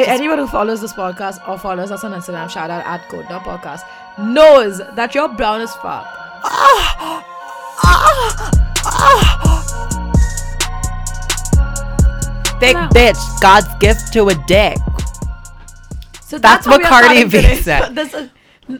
Hey, 0.00 0.06
anyone 0.06 0.38
who 0.38 0.46
follows 0.46 0.80
this 0.80 0.94
podcast 0.94 1.46
or 1.46 1.58
follows 1.58 1.90
us 1.90 2.04
on 2.04 2.12
Instagram, 2.12 2.48
shout 2.48 2.70
out 2.70 2.86
at 2.86 3.06
Code 3.10 3.26
Podcast, 3.26 3.82
knows 4.18 4.78
that 4.96 5.14
you're 5.14 5.28
brown 5.28 5.60
as 5.60 5.74
fuck. 5.76 6.06
Thick 12.60 12.76
No. 12.76 12.88
bitch, 12.88 13.40
God's 13.40 13.66
gift 13.78 14.12
to 14.14 14.28
a 14.28 14.34
dick. 14.46 14.76
So 16.22 16.38
That's 16.38 16.64
how 16.66 16.72
what 16.78 16.82
Cardi 16.82 17.24
B 17.24 17.56
said. 17.56 17.90
This 17.94 18.14
is- 18.14 18.30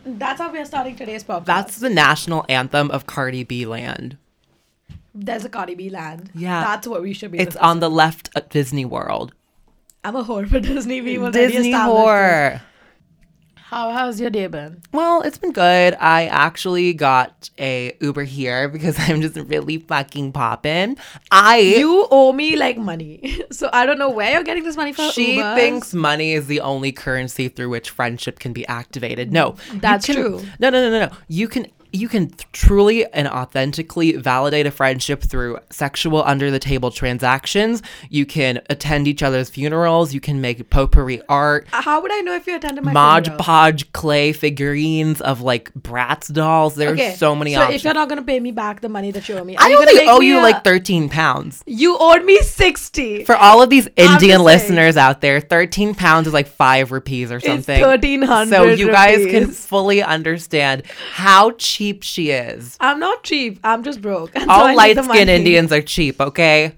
that's 0.06 0.40
how 0.40 0.50
we 0.52 0.58
are 0.58 0.64
starting 0.64 0.94
today's 0.96 1.24
podcast. 1.24 1.44
That's 1.46 1.78
the 1.78 1.90
national 1.90 2.46
anthem 2.48 2.90
of 2.92 3.06
Cardi 3.06 3.42
B 3.44 3.66
land. 3.66 4.16
There's 5.14 5.44
a 5.44 5.48
Cardi 5.48 5.74
B 5.74 5.90
land. 5.90 6.30
Yeah. 6.34 6.60
That's 6.62 6.86
what 6.86 7.02
we 7.02 7.12
should 7.12 7.32
be. 7.32 7.38
It's 7.40 7.56
on 7.56 7.80
the 7.80 7.90
left 7.90 8.30
at 8.36 8.48
Disney 8.50 8.84
World. 8.84 9.34
I'm 10.04 10.16
a 10.16 10.24
whore 10.24 10.48
for 10.48 10.60
Disney. 10.70 11.00
We 11.00 11.18
will 11.18 11.30
Disney 11.30 11.72
How 11.72 11.92
whore. 11.92 12.60
how's 13.70 14.20
your 14.20 14.30
day 14.30 14.46
been? 14.46 14.80
Well, 14.92 15.22
it's 15.22 15.38
been 15.38 15.52
good. 15.52 15.94
I 16.00 16.26
actually 16.26 16.92
got 16.94 17.50
a 17.58 17.92
Uber 18.00 18.24
here 18.24 18.68
because 18.68 18.96
I'm 18.98 19.20
just 19.20 19.36
really 19.36 19.78
fucking 19.78 20.32
popping. 20.32 20.96
I 21.30 21.58
You 21.58 22.08
owe 22.10 22.32
me 22.32 22.56
like 22.56 22.78
money, 22.78 23.40
so 23.50 23.68
I 23.72 23.86
don't 23.86 23.98
know 23.98 24.10
where 24.10 24.32
you're 24.32 24.42
getting 24.42 24.64
this 24.64 24.76
money 24.76 24.92
from. 24.92 25.10
she 25.10 25.36
Ubers. 25.36 25.54
thinks 25.54 25.94
money 25.94 26.32
is 26.32 26.46
the 26.46 26.60
only 26.60 26.92
currency 26.92 27.48
through 27.48 27.68
which 27.68 27.90
friendship 27.90 28.38
can 28.38 28.52
be 28.52 28.66
activated. 28.66 29.32
No, 29.32 29.56
That's 29.74 30.06
can- 30.06 30.14
true. 30.16 30.42
No, 30.58 30.70
no, 30.70 30.80
no, 30.80 30.90
no, 30.98 31.06
no. 31.06 31.16
You 31.28 31.46
can 31.46 31.66
you 31.92 32.08
can 32.08 32.30
truly 32.52 33.06
and 33.12 33.26
authentically 33.28 34.12
validate 34.12 34.66
a 34.66 34.70
friendship 34.70 35.22
through 35.22 35.58
sexual 35.70 36.22
under 36.24 36.50
the 36.50 36.58
table 36.58 36.90
transactions. 36.90 37.82
You 38.08 38.26
can 38.26 38.60
attend 38.70 39.08
each 39.08 39.22
other's 39.22 39.50
funerals. 39.50 40.14
You 40.14 40.20
can 40.20 40.40
make 40.40 40.70
potpourri 40.70 41.20
art. 41.28 41.66
Uh, 41.72 41.82
how 41.82 42.00
would 42.00 42.12
I 42.12 42.20
know 42.20 42.34
if 42.34 42.46
you 42.46 42.56
attended 42.56 42.84
my 42.84 42.92
Mod 42.92 43.24
funeral? 43.24 43.42
Podge 43.42 43.92
clay 43.92 44.32
figurines 44.32 45.20
of 45.20 45.40
like 45.40 45.72
Bratz 45.74 46.32
dolls. 46.32 46.74
There's 46.74 47.18
so 47.18 47.34
many 47.34 47.54
so 47.54 47.62
options. 47.62 47.76
if 47.76 47.84
you're 47.84 47.94
not 47.94 48.08
gonna 48.08 48.22
pay 48.22 48.40
me 48.40 48.52
back 48.52 48.80
the 48.80 48.88
money 48.88 49.10
that 49.10 49.28
you 49.28 49.36
owe 49.36 49.44
me, 49.44 49.56
I 49.56 49.72
only 49.72 50.08
owe 50.08 50.20
you 50.20 50.40
a- 50.40 50.42
like 50.42 50.64
13 50.64 51.08
pounds. 51.08 51.62
You 51.66 51.96
owed 51.98 52.24
me 52.24 52.40
sixty. 52.42 53.24
For 53.24 53.36
all 53.36 53.62
of 53.62 53.70
these 53.70 53.88
Indian 53.96 54.18
saying. 54.20 54.40
listeners 54.40 54.96
out 54.96 55.20
there, 55.20 55.40
13 55.40 55.94
pounds 55.94 56.26
is 56.26 56.32
like 56.32 56.46
five 56.48 56.92
rupees 56.92 57.32
or 57.32 57.40
something. 57.40 57.76
It's 57.76 57.86
1300 57.86 58.48
So 58.50 58.64
you 58.64 58.90
guys 58.90 59.26
can 59.26 59.48
fully 59.48 60.02
understand 60.02 60.84
how 61.12 61.52
cheap 61.52 61.79
she 62.02 62.30
is. 62.30 62.76
I'm 62.80 63.00
not 63.00 63.24
cheap. 63.24 63.58
I'm 63.64 63.82
just 63.82 64.00
broke. 64.02 64.32
And 64.34 64.50
All 64.50 64.68
need 64.68 64.76
light 64.76 65.04
skinned. 65.04 65.30
Indians 65.30 65.72
are 65.72 65.82
cheap, 65.82 66.20
okay? 66.20 66.76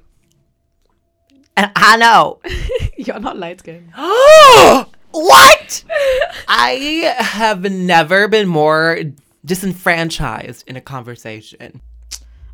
And 1.56 1.70
I 1.76 1.96
know. 1.96 2.40
You're 2.96 3.18
not 3.18 3.36
light 3.36 3.58
skinned. 3.60 3.92
what? 5.10 5.84
I 6.48 7.14
have 7.18 7.62
never 7.70 8.28
been 8.28 8.48
more 8.48 8.98
disenfranchised 9.44 10.64
in 10.68 10.76
a 10.76 10.80
conversation. 10.80 11.80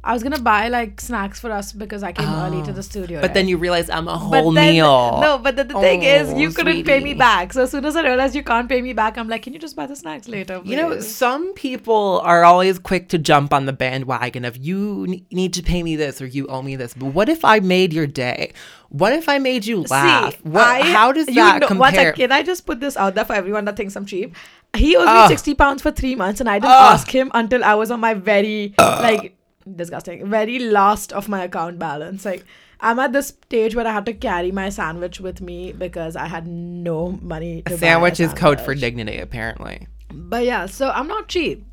I 0.05 0.13
was 0.13 0.23
gonna 0.23 0.39
buy 0.41 0.69
like 0.69 1.01
snacks 1.01 1.41
for 1.41 1.51
us 1.51 1.73
because 1.73 2.05
I 2.05 2.13
came 2.13 2.29
early 2.29 2.63
to 2.63 2.73
the 2.73 2.79
ah. 2.79 2.83
studio. 2.83 3.19
Oh. 3.19 3.21
But 3.21 3.29
right? 3.29 3.35
then 3.35 3.49
you 3.49 3.57
realize 3.59 3.91
I'm 3.91 4.07
a 4.07 4.13
But 4.13 4.43
whole 4.45 4.53
then- 4.53 4.75
meal. 4.75 5.19
No, 5.21 5.39
but 5.39 5.57
then 5.57 5.67
the 5.69 5.75
thing 5.75 6.05
is, 6.05 6.29
oh, 6.31 6.37
you 6.37 6.49
Oh, 6.49 6.53
couldn't 6.53 6.85
pay 6.85 7.01
me 7.01 7.15
back. 7.15 7.53
So 7.53 7.65
as 7.65 7.73
soon 7.73 7.85
as 7.85 7.97
I 7.97 8.03
realized 8.03 8.37
you 8.37 8.45
can't 8.45 8.69
pay 8.69 8.81
me 8.81 8.93
back, 8.93 9.19
I'm 9.19 9.29
like, 9.29 9.43
can 9.43 9.53
you 9.53 9.59
just 9.59 9.75
buy 9.75 9.87
the 9.87 9.97
snacks 9.97 10.29
later? 10.29 10.61
You 10.65 10.77
know, 10.77 11.01
some 11.01 11.53
people 11.55 12.21
are 12.25 12.45
always 12.45 12.79
quick 12.79 13.09
to 13.09 13.19
jump 13.19 13.53
on 13.53 13.67
the 13.67 13.73
bandwagon 13.73 14.45
of 14.45 14.57
you 14.57 15.05
ne- 15.09 15.25
need 15.33 15.53
to 15.55 15.63
pay 15.63 15.83
me 15.83 15.97
this 15.97 16.23
or 16.23 16.27
you 16.27 16.47
owe 16.47 16.63
me 16.63 16.77
this. 16.77 16.95
But 16.95 17.07
what 17.07 17.29
if 17.29 17.45
I 17.45 17.59
made 17.59 17.93
your 17.93 18.07
day? 18.07 18.53
What 18.91 19.13
if 19.13 19.29
I 19.29 19.39
made 19.39 19.67
you 19.67 19.83
laugh? 19.83 20.33
See, 20.35 20.39
what, 20.45 20.65
I- 20.67 20.81
how 20.93 21.11
does 21.13 21.27
you 21.27 21.35
that 21.35 21.61
know- 21.61 21.67
compare? 21.67 21.91
sec, 21.93 22.15
can 22.15 22.31
I 22.31 22.45
just 22.45 22.67
put 22.67 22.79
this 22.79 22.97
out 22.97 23.17
there 23.17 23.25
for 23.25 23.33
everyone 23.35 23.65
that 23.65 23.77
thinks 23.77 23.97
I'm 23.97 24.07
cheap? 24.07 24.37
He 24.77 24.97
owes 24.97 25.07
Ugh. 25.09 25.31
me 25.31 25.35
sixty 25.35 25.55
pounds 25.55 25.81
for 25.83 25.91
three 25.91 26.15
months, 26.15 26.41
and 26.41 26.49
I 26.49 26.59
didn't 26.59 26.71
Ugh. 26.71 26.93
ask 26.93 27.09
him 27.09 27.31
until 27.35 27.65
I 27.65 27.75
was 27.75 27.91
on 27.91 28.01
my 28.01 28.13
very 28.13 28.75
like 28.79 29.35
disgusting, 29.77 30.29
very 30.29 30.59
last 30.59 31.13
of 31.13 31.29
my 31.29 31.45
account 31.45 31.79
balance. 31.79 32.25
Like 32.25 32.45
I'm 32.81 32.99
at 32.99 33.13
this 33.13 33.29
stage 33.29 33.75
where 33.75 33.87
I 33.87 33.93
had 33.93 34.07
to 34.07 34.13
carry 34.13 34.53
my 34.53 34.69
sandwich 34.69 35.21
with 35.21 35.41
me 35.41 35.73
because 35.73 36.17
I 36.17 36.27
had 36.27 36.47
no 36.47 37.19
money. 37.23 37.63
To 37.63 37.75
A 37.75 37.77
buy 37.77 37.81
sandwich 37.81 38.21
is 38.21 38.33
code 38.35 38.61
for 38.61 38.75
dignity, 38.75 39.19
apparently. 39.19 39.89
But 40.13 40.45
yeah, 40.45 40.67
so 40.67 40.91
I'm 40.91 41.09
not 41.09 41.29
cheap. 41.29 41.65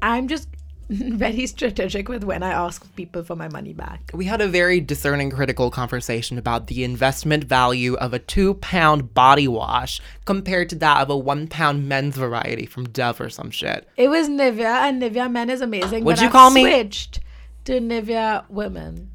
I'm 0.00 0.26
just 0.28 0.48
very 1.16 1.46
strategic 1.46 2.08
with 2.08 2.22
when 2.22 2.42
I 2.42 2.50
ask 2.50 2.94
people 2.96 3.24
for 3.24 3.34
my 3.34 3.48
money 3.48 3.72
back. 3.72 4.10
We 4.12 4.26
had 4.26 4.42
a 4.42 4.48
very 4.48 4.78
discerning, 4.78 5.30
critical 5.30 5.70
conversation 5.70 6.36
about 6.36 6.66
the 6.66 6.84
investment 6.84 7.44
value 7.44 7.94
of 7.94 8.12
a 8.12 8.18
two 8.18 8.54
pound 8.54 9.14
body 9.14 9.48
wash 9.48 10.02
compared 10.26 10.68
to 10.70 10.76
that 10.76 11.00
of 11.00 11.08
a 11.08 11.16
one 11.16 11.48
pound 11.48 11.88
men's 11.88 12.16
variety 12.16 12.66
from 12.66 12.88
Dove 12.88 13.22
or 13.22 13.30
some 13.30 13.50
shit. 13.50 13.88
It 13.96 14.08
was 14.08 14.28
Nivea, 14.28 14.82
and 14.82 15.00
Nivea 15.00 15.30
Men 15.30 15.48
is 15.48 15.62
amazing. 15.62 16.04
But 16.04 16.20
you 16.20 16.26
I've 16.26 16.32
call 16.32 16.50
me? 16.50 16.62
Switched 16.62 17.20
to 17.64 17.80
Nivea 17.80 18.44
Women, 18.50 19.10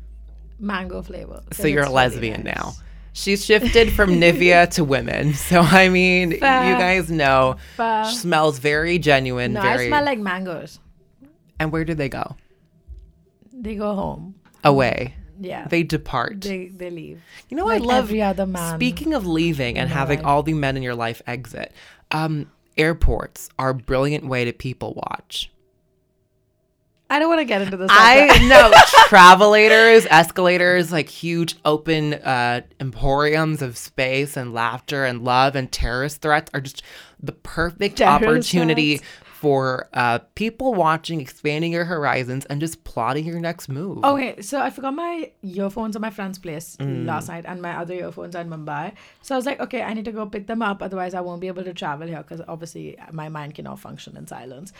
mango 0.59 1.03
flavor. 1.03 1.43
So 1.51 1.67
you're 1.67 1.83
a 1.83 1.91
lesbian 1.91 2.43
now. 2.43 2.73
She's 3.13 3.45
shifted 3.45 3.91
from 3.93 4.11
Nivea 4.21 4.69
to 4.71 4.83
women. 4.83 5.33
So 5.47 5.61
I 5.61 5.89
mean, 5.89 6.31
you 6.31 6.39
guys 6.39 7.11
know 7.11 7.57
Fair. 7.75 8.05
she 8.05 8.16
smells 8.16 8.57
very 8.57 8.97
genuine. 8.97 9.53
No, 9.53 9.61
very. 9.61 9.85
I 9.85 9.89
smell 9.89 10.05
like 10.05 10.19
mangoes. 10.19 10.79
And 11.59 11.72
where 11.72 11.85
do 11.85 11.94
they 11.94 12.09
go? 12.09 12.35
They 13.53 13.75
go 13.75 13.95
home. 13.95 14.35
Away. 14.63 15.16
Yeah, 15.40 15.68
They 15.68 15.84
depart. 15.84 16.41
they 16.41 16.68
they 16.69 16.90
leave. 16.90 17.22
you 17.47 17.57
know, 17.57 17.66
like 17.66 17.81
I 17.81 17.85
love 17.85 18.06
every 18.06 18.23
other 18.23 18.47
man 18.47 18.75
Speaking 18.75 19.13
of 19.13 19.28
leaving 19.28 19.78
and 19.78 19.88
having 19.88 20.19
life. 20.19 20.25
all 20.25 20.41
the 20.44 20.53
men 20.56 20.75
in 20.75 20.81
your 20.84 20.96
life 20.96 21.22
exit, 21.28 21.72
um, 22.09 22.50
airports 22.75 23.50
are 23.59 23.69
a 23.69 23.73
brilliant 23.75 24.25
way 24.25 24.46
to 24.46 24.51
people 24.53 24.96
watch. 24.96 25.51
I 27.09 27.19
don't 27.19 27.29
want 27.29 27.40
to 27.40 27.46
get 27.46 27.62
into 27.62 27.78
this. 27.78 27.88
I 27.91 28.46
know 28.50 28.72
travelators, 29.07 30.06
escalators, 30.09 30.91
like 30.91 31.07
huge 31.07 31.56
open 31.63 32.16
uh, 32.16 32.62
emporiums 32.79 33.62
of 33.62 33.78
space 33.78 34.35
and 34.35 34.53
laughter 34.53 35.06
and 35.06 35.23
love 35.23 35.56
and 35.56 35.72
terrorist 35.72 36.22
threats 36.22 36.51
are 36.53 36.59
just 36.62 36.81
the 37.22 37.31
perfect 37.31 37.97
Terrorist 37.97 38.25
opportunity 38.25 38.97
threats. 38.97 39.13
For 39.41 39.87
uh, 39.93 40.17
people 40.35 40.73
watching, 40.73 41.21
expanding 41.21 41.71
your 41.71 41.85
horizons, 41.85 42.43
and 42.45 42.59
just 42.59 42.83
plotting 42.83 43.25
your 43.25 43.39
next 43.39 43.69
move. 43.69 44.03
Okay, 44.03 44.41
so 44.41 44.59
I 44.59 44.69
forgot 44.71 44.95
my 44.95 45.31
earphones 45.43 45.95
at 45.95 46.01
my 46.01 46.09
friend's 46.17 46.39
place 46.39 46.67
Mm. 46.79 47.05
last 47.05 47.27
night, 47.33 47.45
and 47.47 47.61
my 47.61 47.73
other 47.81 47.93
earphones 47.93 48.35
are 48.35 48.41
in 48.41 48.49
Mumbai. 48.49 48.93
So 49.21 49.35
I 49.35 49.37
was 49.37 49.45
like, 49.45 49.59
okay, 49.65 49.81
I 49.83 49.93
need 49.93 50.05
to 50.05 50.11
go 50.11 50.25
pick 50.25 50.47
them 50.47 50.61
up, 50.69 50.81
otherwise 50.81 51.13
I 51.13 51.21
won't 51.21 51.41
be 51.41 51.47
able 51.53 51.63
to 51.69 51.73
travel 51.73 52.07
here 52.07 52.23
because 52.23 52.41
obviously 52.47 52.97
my 53.11 53.29
mind 53.29 53.53
cannot 53.55 53.79
function 53.79 54.17
in 54.17 54.25
silence. 54.27 54.73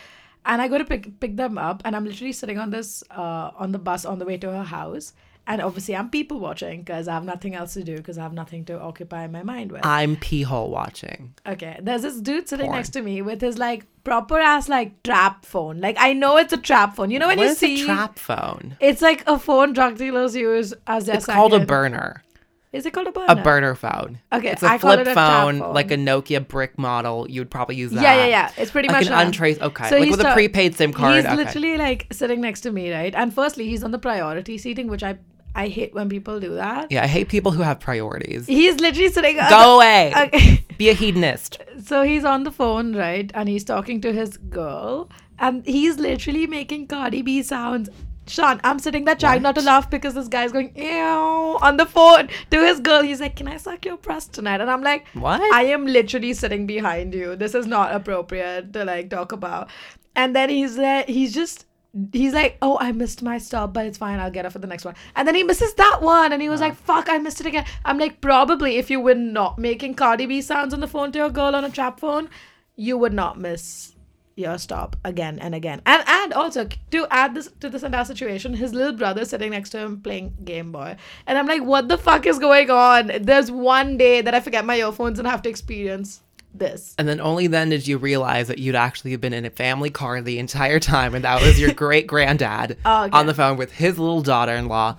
And 0.44 0.62
I 0.62 0.66
go 0.68 0.78
to 0.78 0.84
pick 0.84 1.20
pick 1.20 1.36
them 1.36 1.58
up, 1.58 1.82
and 1.84 1.94
I'm 1.96 2.04
literally 2.10 2.32
sitting 2.32 2.58
on 2.58 2.70
this 2.70 3.04
uh, 3.10 3.50
on 3.62 3.72
the 3.72 3.78
bus 3.88 4.04
on 4.04 4.18
the 4.18 4.24
way 4.30 4.36
to 4.44 4.50
her 4.58 4.64
house, 4.64 5.12
and 5.48 5.62
obviously 5.62 5.96
I'm 5.96 6.10
people 6.10 6.38
watching 6.38 6.80
because 6.80 7.08
I 7.08 7.14
have 7.14 7.24
nothing 7.24 7.54
else 7.54 7.72
to 7.74 7.82
do 7.82 7.96
because 7.96 8.18
I 8.18 8.22
have 8.22 8.34
nothing 8.34 8.66
to 8.66 8.78
occupy 8.78 9.26
my 9.26 9.42
mind 9.42 9.72
with. 9.72 9.84
I'm 9.84 10.14
pee 10.16 10.42
hole 10.42 10.70
watching. 10.70 11.34
Okay, 11.46 11.78
there's 11.82 12.02
this 12.02 12.20
dude 12.20 12.48
sitting 12.48 12.66
Porn. 12.66 12.76
next 12.76 12.90
to 12.90 13.02
me 13.02 13.22
with 13.22 13.40
his 13.40 13.58
like 13.58 13.86
proper 14.04 14.38
ass 14.38 14.68
like 14.68 15.02
trap 15.02 15.44
phone. 15.46 15.80
Like 15.80 15.96
I 15.98 16.12
know 16.12 16.36
it's 16.36 16.52
a 16.52 16.58
trap 16.58 16.94
phone. 16.96 17.10
You 17.10 17.18
know 17.18 17.28
when 17.28 17.38
What 17.38 17.48
you 17.48 17.54
see 17.54 17.82
a 17.82 17.86
trap 17.86 18.18
phone? 18.18 18.76
it's 18.78 19.00
like 19.02 19.24
a 19.26 19.38
phone 19.38 19.72
drug 19.72 19.96
dealers 19.96 20.36
use 20.36 20.74
as 20.86 21.06
their 21.06 21.16
It's 21.16 21.26
called 21.26 21.54
a 21.54 21.64
burner. 21.64 22.22
Is 22.70 22.84
it 22.84 22.92
called 22.92 23.06
a 23.06 23.12
burner? 23.12 23.26
A 23.30 23.36
burner 23.36 23.74
phone. 23.74 24.18
Okay, 24.30 24.48
it's 24.50 24.62
a 24.62 24.66
I 24.68 24.76
flip 24.76 25.00
it 25.00 25.08
a 25.08 25.14
phone, 25.14 25.60
phone. 25.60 25.72
like 25.72 25.90
a 25.90 25.96
Nokia 25.96 26.46
brick 26.46 26.78
model. 26.78 27.26
You 27.28 27.40
would 27.40 27.50
probably 27.50 27.76
use 27.76 27.92
that. 27.92 28.02
Yeah, 28.02 28.14
yeah, 28.16 28.26
yeah. 28.26 28.52
It's 28.58 28.70
pretty 28.70 28.88
Like 28.88 28.98
much 28.98 29.06
an 29.06 29.26
untraced. 29.26 29.62
Okay, 29.62 29.88
So 29.88 29.96
like 29.96 30.10
with 30.10 30.20
a 30.20 30.34
prepaid 30.34 30.74
SIM 30.74 30.92
card. 30.92 31.16
He's 31.16 31.24
okay. 31.24 31.34
literally 31.36 31.78
like 31.78 32.06
sitting 32.12 32.42
next 32.42 32.60
to 32.62 32.70
me, 32.70 32.92
right? 32.92 33.14
And 33.14 33.32
firstly, 33.32 33.66
he's 33.68 33.82
on 33.82 33.90
the 33.90 33.98
priority 33.98 34.58
seating, 34.58 34.88
which 34.88 35.02
I 35.02 35.16
I 35.54 35.68
hate 35.68 35.92
when 35.94 36.08
people 36.08 36.38
do 36.40 36.54
that. 36.54 36.90
Yeah, 36.92 37.02
I 37.02 37.06
hate 37.06 37.28
people 37.28 37.52
who 37.52 37.62
have 37.62 37.80
priorities. 37.80 38.46
He's 38.46 38.78
literally 38.80 39.10
sitting. 39.10 39.36
Go 39.36 39.76
away. 39.76 40.12
Okay. 40.16 40.64
Be 40.78 40.90
a 40.90 40.94
hedonist. 40.94 41.58
so 41.84 42.02
he's 42.02 42.24
on 42.24 42.44
the 42.44 42.52
phone, 42.52 42.94
right? 42.94 43.30
And 43.34 43.48
he's 43.48 43.64
talking 43.64 44.00
to 44.02 44.12
his 44.12 44.36
girl, 44.36 45.08
and 45.40 45.66
he's 45.66 45.98
literally 45.98 46.46
making 46.46 46.86
Cardi 46.86 47.22
B 47.22 47.42
sounds. 47.42 47.88
Sean, 48.28 48.60
I'm 48.62 48.78
sitting 48.78 49.04
there 49.06 49.16
trying 49.16 49.40
not 49.42 49.54
to 49.56 49.62
laugh 49.62 49.90
because 49.90 50.14
this 50.14 50.28
guy's 50.28 50.52
going 50.52 50.70
ew 50.76 51.58
on 51.62 51.78
the 51.78 51.86
phone 51.86 52.28
to 52.50 52.64
his 52.64 52.78
girl. 52.78 53.02
He's 53.02 53.20
like, 53.22 53.34
"Can 53.36 53.48
I 53.48 53.56
suck 53.56 53.84
your 53.86 53.96
breast 53.96 54.34
tonight?" 54.34 54.60
And 54.60 54.70
I'm 54.70 54.82
like, 54.82 55.06
What? 55.14 55.40
I 55.52 55.62
am 55.64 55.86
literally 55.86 56.34
sitting 56.34 56.66
behind 56.66 57.14
you. 57.14 57.34
This 57.36 57.54
is 57.54 57.66
not 57.66 57.94
appropriate 57.94 58.72
to 58.74 58.84
like 58.84 59.08
talk 59.10 59.32
about. 59.32 59.68
And 60.14 60.36
then 60.36 60.48
he's 60.50 60.76
there. 60.76 61.04
He's 61.08 61.32
just. 61.34 61.64
He's 62.12 62.34
like, 62.34 62.58
oh, 62.60 62.76
I 62.78 62.92
missed 62.92 63.22
my 63.22 63.38
stop, 63.38 63.72
but 63.72 63.86
it's 63.86 63.98
fine. 63.98 64.20
I'll 64.20 64.30
get 64.30 64.44
up 64.44 64.52
for 64.52 64.58
the 64.58 64.66
next 64.66 64.84
one. 64.84 64.94
And 65.16 65.26
then 65.26 65.34
he 65.34 65.42
misses 65.42 65.74
that 65.74 66.00
one, 66.02 66.32
and 66.32 66.42
he 66.42 66.48
was 66.48 66.60
uh-huh. 66.60 66.70
like, 66.70 66.78
fuck, 66.78 67.08
I 67.08 67.18
missed 67.18 67.40
it 67.40 67.46
again. 67.46 67.64
I'm 67.84 67.98
like, 67.98 68.20
probably 68.20 68.76
if 68.76 68.90
you 68.90 69.00
were 69.00 69.14
not 69.14 69.58
making 69.58 69.94
Cardi 69.94 70.26
B 70.26 70.42
sounds 70.42 70.74
on 70.74 70.80
the 70.80 70.86
phone 70.86 71.12
to 71.12 71.18
your 71.18 71.30
girl 71.30 71.56
on 71.56 71.64
a 71.64 71.70
trap 71.70 71.98
phone, 71.98 72.28
you 72.76 72.98
would 72.98 73.14
not 73.14 73.38
miss 73.38 73.94
your 74.38 74.56
stop 74.56 74.96
again 75.04 75.38
and 75.40 75.54
again. 75.54 75.82
And 75.84 76.02
and 76.06 76.32
also 76.32 76.68
to 76.92 77.06
add 77.10 77.34
this 77.34 77.50
to 77.60 77.68
this 77.68 77.82
entire 77.82 78.04
situation, 78.04 78.54
his 78.54 78.72
little 78.72 78.92
brother 78.92 79.24
sitting 79.24 79.50
next 79.50 79.70
to 79.70 79.78
him 79.78 80.00
playing 80.00 80.36
Game 80.44 80.70
Boy. 80.70 80.96
And 81.26 81.36
I'm 81.36 81.46
like, 81.46 81.62
what 81.64 81.88
the 81.88 81.98
fuck 81.98 82.24
is 82.24 82.38
going 82.38 82.70
on? 82.70 83.10
There's 83.20 83.50
one 83.50 83.96
day 83.96 84.20
that 84.20 84.34
I 84.34 84.40
forget 84.40 84.64
my 84.64 84.76
earphones 84.76 85.18
and 85.18 85.26
have 85.26 85.42
to 85.42 85.48
experience 85.48 86.22
this. 86.58 86.94
And 86.98 87.08
then 87.08 87.20
only 87.20 87.46
then 87.46 87.68
did 87.70 87.86
you 87.86 87.98
realize 87.98 88.48
that 88.48 88.58
you'd 88.58 88.74
actually 88.74 89.14
been 89.16 89.32
in 89.32 89.44
a 89.44 89.50
family 89.50 89.90
car 89.90 90.20
the 90.20 90.38
entire 90.38 90.80
time, 90.80 91.14
and 91.14 91.24
that 91.24 91.42
was 91.42 91.58
your 91.60 91.72
great 91.84 92.06
granddad 92.06 92.76
Oh, 92.84 93.04
okay. 93.04 93.16
on 93.16 93.26
the 93.26 93.34
phone 93.34 93.56
with 93.56 93.72
his 93.72 93.98
little 93.98 94.22
daughter 94.22 94.52
in 94.52 94.68
law. 94.68 94.96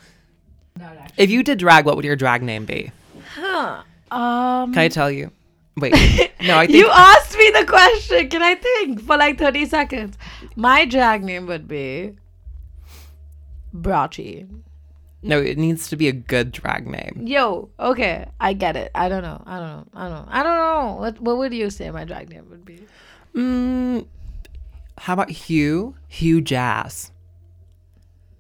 If 1.17 1.29
you 1.29 1.43
did 1.43 1.59
drag, 1.59 1.85
what 1.85 1.95
would 1.97 2.05
your 2.05 2.15
drag 2.15 2.41
name 2.43 2.65
be? 2.65 2.91
Um 4.11 4.73
Can 4.73 4.77
I 4.77 4.87
tell 4.87 5.11
you? 5.11 5.31
Wait, 5.77 5.93
no, 6.41 6.57
I 6.57 6.65
think 6.67 6.77
You 6.77 6.89
asked 6.89 7.37
me 7.37 7.51
the 7.51 7.65
question. 7.65 8.27
Can 8.29 8.41
I 8.41 8.55
think 8.55 9.01
for 9.01 9.17
like 9.17 9.37
30 9.37 9.65
seconds? 9.65 10.17
My 10.55 10.85
drag 10.85 11.23
name 11.23 11.45
would 11.47 11.67
be 11.67 12.15
Brachi. 13.75 14.47
No. 15.21 15.39
It 15.41 15.57
needs 15.57 15.89
to 15.89 15.95
be 15.95 16.07
a 16.07 16.11
good 16.13 16.51
drag 16.51 16.87
name. 16.87 17.23
Yo, 17.25 17.69
okay, 17.79 18.25
I 18.39 18.53
get 18.53 18.75
it. 18.75 18.91
I 18.95 19.09
don't 19.09 19.23
know. 19.23 19.41
I 19.45 19.57
don't 19.59 19.67
know. 19.69 19.85
I 19.93 20.03
don't 20.09 20.11
know. 20.11 20.25
I 20.29 20.43
don't 20.43 20.57
know. 20.57 20.95
What 20.99 21.19
what 21.21 21.37
would 21.37 21.53
you 21.53 21.69
say 21.69 21.89
my 21.91 22.05
drag 22.05 22.29
name 22.29 22.47
would 22.49 22.65
be? 22.65 22.79
Mm, 23.35 24.07
how 24.97 25.13
about 25.13 25.29
Hugh? 25.29 25.95
Hugh 26.07 26.41
Jazz, 26.41 27.11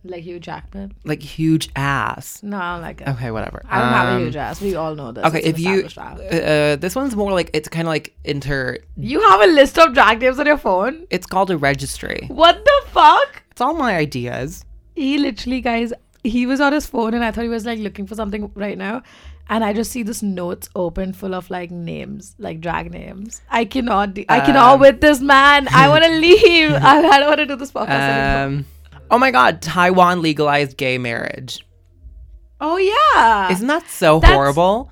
Like 0.03 0.23
Hugh 0.23 0.39
Jackman? 0.39 0.93
like 1.03 1.21
huge 1.21 1.69
ass. 1.75 2.41
No, 2.41 2.57
I 2.57 2.73
don't 2.73 2.81
like 2.81 3.01
it. 3.01 3.07
Okay, 3.09 3.31
whatever. 3.31 3.61
I 3.69 3.79
don't 3.81 3.93
have 3.93 4.07
a 4.07 4.15
Um, 4.17 4.21
huge 4.23 4.35
ass. 4.35 4.59
We 4.61 4.75
all 4.75 4.95
know 4.95 5.11
this. 5.11 5.25
Okay, 5.25 5.39
It's 5.39 5.59
if 5.59 5.59
you, 5.59 5.87
uh, 5.97 6.01
uh, 6.01 6.75
this 6.77 6.95
one's 6.95 7.15
more 7.15 7.31
like 7.33 7.49
it's 7.53 7.69
kind 7.69 7.87
of 7.87 7.91
like 7.91 8.15
inter. 8.23 8.77
you 8.97 9.21
have 9.29 9.41
a 9.41 9.47
list 9.47 9.77
of 9.77 9.93
drag 9.93 10.21
names 10.21 10.39
on 10.39 10.45
your 10.47 10.57
phone. 10.57 11.05
It's 11.09 11.27
called 11.27 11.51
a 11.51 11.57
registry. 11.57 12.25
What 12.29 12.63
the 12.65 12.81
fuck? 12.87 13.43
It's 13.51 13.61
all 13.61 13.73
my 13.73 13.95
ideas. 13.95 14.65
He 14.95 15.17
literally, 15.17 15.61
guys, 15.61 15.93
he 16.23 16.45
was 16.45 16.59
on 16.59 16.73
his 16.73 16.85
phone 16.85 17.13
and 17.13 17.23
I 17.23 17.31
thought 17.31 17.43
he 17.43 17.49
was 17.49 17.65
like 17.65 17.79
looking 17.79 18.05
for 18.07 18.15
something 18.15 18.51
right 18.55 18.77
now. 18.77 19.03
And 19.51 19.63
I 19.63 19.73
just 19.73 19.91
see 19.91 20.03
this 20.03 20.21
notes 20.21 20.69
open 20.75 21.11
full 21.13 21.33
of 21.33 21.49
like 21.49 21.71
names, 21.71 22.35
like 22.37 22.61
drag 22.61 22.91
names. 22.91 23.41
I 23.49 23.65
cannot, 23.65 24.13
de- 24.13 24.25
I 24.29 24.41
cannot 24.41 24.75
Um, 24.75 24.79
with 24.81 25.01
this 25.01 25.21
man. 25.21 25.67
I 25.73 25.89
want 25.89 26.03
to 26.03 26.11
leave. 26.19 26.71
I, 26.73 26.97
I 26.99 27.19
don't 27.19 27.27
want 27.29 27.39
to 27.39 27.45
do 27.47 27.55
this 27.55 27.71
podcast 27.71 27.89
anymore. 27.89 28.59
Um, 28.59 28.65
oh 29.09 29.17
my 29.17 29.31
God, 29.31 29.61
Taiwan 29.61 30.21
legalized 30.21 30.77
gay 30.77 30.97
marriage. 30.99 31.65
Oh 32.61 32.77
yeah, 32.77 33.51
Isn't 33.51 33.67
that 33.67 33.89
so 33.89 34.19
That's- 34.19 34.35
horrible? 34.35 34.91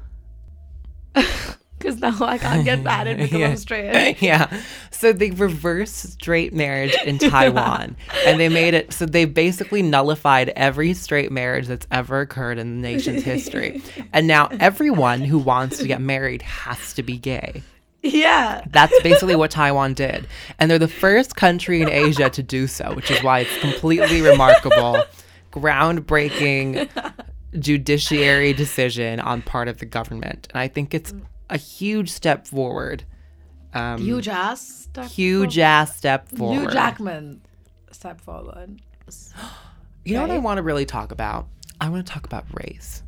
because 1.77 2.00
now 2.00 2.15
I 2.21 2.38
can't 2.38 2.65
get 2.65 2.81
married 2.81 3.18
because 3.18 3.31
Yeah. 3.39 3.50
I'm 3.50 3.57
straight. 3.57 4.21
yeah. 4.21 4.62
So 4.91 5.13
they 5.13 5.31
reversed 5.31 6.13
straight 6.13 6.53
marriage 6.53 6.95
in 7.06 7.18
Taiwan 7.19 7.95
and 8.25 8.39
they 8.39 8.50
made 8.50 8.74
it 8.74 8.94
so 8.94 9.06
they 9.06 9.25
basically 9.25 9.81
nullified 9.81 10.50
every 10.56 10.94
straight 10.94 11.31
marriage 11.31 11.68
that's 11.68 11.88
ever 11.91 12.21
occurred 12.21 12.57
in 12.57 12.81
the 12.81 12.88
nation's 12.88 13.24
history. 13.24 13.81
And 14.13 14.27
now 14.27 14.47
everyone 14.59 15.21
who 15.21 15.38
wants 15.38 15.77
to 15.77 15.88
get 15.88 16.01
married 16.01 16.41
has 16.41 16.94
to 16.94 17.03
be 17.03 17.18
gay. 17.18 17.62
Yeah. 18.01 18.63
That's 18.69 18.94
basically 19.01 19.35
what 19.35 19.51
Taiwan 19.51 19.94
did. 19.94 20.27
And 20.59 20.71
they're 20.71 20.80
the 20.80 20.88
first 20.88 21.35
country 21.35 21.81
in 21.81 21.89
Asia 21.89 22.30
to 22.30 22.44
do 22.44 22.68
so, 22.68 22.94
which 22.95 23.12
is 23.12 23.21
why 23.21 23.39
it's 23.41 23.57
completely 23.59 24.21
remarkable, 24.21 25.03
groundbreaking 25.51 26.89
judiciary 27.59 28.53
decision 28.53 29.19
on 29.19 29.41
part 29.41 29.68
of 29.68 29.80
the 29.80 29.85
government. 29.85 30.47
And 30.51 30.59
I 30.59 30.68
think 30.68 30.94
it's 30.94 31.13
a 31.49 31.57
huge 31.57 32.09
step 32.11 32.47
forward. 32.47 33.03
Um, 33.73 33.99
Huge 34.01 34.27
ass. 34.27 34.61
Step 34.89 35.05
huge 35.07 35.59
ass 35.59 35.95
step 35.95 36.29
forward. 36.29 36.55
forward. 36.55 36.69
Hugh 36.69 36.73
Jackman. 36.73 37.41
Step 37.91 38.21
forward. 38.21 38.81
You 40.05 40.13
know 40.15 40.21
what 40.21 40.31
I 40.31 40.38
want 40.39 40.57
to 40.57 40.63
really 40.63 40.85
talk 40.85 41.11
about? 41.11 41.47
I 41.79 41.89
want 41.89 42.05
to 42.07 42.11
talk 42.13 42.25
about 42.25 42.45
race. 42.53 43.03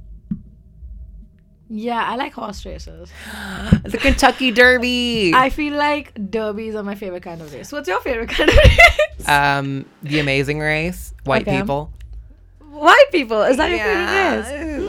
Yeah, 1.72 2.04
I 2.04 2.16
like 2.16 2.34
horse 2.34 2.66
races. 2.66 3.12
The 3.84 3.98
Kentucky 4.00 4.52
Derby. 4.60 5.32
I 5.36 5.50
feel 5.50 5.76
like 5.76 6.14
derbies 6.32 6.74
are 6.76 6.82
my 6.84 6.96
favorite 6.96 7.22
kind 7.24 7.42
of 7.42 7.54
race. 7.54 7.72
What's 7.72 7.88
your 7.88 8.02
favorite 8.02 8.30
kind 8.30 8.50
of 8.50 8.56
race? 8.58 9.28
um, 9.28 9.86
the 10.02 10.20
Amazing 10.20 10.60
Race. 10.60 11.14
White 11.26 11.44
Okay. 11.48 11.60
people. 11.60 11.92
White 12.72 13.06
people. 13.12 13.44
Is 13.44 13.58
that 13.58 13.70
Yeah. 13.70 14.34
your 14.36 14.44
favorite 14.44 14.80
race? 14.80 14.89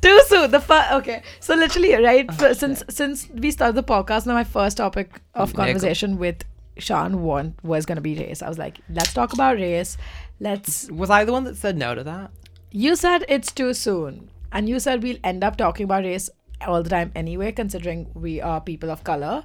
Too 0.00 0.20
soon. 0.26 0.50
The 0.50 0.60
first. 0.60 0.92
Okay. 0.92 1.22
So 1.40 1.54
literally, 1.54 1.94
right? 1.94 2.26
Ah, 2.28 2.32
for- 2.32 2.54
since 2.54 2.82
since 2.88 3.28
we 3.30 3.50
started 3.50 3.74
the 3.76 3.82
podcast, 3.82 4.26
now 4.26 4.34
my 4.34 4.44
first 4.44 4.76
topic 4.76 5.20
of 5.34 5.50
Nickel. 5.50 5.64
conversation 5.64 6.18
with 6.18 6.44
Sean 6.78 7.22
one 7.22 7.54
was 7.62 7.86
gonna 7.86 8.00
be 8.00 8.16
race. 8.18 8.42
I 8.42 8.48
was 8.48 8.58
like, 8.58 8.78
let's 8.90 9.12
talk 9.12 9.32
about 9.32 9.56
race. 9.56 9.96
Let's. 10.40 10.90
Was 10.90 11.10
I 11.10 11.24
the 11.24 11.32
one 11.32 11.44
that 11.44 11.56
said 11.56 11.76
no 11.76 11.94
to 11.94 12.04
that? 12.04 12.30
You 12.70 12.96
said 12.96 13.24
it's 13.28 13.50
too 13.52 13.72
soon, 13.74 14.28
and 14.52 14.68
you 14.68 14.78
said 14.80 15.02
we'll 15.02 15.18
end 15.24 15.42
up 15.42 15.56
talking 15.56 15.84
about 15.84 16.04
race 16.04 16.28
all 16.66 16.82
the 16.82 16.90
time 16.90 17.12
anyway, 17.14 17.52
considering 17.52 18.10
we 18.14 18.40
are 18.40 18.60
people 18.60 18.90
of 18.90 19.02
color. 19.04 19.44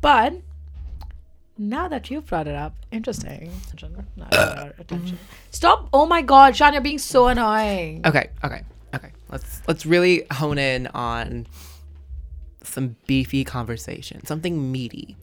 But 0.00 0.34
now 1.58 1.88
that 1.88 2.10
you've 2.10 2.26
brought 2.26 2.46
it 2.46 2.54
up, 2.54 2.74
interesting. 2.92 3.50
Now 4.16 4.26
I 4.30 4.36
got 4.36 4.58
our 4.58 4.74
attention. 4.78 5.18
Stop! 5.50 5.88
Oh 5.92 6.06
my 6.06 6.22
God, 6.22 6.54
Sean, 6.56 6.72
you're 6.72 6.82
being 6.82 6.98
so 6.98 7.28
annoying. 7.28 8.02
Okay, 8.06 8.28
okay. 8.44 8.62
Let's 9.30 9.62
let's 9.66 9.86
really 9.86 10.24
hone 10.32 10.58
in 10.58 10.86
on 10.88 11.46
some 12.62 12.96
beefy 13.06 13.44
conversation, 13.44 14.24
something 14.26 14.70
meaty. 14.70 15.16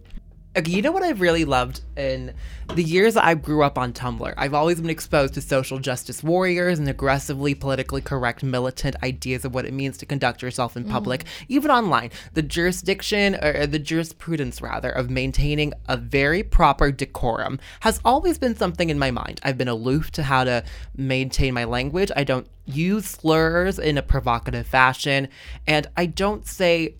Okay, 0.55 0.71
you 0.71 0.83
know 0.83 0.91
what 0.91 1.01
I've 1.01 1.19
really 1.19 1.45
loved 1.45 1.81
in 1.97 2.31
the 2.75 2.83
years 2.83 3.15
that 3.15 3.25
I 3.25 3.33
grew 3.33 3.63
up 3.63 3.75
on 3.75 3.91
Tumblr? 3.91 4.31
I've 4.37 4.53
always 4.53 4.79
been 4.79 4.91
exposed 4.91 5.33
to 5.33 5.41
social 5.41 5.79
justice 5.79 6.21
warriors 6.21 6.77
and 6.77 6.87
aggressively 6.87 7.55
politically 7.55 8.01
correct 8.01 8.43
militant 8.43 8.95
ideas 9.01 9.45
of 9.45 9.55
what 9.55 9.65
it 9.65 9.73
means 9.73 9.97
to 9.97 10.05
conduct 10.05 10.43
yourself 10.43 10.77
in 10.77 10.83
public, 10.83 11.23
mm. 11.23 11.27
even 11.47 11.71
online. 11.71 12.11
The 12.35 12.43
jurisdiction, 12.43 13.33
or 13.43 13.65
the 13.65 13.79
jurisprudence 13.79 14.61
rather, 14.61 14.91
of 14.91 15.09
maintaining 15.09 15.73
a 15.87 15.97
very 15.97 16.43
proper 16.43 16.91
decorum 16.91 17.59
has 17.79 17.99
always 18.05 18.37
been 18.37 18.55
something 18.55 18.91
in 18.91 18.99
my 18.99 19.09
mind. 19.09 19.41
I've 19.41 19.57
been 19.57 19.67
aloof 19.67 20.11
to 20.11 20.21
how 20.21 20.43
to 20.43 20.63
maintain 20.95 21.55
my 21.55 21.63
language. 21.63 22.11
I 22.15 22.23
don't 22.23 22.47
use 22.65 23.07
slurs 23.07 23.79
in 23.79 23.97
a 23.97 24.03
provocative 24.03 24.67
fashion, 24.67 25.29
and 25.65 25.87
I 25.97 26.05
don't 26.05 26.45
say 26.45 26.93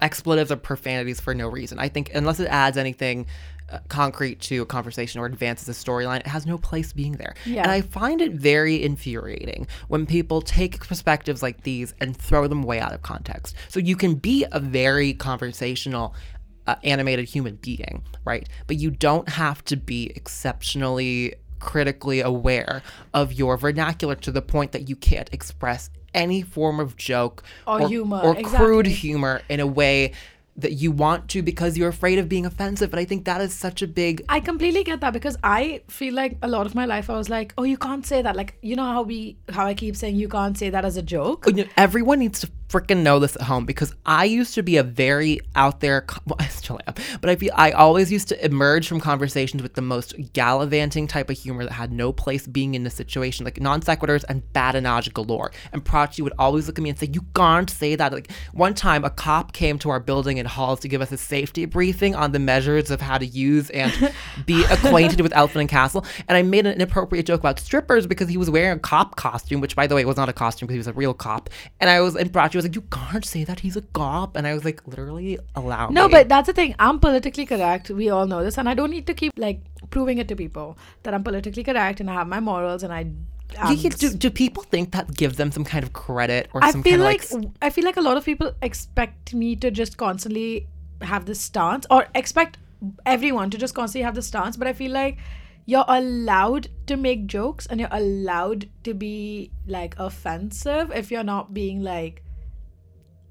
expletives 0.00 0.50
or 0.50 0.56
profanities 0.56 1.20
for 1.20 1.34
no 1.34 1.48
reason. 1.48 1.78
I 1.78 1.88
think 1.88 2.10
unless 2.14 2.40
it 2.40 2.48
adds 2.48 2.76
anything 2.76 3.26
uh, 3.70 3.78
concrete 3.88 4.40
to 4.40 4.62
a 4.62 4.66
conversation 4.66 5.20
or 5.20 5.26
advances 5.26 5.68
a 5.68 5.72
storyline, 5.72 6.20
it 6.20 6.26
has 6.26 6.46
no 6.46 6.56
place 6.56 6.92
being 6.92 7.12
there. 7.12 7.34
Yeah. 7.44 7.62
And 7.62 7.70
I 7.70 7.82
find 7.82 8.20
it 8.20 8.32
very 8.32 8.82
infuriating 8.82 9.66
when 9.88 10.06
people 10.06 10.40
take 10.40 10.80
perspectives 10.80 11.42
like 11.42 11.62
these 11.62 11.94
and 12.00 12.16
throw 12.16 12.46
them 12.46 12.62
way 12.62 12.80
out 12.80 12.92
of 12.92 13.02
context. 13.02 13.54
So 13.68 13.80
you 13.80 13.96
can 13.96 14.14
be 14.14 14.46
a 14.52 14.60
very 14.60 15.12
conversational 15.12 16.14
uh, 16.66 16.76
animated 16.84 17.26
human 17.26 17.56
being, 17.56 18.04
right? 18.24 18.48
But 18.66 18.76
you 18.76 18.90
don't 18.90 19.28
have 19.28 19.64
to 19.66 19.76
be 19.76 20.12
exceptionally 20.14 21.34
critically 21.60 22.20
aware 22.20 22.82
of 23.14 23.32
your 23.32 23.56
vernacular 23.56 24.14
to 24.14 24.30
the 24.30 24.42
point 24.42 24.72
that 24.72 24.88
you 24.88 24.96
can't 24.96 25.28
express 25.32 25.90
any 26.18 26.42
form 26.42 26.80
of 26.80 26.96
joke 26.96 27.42
Or 27.66 27.86
humor, 27.88 28.20
or 28.22 28.34
crude 28.34 28.86
humor 28.86 29.42
in 29.48 29.60
a 29.60 29.66
way 29.66 30.12
that 30.58 30.72
you 30.72 30.90
want 30.90 31.28
to 31.28 31.40
because 31.40 31.78
you're 31.78 31.88
afraid 31.88 32.18
of 32.18 32.28
being 32.28 32.44
offensive. 32.44 32.92
And 32.92 32.98
I 33.00 33.04
think 33.04 33.24
that 33.26 33.40
is 33.40 33.54
such 33.54 33.80
a 33.80 33.86
big 33.86 34.24
I 34.28 34.40
completely 34.40 34.82
get 34.82 35.00
that 35.00 35.12
because 35.12 35.36
I 35.42 35.82
feel 35.88 36.14
like 36.14 36.36
a 36.42 36.48
lot 36.48 36.66
of 36.66 36.74
my 36.74 36.84
life 36.84 37.08
I 37.08 37.16
was 37.16 37.30
like, 37.30 37.54
oh, 37.56 37.62
you 37.62 37.78
can't 37.78 38.04
say 38.04 38.22
that. 38.22 38.34
Like, 38.34 38.58
you 38.60 38.74
know 38.74 38.84
how 38.84 39.02
we, 39.02 39.38
how 39.48 39.66
I 39.66 39.74
keep 39.74 39.94
saying 39.94 40.16
you 40.16 40.28
can't 40.28 40.58
say 40.58 40.68
that 40.70 40.84
as 40.84 40.96
a 40.96 41.02
joke. 41.02 41.44
Oh, 41.46 41.50
you 41.50 41.64
know, 41.64 41.70
everyone 41.76 42.18
needs 42.18 42.40
to 42.40 42.50
freaking 42.68 43.02
know 43.02 43.18
this 43.18 43.36
at 43.36 43.42
home 43.42 43.64
because 43.64 43.94
I 44.04 44.24
used 44.24 44.54
to 44.54 44.62
be 44.62 44.76
a 44.76 44.82
very 44.82 45.40
out 45.54 45.80
there. 45.80 46.06
Well, 46.26 46.36
I 46.40 46.48
still 46.48 46.78
am, 46.86 46.94
but 47.22 47.30
I 47.30 47.36
feel 47.36 47.52
I 47.54 47.70
always 47.70 48.12
used 48.12 48.28
to 48.28 48.44
emerge 48.44 48.86
from 48.86 49.00
conversations 49.00 49.62
with 49.62 49.74
the 49.74 49.80
most 49.80 50.14
gallivanting 50.34 51.06
type 51.06 51.30
of 51.30 51.38
humor 51.38 51.64
that 51.64 51.72
had 51.72 51.90
no 51.90 52.12
place 52.12 52.46
being 52.46 52.74
in 52.74 52.84
the 52.84 52.90
situation, 52.90 53.46
like 53.46 53.60
non 53.60 53.80
sequiturs 53.80 54.24
and 54.28 54.42
badinage 54.52 55.14
galore. 55.14 55.52
And 55.72 55.82
Prachi 55.82 56.20
would 56.20 56.34
always 56.38 56.66
look 56.66 56.78
at 56.78 56.82
me 56.82 56.90
and 56.90 56.98
say, 56.98 57.08
"You 57.10 57.24
can't 57.34 57.70
say 57.70 57.94
that." 57.94 58.12
Like 58.12 58.30
one 58.52 58.74
time, 58.74 59.04
a 59.04 59.10
cop 59.10 59.52
came 59.52 59.78
to 59.78 59.90
our 59.90 60.00
building 60.00 60.36
in 60.36 60.44
halls 60.44 60.80
to 60.80 60.88
give 60.88 61.00
us 61.00 61.10
a 61.12 61.16
safety 61.16 61.64
briefing 61.64 62.14
on 62.14 62.32
the 62.32 62.38
measures 62.38 62.90
of 62.90 63.00
how 63.00 63.16
to 63.16 63.26
use 63.26 63.70
and 63.70 64.12
be 64.44 64.64
acquainted 64.64 65.22
with 65.22 65.34
Elephant 65.34 65.60
and 65.60 65.70
Castle, 65.70 66.04
and 66.28 66.36
I 66.36 66.42
made 66.42 66.66
an 66.66 66.74
inappropriate 66.74 67.24
joke 67.24 67.40
about 67.40 67.58
strippers 67.58 68.06
because 68.06 68.28
he 68.28 68.36
was 68.36 68.50
wearing 68.50 68.76
a 68.76 68.80
cop 68.80 69.16
costume, 69.16 69.62
which 69.62 69.76
by 69.76 69.86
the 69.86 69.94
way 69.94 70.04
was 70.04 70.18
not 70.18 70.28
a 70.28 70.34
costume 70.34 70.66
because 70.66 70.74
he 70.74 70.78
was 70.78 70.88
a 70.88 70.92
real 70.92 71.14
cop. 71.14 71.48
And 71.80 71.88
I 71.88 72.00
was 72.00 72.16
and 72.16 72.30
Prachi 72.30 72.57
was 72.58 72.66
like, 72.66 72.74
"You 72.80 72.84
can't 72.96 73.24
say 73.30 73.44
that 73.50 73.60
he's 73.60 73.76
a 73.80 73.82
cop," 74.00 74.36
and 74.36 74.46
I 74.50 74.52
was 74.58 74.64
like, 74.68 74.82
"Literally, 74.92 75.38
allow 75.62 75.88
No, 75.98 76.06
me." 76.08 76.12
but 76.16 76.28
that's 76.34 76.46
the 76.52 76.56
thing. 76.60 76.74
I'm 76.78 77.00
politically 77.06 77.46
correct. 77.54 77.90
We 78.02 78.10
all 78.18 78.26
know 78.34 78.42
this, 78.44 78.58
and 78.58 78.68
I 78.74 78.74
don't 78.82 78.90
need 78.96 79.06
to 79.12 79.14
keep 79.22 79.32
like 79.46 79.60
proving 79.96 80.18
it 80.18 80.28
to 80.28 80.36
people 80.36 80.76
that 81.02 81.14
I'm 81.14 81.24
politically 81.24 81.64
correct 81.64 82.00
and 82.00 82.10
I 82.10 82.14
have 82.20 82.28
my 82.36 82.40
morals 82.40 82.82
and 82.82 82.92
I. 82.92 83.06
Yeah, 83.54 83.70
yeah, 83.70 83.90
do, 83.90 84.10
do 84.12 84.30
people 84.30 84.62
think 84.62 84.90
that 84.92 85.14
gives 85.14 85.38
them 85.38 85.50
some 85.52 85.64
kind 85.64 85.82
of 85.82 85.94
credit 85.94 86.50
or 86.52 86.62
I 86.62 86.70
some 86.70 86.82
feel 86.82 86.98
kind 86.98 87.02
like, 87.04 87.24
of 87.24 87.32
like 87.32 87.48
I 87.62 87.70
feel 87.70 87.84
like 87.84 87.96
a 87.96 88.02
lot 88.02 88.18
of 88.18 88.24
people 88.24 88.52
expect 88.60 89.32
me 89.32 89.56
to 89.56 89.70
just 89.70 89.96
constantly 89.96 90.66
have 91.00 91.24
this 91.24 91.40
stance 91.40 91.86
or 91.90 92.08
expect 92.14 92.58
everyone 93.06 93.48
to 93.50 93.56
just 93.56 93.74
constantly 93.74 94.04
have 94.04 94.14
the 94.14 94.22
stance, 94.22 94.56
but 94.58 94.68
I 94.68 94.74
feel 94.74 94.92
like 94.92 95.16
you're 95.64 95.84
allowed 95.88 96.68
to 96.86 96.96
make 96.96 97.26
jokes 97.26 97.66
and 97.66 97.80
you're 97.80 97.88
allowed 97.92 98.68
to 98.84 98.94
be 98.94 99.50
like 99.66 99.94
offensive 99.98 100.90
if 100.92 101.10
you're 101.10 101.24
not 101.24 101.54
being 101.54 101.82
like 101.82 102.22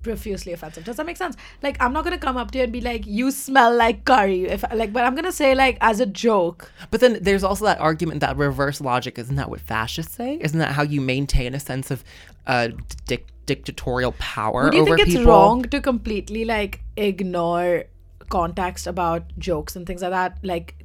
profusely 0.03 0.53
offensive. 0.53 0.83
Does 0.85 0.95
that 0.97 1.05
make 1.05 1.17
sense? 1.17 1.35
Like 1.61 1.81
I'm 1.81 1.91
not 1.93 2.03
gonna 2.03 2.17
come 2.17 2.37
up 2.37 2.51
to 2.51 2.57
you 2.57 2.63
and 2.63 2.73
be 2.73 2.81
like, 2.81 3.05
"You 3.05 3.31
smell 3.31 3.75
like 3.75 4.05
curry," 4.05 4.45
if 4.45 4.63
like, 4.73 4.93
but 4.93 5.03
I'm 5.03 5.15
gonna 5.15 5.31
say 5.31 5.55
like 5.55 5.77
as 5.81 5.99
a 5.99 6.05
joke. 6.05 6.71
But 6.91 7.01
then 7.01 7.19
there's 7.21 7.43
also 7.43 7.65
that 7.65 7.79
argument 7.79 8.21
that 8.21 8.37
reverse 8.37 8.79
logic 8.81 9.17
isn't 9.19 9.35
that 9.35 9.49
what 9.49 9.59
fascists 9.59 10.15
say? 10.15 10.37
Isn't 10.41 10.59
that 10.59 10.71
how 10.73 10.83
you 10.83 11.01
maintain 11.01 11.53
a 11.53 11.59
sense 11.59 11.91
of 11.91 12.03
uh, 12.45 12.69
dic- 13.07 13.27
dictatorial 13.45 14.13
power 14.19 14.69
Do 14.69 14.77
you 14.77 14.85
think 14.85 14.99
it's 14.99 15.11
people? 15.11 15.25
wrong 15.31 15.63
to 15.63 15.81
completely 15.81 16.45
like 16.45 16.81
ignore 16.95 17.85
context 18.29 18.87
about 18.87 19.23
jokes 19.37 19.75
and 19.75 19.85
things 19.85 20.01
like 20.01 20.11
that? 20.11 20.37
Like, 20.43 20.75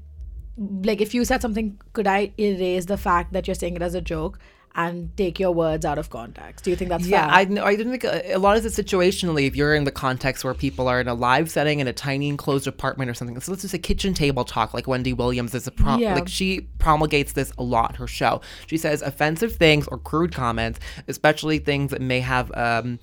like 0.58 1.00
if 1.00 1.14
you 1.14 1.24
said 1.24 1.42
something, 1.42 1.80
could 1.92 2.06
I 2.06 2.32
erase 2.38 2.86
the 2.86 2.96
fact 2.96 3.32
that 3.32 3.46
you're 3.46 3.54
saying 3.54 3.76
it 3.76 3.82
as 3.82 3.94
a 3.94 4.00
joke? 4.00 4.38
And 4.74 5.14
take 5.18 5.38
your 5.38 5.52
words 5.52 5.84
out 5.84 5.98
of 5.98 6.08
context. 6.08 6.64
Do 6.64 6.70
you 6.70 6.76
think 6.76 6.88
that's 6.88 7.06
Yeah, 7.06 7.26
fair? 7.26 7.34
I, 7.34 7.44
kn- 7.44 7.58
I 7.58 7.76
didn't 7.76 7.92
think 7.92 8.04
a, 8.04 8.32
a 8.32 8.38
lot 8.38 8.56
of 8.56 8.64
it 8.64 8.72
situationally. 8.72 9.46
If 9.46 9.54
you're 9.54 9.74
in 9.74 9.84
the 9.84 9.90
context 9.92 10.44
where 10.44 10.54
people 10.54 10.88
are 10.88 10.98
in 10.98 11.08
a 11.08 11.14
live 11.14 11.50
setting 11.50 11.80
in 11.80 11.86
a 11.88 11.92
tiny 11.92 12.28
enclosed 12.30 12.66
apartment 12.66 13.10
or 13.10 13.14
something, 13.14 13.38
so 13.40 13.52
let's 13.52 13.60
just 13.62 13.74
a 13.74 13.78
kitchen 13.78 14.14
table 14.14 14.44
talk, 14.46 14.72
like 14.72 14.86
Wendy 14.86 15.12
Williams 15.12 15.54
is 15.54 15.66
a 15.66 15.70
prom- 15.70 16.00
Yeah. 16.00 16.14
like 16.14 16.26
she 16.28 16.62
promulgates 16.78 17.34
this 17.34 17.52
a 17.58 17.62
lot 17.62 17.90
in 17.90 17.96
her 17.96 18.06
show. 18.06 18.40
She 18.66 18.78
says 18.78 19.02
offensive 19.02 19.56
things 19.56 19.86
or 19.88 19.98
crude 19.98 20.32
comments, 20.34 20.80
especially 21.06 21.58
things 21.58 21.90
that 21.90 22.00
may 22.00 22.20
have 22.20 22.50
um, 22.54 22.98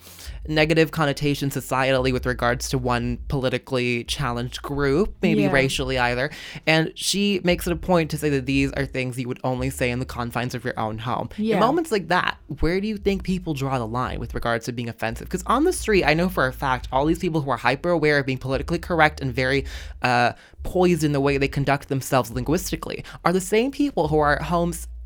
negative 0.47 0.89
connotations 0.89 1.55
societally 1.55 2.11
with 2.11 2.25
regards 2.25 2.69
to 2.69 2.79
one 2.79 3.19
politically 3.27 4.03
challenged 4.05 4.61
group, 4.63 5.15
maybe 5.21 5.43
Yeah. 5.43 5.51
racially 5.51 5.99
either. 5.99 6.31
And 6.65 6.91
she 6.95 7.41
makes 7.43 7.67
it 7.67 7.73
a 7.73 7.75
point 7.75 8.09
to 8.09 8.17
say 8.17 8.29
that 8.29 8.47
these 8.47 8.71
are 8.73 8.85
things 8.87 9.19
you 9.19 9.27
would 9.27 9.39
only 9.43 9.69
say 9.69 9.91
in 9.91 9.99
the 9.99 10.05
confines 10.05 10.55
of 10.55 10.63
your 10.65 10.77
own 10.79 10.97
home. 10.97 11.29
Yeah. 11.37 11.58
In 11.59 11.67
moments 11.67 11.91
like 11.91 12.07
that, 12.09 12.37
where 12.59 12.81
do 12.81 12.87
you 12.87 12.97
think 12.97 13.23
people 13.23 13.53
draw 13.53 13.77
the 13.77 13.87
line 13.87 14.19
with 14.19 14.33
regards 14.33 14.65
to 14.65 14.71
being 14.71 14.89
offensive? 14.89 15.27
Because 15.27 15.43
on 15.47 15.63
the 15.63 15.73
street, 15.73 16.03
I 16.03 16.13
know 16.13 16.29
for 16.29 16.47
a 16.47 16.53
fact 16.53 16.87
all 16.91 17.05
these 17.05 17.19
people 17.19 17.41
who 17.41 17.49
are 17.51 17.57
hyper 17.57 17.89
aware 17.89 18.19
of 18.19 18.25
being 18.25 18.37
politically 18.37 18.79
correct 18.79 19.21
and 19.21 19.33
very 19.33 19.65
uh, 20.01 20.33
poised 20.63 21.03
in 21.03 21.11
the 21.11 21.19
way 21.21 21.37
they 21.37 21.47
conduct 21.47 21.89
themselves 21.89 22.31
linguistically 22.31 23.03
are 23.25 23.33
the 23.33 23.41
same 23.41 23.71
people 23.71 24.07
who 24.07 24.17
are 24.19 24.35
at 24.35 24.41
home 24.43 24.69
s- 24.69 24.87
like 24.87 24.98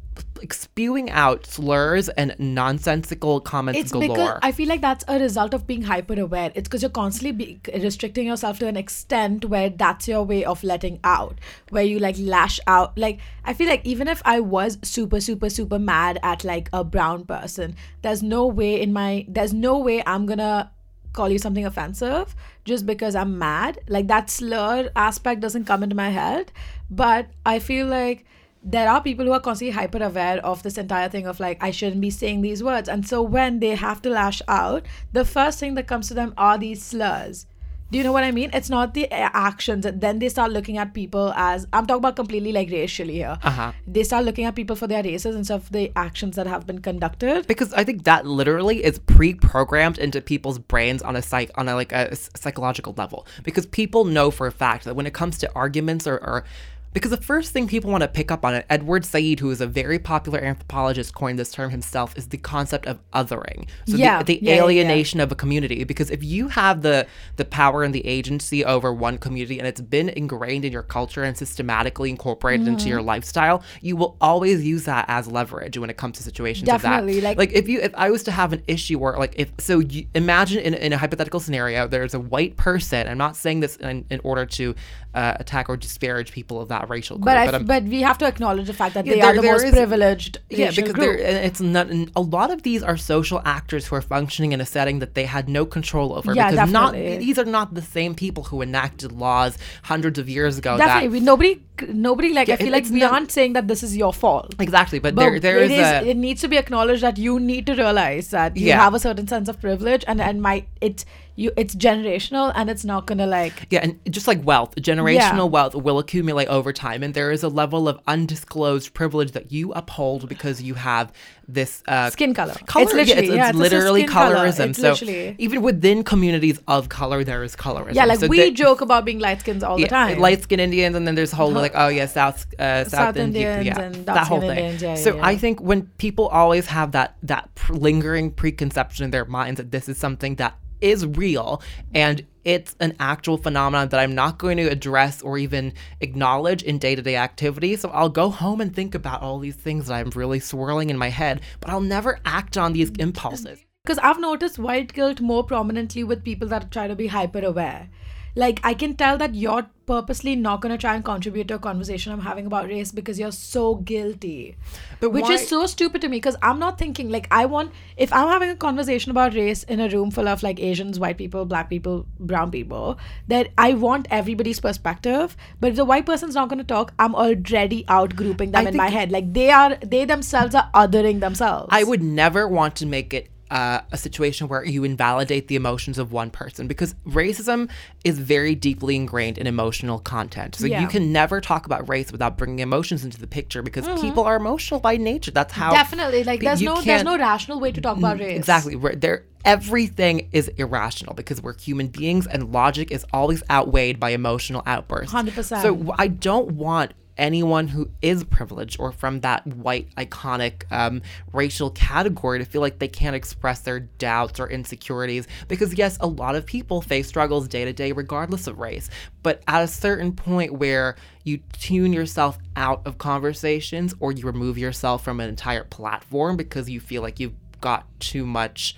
spewing 0.51 1.10
out 1.10 1.46
slurs 1.46 2.10
and 2.10 2.36
nonsensical 2.38 3.39
comments 3.39 3.79
it's 3.79 3.91
galore. 3.91 4.08
because 4.08 4.39
I 4.41 4.51
feel 4.51 4.67
like 4.67 4.82
that's 4.82 5.05
a 5.08 5.20
result 5.20 5.53
of 5.53 5.65
being 5.65 5.84
hyper 5.84 6.20
aware. 6.20 6.51
It's 6.55 6.67
because 6.67 6.82
you're 6.82 6.91
constantly 6.91 7.32
be- 7.32 7.60
restricting 7.82 8.27
yourself 8.27 8.60
to 8.60 8.67
an 8.67 8.75
extent 8.75 9.46
where 9.46 9.70
that's 9.70 10.08
your 10.08 10.24
way 10.24 10.43
of 10.43 10.63
letting 10.63 11.00
out, 11.03 11.39
where 11.70 11.84
you 11.84 12.00
like 12.00 12.15
lash 12.20 12.60
out. 12.67 12.98
Like 12.98 13.20
I 13.46 13.53
feel 13.53 13.67
like 13.67 13.86
even 13.86 14.08
if 14.08 14.22
I 14.25 14.39
was 14.39 14.77
super 14.84 15.22
super 15.22 15.50
super 15.50 15.79
mad 15.79 16.20
at 16.24 16.43
like 16.43 16.70
a 16.74 16.84
brown 16.84 17.25
person, 17.25 17.75
there's 18.01 18.22
no 18.24 18.46
way 18.46 18.82
in 18.82 18.93
my 18.93 19.25
there's 19.27 19.53
no 19.53 19.77
way 19.77 20.03
I'm 20.05 20.25
gonna 20.25 20.72
call 21.13 21.29
you 21.29 21.38
something 21.38 21.65
offensive 21.65 22.36
just 22.65 22.86
because 22.86 23.15
I'm 23.15 23.38
mad. 23.38 23.79
Like 23.88 24.08
that 24.08 24.29
slur 24.29 24.89
aspect 24.96 25.41
doesn't 25.41 25.65
come 25.65 25.84
into 25.84 25.96
my 25.96 26.10
head, 26.10 26.51
but 26.89 27.27
I 27.46 27.60
feel 27.60 27.88
like 27.88 28.25
there 28.63 28.89
are 28.89 29.01
people 29.01 29.25
who 29.25 29.34
are 29.34 29.39
constantly 29.39 29.74
hyper 29.74 30.01
aware 30.01 30.43
of 30.46 30.63
this 30.63 30.77
entire 30.77 31.10
thing 31.10 31.27
of 31.27 31.39
like 31.39 31.62
I 31.62 31.72
shouldn't 31.72 32.01
be 32.01 32.10
saying 32.10 32.41
these 32.41 32.63
words. 32.63 32.88
And 32.88 33.08
so 33.08 33.22
when 33.22 33.60
they 33.60 33.75
have 33.75 34.01
to 34.03 34.10
lash 34.10 34.41
out, 34.48 34.86
the 35.12 35.25
first 35.25 35.60
thing 35.60 35.75
that 35.75 35.88
comes 35.88 36.08
to 36.08 36.13
them 36.13 36.34
are 36.38 36.58
these 36.58 36.84
slurs. 36.84 37.46
Do 37.91 38.00
you 38.00 38.03
know 38.03 38.12
what 38.12 38.24
I 38.24 38.32
mean? 38.32 38.50
It's 38.53 38.72
not 38.72 38.96
the 38.96 39.08
actions. 39.12 39.86
Then 39.88 40.17
they 40.17 40.27
start 40.27 40.51
looking 40.51 40.79
at 40.79 40.96
people 40.96 41.32
as 41.36 41.67
I'm 41.72 41.86
talking 41.86 42.00
about 42.00 42.15
completely 42.15 42.51
like 42.51 42.72
racially 42.72 43.13
here. 43.13 43.38
Uh-huh. 43.43 43.72
They 43.86 44.03
start 44.03 44.25
looking 44.25 44.46
at 44.46 44.55
people 44.55 44.75
for 44.75 44.88
their 44.88 45.03
races 45.03 45.36
instead 45.36 45.53
of 45.53 45.72
the 45.72 45.91
actions 45.96 46.36
that 46.38 46.48
have 46.48 46.65
been 46.65 46.79
conducted. 46.82 47.46
because 47.46 47.72
I 47.74 47.84
think 47.84 48.05
that 48.05 48.25
literally 48.25 48.84
is 48.84 48.98
pre-programmed 48.98 50.00
into 50.00 50.22
people's 50.22 50.58
brains 50.58 51.03
on 51.03 51.15
a 51.15 51.22
psych 51.22 51.51
on 51.53 51.70
a 51.70 51.75
like 51.75 51.91
a 51.91 52.15
psychological 52.15 52.96
level. 52.98 53.27
Because 53.43 53.67
people 53.67 54.05
know 54.05 54.32
for 54.32 54.48
a 54.48 54.51
fact 54.51 54.86
that 54.86 54.96
when 54.96 55.05
it 55.05 55.13
comes 55.13 55.38
to 55.39 55.51
arguments 55.53 56.08
or, 56.08 56.17
or 56.17 56.46
because 56.94 57.12
the 57.12 57.18
first 57.18 57.52
thing 57.52 57.68
people 57.68 57.92
want 57.92 58.02
to 58.04 58.08
pick 58.08 58.32
up 58.32 58.46
on 58.46 58.54
it, 58.56 58.66
Edward 58.70 59.04
Said, 59.06 59.40
who 59.40 59.50
is 59.52 59.62
a 59.62 59.68
very 59.68 60.00
popular 60.00 60.40
anthropologist, 60.40 61.14
coined 61.14 61.40
this 61.40 61.52
term 61.52 61.72
himself, 61.72 62.16
is 62.18 62.28
the 62.30 62.38
concept 62.38 62.86
of 62.86 63.00
othering. 63.12 63.68
So 63.88 63.98
Yeah, 63.98 64.20
the, 64.24 64.26
the 64.38 64.40
yeah, 64.46 64.52
yeah, 64.52 64.56
yeah. 64.58 64.64
alienation 64.64 65.20
of 65.20 65.32
a 65.32 65.36
community. 65.36 65.84
Because 65.84 66.10
if 66.12 66.24
you 66.24 66.48
have 66.50 66.82
the 66.82 67.08
the 67.36 67.46
power 67.46 67.84
and 67.84 67.94
the 67.94 68.06
agency 68.06 68.64
over 68.64 68.94
one 68.94 69.18
community 69.18 69.58
and 69.60 69.68
it's 69.68 69.82
been 69.82 70.10
ingrained 70.10 70.66
in 70.66 70.72
your 70.72 70.84
culture 70.84 71.24
and 71.24 71.38
systematically 71.38 72.10
incorporated 72.10 72.68
into 72.68 72.84
Mm-hmm. 72.84 72.90
your 72.90 73.02
lifestyle, 73.02 73.64
you 73.82 73.96
will 73.96 74.18
always 74.22 74.64
use 74.64 74.84
that 74.86 75.06
as 75.08 75.28
leverage 75.28 75.78
when 75.78 75.90
it 75.90 75.98
comes 75.98 76.18
to 76.18 76.24
situations 76.24 76.66
Definitely, 76.68 77.18
of 77.18 77.22
that. 77.24 77.38
like- 77.38 77.38
like 77.38 77.54
if 77.54 77.68
you 77.68 77.80
if 77.82 77.94
I 77.96 78.10
was 78.12 78.24
to 78.24 78.32
have 78.32 78.54
an 78.54 78.64
issue 78.68 79.00
where 79.00 79.18
like 79.18 79.34
if 79.38 79.52
so 79.60 79.80
you 79.80 80.06
imagine 80.16 80.60
in, 80.60 80.74
in 80.74 80.94
a 80.94 80.98
hypothetical 80.98 81.40
scenario 81.40 81.88
there's 81.88 82.14
a 82.14 82.20
white 82.20 82.56
person. 82.58 83.08
I'm 83.08 83.18
not 83.18 83.36
saying 83.36 83.60
this 83.62 83.76
in, 83.78 84.06
in 84.10 84.22
order 84.24 84.46
to 84.46 84.76
uh, 85.13 85.36
attack 85.39 85.70
or 85.70 85.77
disparage 85.77 86.32
people 86.32 86.60
of 86.60 86.67
that 86.70 86.89
racial 86.89 87.17
group, 87.17 87.25
But 87.25 87.38
I, 87.38 87.51
but, 87.51 87.67
but 87.67 87.84
we 87.84 88.01
have 88.01 88.17
to 88.17 88.25
acknowledge 88.25 88.67
the 88.67 88.74
fact 88.74 88.93
that 88.96 89.05
Yeah, 89.05 89.13
they 89.13 89.20
there- 89.22 89.29
are 89.32 89.36
the 89.36 89.43
most 89.43 89.63
is- 89.63 89.72
privileged 89.72 90.39
yeah, 90.50 90.72
because 90.72 90.93
group. 90.93 91.20
it's 91.20 91.62
not 91.62 91.88
a 92.15 92.22
lot 92.22 92.50
of 92.51 92.63
these 92.63 92.82
are 92.82 92.98
social 92.98 93.41
actors 93.46 93.86
who 93.88 93.96
are 93.96 94.01
functioning 94.01 94.51
in 94.53 94.60
a 94.62 94.65
setting 94.65 95.00
that 95.00 95.13
they 95.13 95.25
had 95.25 95.48
no 95.50 95.65
control 95.65 96.13
over. 96.13 96.34
Yeah, 96.34 96.50
because 96.51 96.72
definitely. 96.72 97.10
not 97.12 97.20
these 97.20 97.38
are 97.38 97.46
not 97.46 97.74
the 97.75 97.82
same 97.82 98.15
people 98.15 98.43
who 98.46 98.62
enacted 98.62 99.12
laws 99.12 99.58
hundreds 99.84 100.17
of 100.17 100.27
years 100.29 100.58
ago. 100.58 100.77
Definitely, 100.77 101.08
that, 101.10 101.13
we, 101.13 101.20
nobody, 101.20 101.62
nobody 101.89 102.34
like 102.34 102.48
Yeah, 102.48 102.55
I 102.55 102.58
feel 102.58 102.67
it- 102.67 102.72
like 102.72 102.86
we 102.89 103.00
not- 103.01 103.13
aren't 103.13 103.32
saying 103.32 103.53
that 103.53 103.67
this 103.67 103.84
is 103.84 103.96
your 103.96 104.13
fault. 104.13 104.55
exactly, 104.60 105.00
but, 105.00 105.13
But 105.15 105.22
there 105.22 105.39
there 105.39 105.58
it 105.60 105.72
is, 105.72 105.79
is, 105.79 105.86
a 105.86 106.10
it 106.12 106.17
needs 106.17 106.41
to 106.41 106.48
be 106.48 106.58
acknowledged 106.58 107.03
that 107.03 107.17
you 107.17 107.39
need 107.39 107.65
to 107.67 107.75
realize 107.75 108.29
that 108.29 108.58
you 108.58 108.67
Yeah. 108.67 108.79
have 108.84 108.93
a 108.93 109.00
certain 109.00 109.27
sense 109.27 109.48
of 109.48 109.60
privilege 109.62 110.03
and 110.08 110.20
and 110.22 110.41
might 110.41 110.67
it's 110.82 111.05
you 111.36 111.52
it's 111.58 111.75
generational 111.75 112.52
and 112.56 112.70
it's 112.70 112.86
not 112.86 113.06
gonna 113.08 113.25
like 113.28 113.68
Yeah, 113.70 113.80
and 113.84 114.00
just 114.10 114.28
like 114.28 114.44
wealth, 114.46 114.75
generational 114.75 115.16
Yeah. 115.16 115.44
wealth 115.44 115.75
will 115.75 116.00
accumulate 116.00 116.48
over 116.48 116.72
time, 116.74 117.04
and 117.04 117.13
there 117.13 117.32
is 117.32 117.44
a 117.44 117.50
level 117.50 117.88
of 117.88 118.00
undisclosed 118.08 118.94
privilege 118.94 119.32
that 119.32 119.52
you 119.52 119.72
uphold 119.74 120.30
because 120.30 120.62
you 120.62 120.75
have 120.75 121.12
this 121.48 121.84
uh, 121.88 122.10
Skin 122.10 122.34
color. 122.34 122.54
Color, 122.68 122.84
It's 122.84 122.94
yeah, 122.94 122.98
literally- 122.98 123.28
it's, 123.28 123.36
yeah, 123.36 123.50
it's 123.50 123.50
it's 123.50 123.58
just 123.60 123.72
literally 123.74 124.02
skin 124.02 124.10
color. 124.13 124.36
colorism. 124.36 124.70
It's 124.70 124.80
so 124.80 124.90
literally- 124.92 125.36
even 125.40 125.62
within 125.62 126.04
communities 126.04 126.60
of 126.68 126.88
color, 126.90 127.24
there 127.24 127.44
is 127.44 127.56
colorism. 127.56 127.96
yeah 127.96 128.06
like 128.06 128.20
So 128.20 128.28
we 128.28 128.52
joke 128.52 128.82
about 128.82 129.04
being 129.04 129.20
light 129.20 129.40
skins 129.42 129.63
all 129.63 129.78
the 129.78 129.88
time 129.88 130.20
light 130.20 130.44
skinned 130.44 130.62
Indians, 130.62 130.96
and 130.96 131.06
then 131.08 131.16
there's 131.16 131.34
a 131.34 131.36
whole 131.36 131.52
like, 131.52 131.74
oh 131.75 131.88
yeah, 131.90 132.06
South 132.06 132.46
uh, 132.60 132.84
South, 132.84 132.92
South 132.92 133.18
Indi- 133.18 133.44
Indians 133.44 133.66
yeah, 133.66 133.80
and 133.82 134.06
that 134.06 134.28
whole 134.28 134.40
thing. 134.40 134.52
Indians, 134.58 134.82
yeah, 134.82 134.96
so 134.96 135.16
yeah, 135.16 135.25
I 135.25 135.36
think 135.36 135.60
when 135.60 135.84
people 135.98 136.28
always 136.28 136.68
have 136.68 136.92
that 136.94 137.16
that 137.24 137.54
pr- 137.56 137.74
lingering 137.74 138.32
preconception 138.32 139.04
in 139.06 139.12
their 139.12 139.25
minds 139.25 139.58
that 139.58 139.72
this 139.72 139.90
is 139.90 139.98
something 139.98 140.36
that 140.36 140.56
is 140.84 141.06
real 141.06 141.62
and 141.94 142.25
it's 142.44 142.75
an 142.82 142.94
actual 143.00 143.38
phenomenon 143.38 143.88
that 143.90 144.00
I'm 144.00 144.13
not 144.13 144.38
going 144.38 144.58
to 144.58 144.68
address 144.68 145.22
or 145.22 145.38
even 145.38 145.74
acknowledge 146.02 146.62
in 146.62 146.78
day 146.78 146.94
to 146.94 147.02
day 147.02 147.16
activity. 147.16 147.75
So 147.78 147.90
I'll 147.90 148.10
go 148.10 148.30
home 148.30 148.60
and 148.60 148.75
think 148.75 148.94
about 148.94 149.22
all 149.22 149.40
these 149.40 149.56
things 149.56 149.88
that 149.88 149.94
I'm 149.96 150.10
really 150.10 150.42
swirling 150.42 150.90
in 150.90 150.98
my 150.98 151.10
head, 151.10 151.42
but 151.62 151.70
I'll 151.70 151.82
never 151.82 152.20
act 152.25 152.58
on 152.58 152.74
these 152.74 152.92
impulses. 153.00 153.63
because 153.86 154.00
I've 154.00 154.20
noticed 154.20 154.60
white 154.60 154.94
guilt 154.94 155.20
more 155.22 155.44
prominently 155.44 156.04
with 156.04 156.24
people 156.24 156.48
that 156.50 156.72
try 156.72 156.88
to 156.88 156.96
be 156.96 157.08
hyper 157.08 157.44
aware. 157.46 157.90
Like 158.36 158.60
I 158.63 158.74
can 158.74 158.96
tell 158.96 159.18
that 159.18 159.36
you're 159.36 159.68
purposely 159.86 160.36
not 160.36 160.62
going 160.62 160.72
to 160.72 160.78
try 160.78 160.96
and 160.96 161.04
contribute 161.04 161.48
to 161.50 161.56
a 161.56 161.60
conversation 161.60 162.12
I'm 162.13 162.22
having 162.22 162.46
about 162.46 162.68
race 162.68 162.92
because 162.92 163.20
you're 163.20 163.32
so 163.32 163.75
guilty. 163.75 164.56
But 165.00 165.12
which 165.12 165.24
why- 165.24 165.34
is 165.34 165.48
so 165.48 165.66
stupid 165.68 166.02
to 166.02 166.10
me 166.10 166.18
because 166.18 166.36
I'm 166.42 166.58
not 166.58 166.78
thinking 166.78 167.10
like 167.10 167.28
I 167.30 167.46
want 167.46 167.72
if 167.98 168.13
I'm 168.13 168.28
having 168.28 168.50
a 168.50 168.56
conversation 168.56 169.12
about 169.12 169.34
race 169.34 169.63
in 169.63 169.80
a 169.80 169.90
room 169.90 170.10
full 170.10 170.28
of 170.28 170.42
like 170.42 170.60
Asians, 170.60 171.00
white 171.00 171.18
people, 171.18 171.46
black 171.46 171.70
people, 171.70 172.06
brown 172.20 172.50
people, 172.50 172.98
that 173.28 173.50
I 173.58 173.74
want 173.74 174.08
everybody's 174.10 174.60
perspective. 174.60 175.36
But 175.60 175.72
if 175.72 175.75
the 175.75 175.86
white 175.86 176.06
person's 176.06 176.36
not 176.36 176.50
going 176.50 176.60
to 176.60 176.63
talk, 176.63 176.94
I'm 176.98 177.16
already 177.16 177.86
out 177.88 178.16
grouping 178.16 178.52
them 178.52 178.66
I 178.66 178.70
in 178.70 178.78
my 178.78 178.90
head. 178.90 179.12
Like 179.12 179.34
they 179.34 179.52
are, 179.52 179.75
they 179.75 180.06
themselves 180.06 180.56
are 180.56 180.70
othering 180.74 181.20
themselves. 181.20 181.68
I 181.72 181.84
would 181.84 182.02
never 182.02 182.48
want 182.48 182.75
to 182.78 182.86
make 182.86 183.13
it 183.13 183.30
uh, 183.54 183.82
a 183.92 183.98
situation 183.98 184.48
where 184.48 184.66
you 184.66 184.84
invalidate 184.84 185.48
the 185.48 185.56
emotions 185.56 186.00
of 186.00 186.12
one 186.12 186.32
person 186.32 186.68
because 186.68 186.96
racism 187.06 187.70
is 188.04 188.18
very 188.18 188.56
deeply 188.56 188.96
ingrained 188.96 189.38
in 189.38 189.46
emotional 189.46 190.00
content. 190.00 190.56
So 190.56 190.66
Yeah. 190.66 190.82
you 190.82 190.88
can 190.88 191.12
never 191.14 191.40
talk 191.40 191.68
about 191.68 191.88
race 191.88 192.12
without 192.12 192.36
bringing 192.36 192.60
emotions 192.60 193.06
into 193.06 193.20
the 193.20 193.28
picture 193.28 193.62
because 193.62 193.88
people 194.02 194.24
are 194.24 194.36
emotional 194.36 194.80
by 194.80 194.98
nature. 194.98 195.30
That's 195.30 195.54
how 195.54 195.72
Definitely, 195.72 196.24
like 196.24 196.42
there's 196.42 196.64
no 196.64 196.82
there's 196.82 197.04
no 197.04 197.16
rational 197.16 197.60
way 197.60 197.72
to 197.72 197.80
talk 197.80 197.98
about 197.98 198.20
race. 198.20 198.38
Exactly. 198.38 198.76
There, 198.96 199.26
everything 199.46 200.30
is 200.32 200.48
irrational 200.58 201.14
because 201.14 201.40
we're 201.44 201.56
human 201.56 201.90
beings, 201.90 202.26
and 202.26 202.52
logic 202.52 202.90
is 202.90 203.06
always 203.14 203.44
outweighed 203.52 204.00
by 204.00 204.10
emotional 204.12 204.64
outbursts. 204.66 205.14
100%. 205.14 205.62
So 205.62 205.94
I 206.00 206.08
don't 206.08 206.54
want 206.54 206.94
anyone 207.17 207.67
who 207.67 207.89
is 208.01 208.24
privileged 208.24 208.79
or 208.79 208.91
from 208.91 209.22
that 209.22 209.46
white 209.48 209.93
iconic 209.96 210.63
um, 210.72 211.01
racial 211.32 211.70
category 211.72 212.39
to 212.39 212.46
feel 212.46 212.62
like 212.62 212.79
they 212.79 212.88
can't 212.88 213.15
express 213.15 213.60
their 213.62 213.82
doubts 213.82 214.39
or 214.39 214.50
insecurities. 214.50 215.27
Because 215.48 215.74
yes 215.74 215.98
a 216.00 216.08
lot 216.08 216.36
of 216.36 216.46
people 216.46 216.82
face 216.82 217.08
struggles 217.08 217.48
day 217.48 217.65
to 217.65 217.74
day 217.74 217.91
regardless 217.91 218.48
of 218.48 218.60
race. 218.60 218.89
But 219.22 219.41
at 219.48 219.63
a 219.63 219.67
certain 219.67 220.13
point 220.13 220.53
where 220.53 220.96
you 221.24 221.39
tune 221.53 221.93
yourself 221.93 222.38
out 222.55 222.86
of 222.86 222.98
conversations 222.98 223.93
or 224.00 224.12
you 224.12 224.25
remove 224.25 224.58
yourself 224.58 225.03
from 225.03 225.20
an 225.20 225.29
entire 225.29 225.63
platform 225.63 226.38
because 226.38 226.70
you 226.70 226.79
feel 226.79 227.01
like 227.01 227.20
you've 227.20 227.34
got 227.62 227.88
too 228.00 228.25
much 228.25 228.75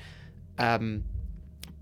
um, 0.58 1.04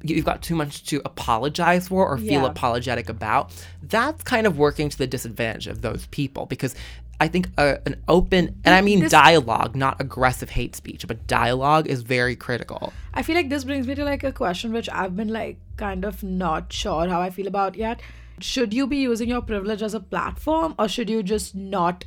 you've 0.04 0.26
got 0.26 0.42
too 0.42 0.56
much 0.56 0.86
to 0.88 1.02
apologize 1.06 1.88
for 1.88 2.06
or 2.08 2.18
feel 2.18 2.42
Yeah. 2.44 2.46
apologetic 2.48 3.10
about, 3.10 3.52
that's 3.82 4.22
kind 4.24 4.46
of 4.46 4.58
working 4.58 4.90
to 4.90 4.98
the 4.98 5.08
disadvantage 5.08 5.68
of 5.68 5.82
those 5.82 6.06
people 6.08 6.46
because 6.46 6.76
I 7.22 7.28
think 7.30 7.48
uh, 7.58 7.76
an 7.86 7.96
open, 8.10 8.60
and 8.66 8.76
I 8.76 8.82
mean 8.82 9.00
This- 9.00 9.12
dialogue, 9.12 9.76
not 9.76 10.02
aggressive 10.02 10.50
hate 10.50 10.76
speech, 10.76 11.08
but 11.08 11.26
dialogue 11.28 11.88
is 11.88 12.02
very 12.02 12.36
critical. 12.36 12.92
I 13.14 13.22
feel 13.24 13.36
like 13.36 13.50
this 13.50 13.64
brings 13.64 13.88
me 13.88 13.96
to 13.96 14.04
like 14.04 14.24
a 14.24 14.32
question 14.34 14.74
which 14.74 14.90
I've 14.90 15.16
been 15.16 15.30
like 15.30 15.58
kind 15.78 16.04
of 16.04 16.22
not 16.22 16.74
sure 16.74 17.08
how 17.08 17.22
I 17.22 17.30
feel 17.30 17.48
about 17.48 17.76
yet. 17.76 18.02
Should 18.40 18.74
you 18.74 18.88
be 18.88 18.98
using 18.98 19.30
your 19.30 19.42
privilege 19.42 19.82
as 19.82 19.94
a 19.94 20.00
platform 20.02 20.76
or 20.78 20.90
should 20.90 21.10
you 21.10 21.24
just 21.24 21.56
not 21.56 22.04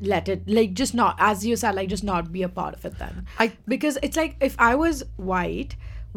let 0.00 0.28
it 0.28 0.46
like 0.46 0.74
just 0.74 0.92
not 0.94 1.16
as 1.18 1.46
you 1.46 1.56
said 1.56 1.74
like 1.74 1.88
just 1.88 2.04
not 2.04 2.30
be 2.30 2.42
a 2.42 2.48
part 2.50 2.74
of 2.74 2.84
it 2.84 2.98
then 2.98 3.24
I- 3.38 3.52
because 3.66 3.96
it's 4.02 4.14
like 4.14 4.36
if 4.42 4.54
i 4.58 4.74
was 4.74 5.02
white 5.16 5.74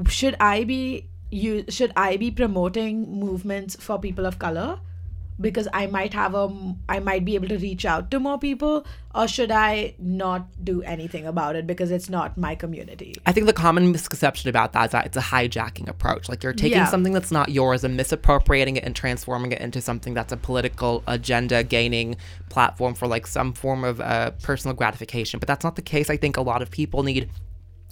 should 0.07 0.35
i 0.39 0.63
be 0.63 1.07
you 1.31 1.63
should 1.69 1.91
i 1.95 2.17
be 2.17 2.31
promoting 2.31 3.19
movements 3.19 3.75
for 3.75 3.99
people 3.99 4.25
of 4.25 4.39
color 4.39 4.79
because 5.41 5.67
i 5.73 5.87
might 5.87 6.13
have 6.13 6.33
a 6.35 6.75
i 6.89 6.99
might 6.99 7.23
be 7.23 7.35
able 7.35 7.47
to 7.47 7.57
reach 7.57 7.85
out 7.85 8.09
to 8.11 8.19
more 8.19 8.37
people 8.37 8.85
or 9.15 9.27
should 9.27 9.51
i 9.51 9.93
not 9.99 10.47
do 10.63 10.81
anything 10.83 11.25
about 11.25 11.55
it 11.55 11.65
because 11.65 11.91
it's 11.91 12.09
not 12.09 12.37
my 12.37 12.55
community 12.55 13.15
I 13.25 13.31
think 13.31 13.45
the 13.47 13.53
common 13.53 13.91
misconception 13.91 14.49
about 14.49 14.73
that 14.73 14.85
is 14.87 14.91
that 14.91 15.05
it's 15.05 15.17
a 15.17 15.21
hijacking 15.21 15.87
approach. 15.87 16.27
Like 16.29 16.43
you're 16.43 16.53
taking 16.53 16.77
Yeah. 16.79 16.85
something 16.87 17.13
that's 17.13 17.31
not 17.31 17.49
yours 17.49 17.83
and 17.83 17.95
misappropriating 17.95 18.75
it 18.77 18.83
and 18.83 18.95
transforming 18.95 19.51
it 19.51 19.61
into 19.61 19.81
something 19.81 20.13
that's 20.13 20.33
a 20.33 20.37
political 20.37 21.03
agenda 21.07 21.63
gaining 21.63 22.17
platform 22.49 22.95
for 22.95 23.07
like 23.07 23.27
some 23.27 23.53
form 23.53 23.83
of 23.83 24.01
uh, 24.01 24.31
personal 24.41 24.75
gratification. 24.75 25.39
But 25.39 25.47
that's 25.47 25.63
not 25.63 25.75
the 25.75 25.81
case. 25.83 26.09
I 26.09 26.17
think 26.17 26.37
a 26.37 26.41
lot 26.41 26.61
of 26.61 26.71
people 26.71 27.03
need 27.03 27.29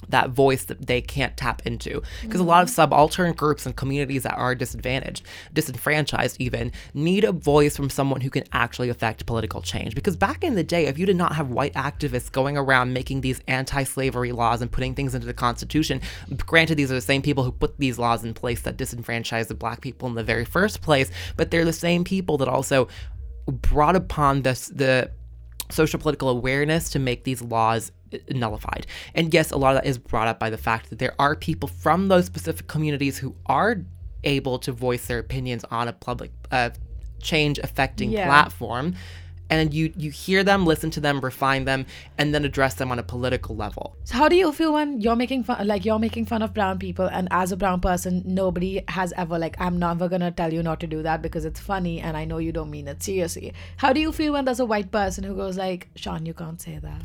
that 0.10 0.30
voice 0.30 0.66
that 0.66 0.88
they 0.88 1.02
can't 1.02 1.36
tap 1.36 1.62
into. 1.66 2.02
Because 2.22 2.40
a 2.40 2.44
lot 2.44 2.64
of 2.64 2.70
subaltern 2.70 3.34
groups 3.34 3.66
and 3.66 3.76
communities 3.76 4.24
that 4.24 4.38
are 4.38 4.56
disadvantaged 4.56 5.24
disenfranchised 5.54 6.40
even 6.40 6.72
need 6.94 7.24
a 7.24 7.32
voice 7.32 7.76
from 7.76 7.90
someone 7.90 8.22
who 8.22 8.30
can 8.30 8.44
actually 8.54 8.90
affect 8.90 9.26
political 9.26 9.62
change. 9.62 9.96
Because 9.96 10.16
back 10.16 10.44
in 10.44 10.56
the 10.56 10.64
day 10.64 10.86
if 10.86 10.98
you 10.98 11.06
did 11.06 11.16
not 11.16 11.36
have 11.36 11.50
white 11.50 11.74
activists 11.74 12.32
going 12.32 12.58
around 12.58 12.94
making 12.94 13.22
these 13.22 13.42
anti-slavery 13.48 14.32
laws 14.32 14.62
and 14.62 14.72
putting 14.72 14.94
things 14.94 15.16
into 15.16 15.28
the 15.28 15.34
constitution 15.34 16.02
granted 16.46 16.76
these 16.76 16.92
are 16.92 16.96
the 16.96 17.02
same 17.02 17.22
people 17.22 17.44
who 17.44 17.52
put 17.52 17.78
these 17.78 17.98
laws 17.98 18.24
in 18.24 18.34
place 18.34 18.62
that 18.62 18.78
disenfranchised 18.78 19.50
the 19.50 19.56
black 19.56 19.82
people 19.82 20.08
in 20.08 20.16
the 20.16 20.24
very 20.24 20.46
first 20.46 20.82
place 20.82 21.12
but 21.36 21.52
they're 21.52 21.66
the 21.66 21.74
same 21.74 22.04
people 22.04 22.38
that 22.38 22.48
also 22.48 22.88
brought 23.48 23.96
upon 23.96 24.42
this 24.42 24.68
the 24.68 25.10
social 25.70 26.00
political 26.00 26.30
awareness 26.30 26.90
to 26.92 27.00
make 27.00 27.24
these 27.24 27.42
laws 27.42 27.92
nullified. 28.30 28.88
And 29.16 29.34
yes, 29.34 29.52
a 29.52 29.58
lot 29.58 29.76
of 29.76 29.84
that 29.84 29.90
is 29.90 29.98
brought 29.98 30.28
up 30.28 30.40
by 30.40 30.50
the 30.50 30.58
fact 30.58 30.90
that 30.90 31.00
there 31.00 31.14
are 31.20 31.36
people 31.36 31.68
from 31.68 32.08
those 32.08 32.26
specific 32.26 32.68
communities 32.68 33.18
who 33.18 33.36
are 33.48 33.78
able 34.24 34.60
to 34.60 34.72
voice 34.72 35.08
their 35.08 35.20
opinions 35.20 35.64
on 35.72 35.88
a 35.88 35.94
public 35.94 36.32
uh, 36.52 36.70
change 37.22 37.60
affecting 37.60 38.12
Yeah. 38.12 38.26
platform. 38.28 38.96
And 39.50 39.74
you 39.74 39.94
you 39.96 40.12
hear 40.12 40.44
them, 40.44 40.66
listen 40.66 40.90
to 40.92 41.00
them, 41.00 41.22
refine 41.22 41.64
them, 41.64 41.86
and 42.18 42.34
then 42.36 42.44
address 42.44 42.74
them 42.74 42.92
on 42.92 43.00
a 43.00 43.04
political 43.04 43.56
level. 43.56 43.96
So 44.04 44.16
how 44.16 44.28
do 44.28 44.36
you 44.36 44.52
feel 44.52 44.74
when 44.74 45.00
you're 45.00 45.16
making 45.16 45.44
fun 45.46 45.66
like 45.66 45.86
you're 45.86 46.00
making 46.00 46.26
fun 46.26 46.42
of 46.42 46.54
brown 46.54 46.80
people 46.80 47.06
and 47.06 47.30
as 47.32 47.54
a 47.54 47.58
brown 47.58 47.80
person 47.80 48.24
nobody 48.26 48.84
has 48.90 49.14
ever 49.16 49.40
like 49.40 49.56
I'm 49.60 49.80
never 49.80 50.10
gonna 50.10 50.32
tell 50.32 50.52
you 50.54 50.62
not 50.64 50.82
to 50.82 50.88
do 50.88 51.02
that 51.04 51.22
because 51.22 51.46
it's 51.46 51.62
funny 51.62 52.02
and 52.02 52.18
I 52.18 52.26
know 52.26 52.40
you 52.40 52.52
don't 52.52 52.70
mean 52.70 52.90
it 52.90 53.02
seriously. 53.02 53.54
How 53.78 53.94
do 53.94 54.02
you 54.02 54.12
feel 54.12 54.34
when 54.34 54.44
there's 54.44 54.60
a 54.60 54.66
white 54.66 54.92
person 54.92 55.24
who 55.24 55.36
goes 55.36 55.56
like, 55.58 55.88
Sean, 55.96 56.26
you 56.26 56.34
can't 56.34 56.60
say 56.60 56.80
that? 56.80 57.02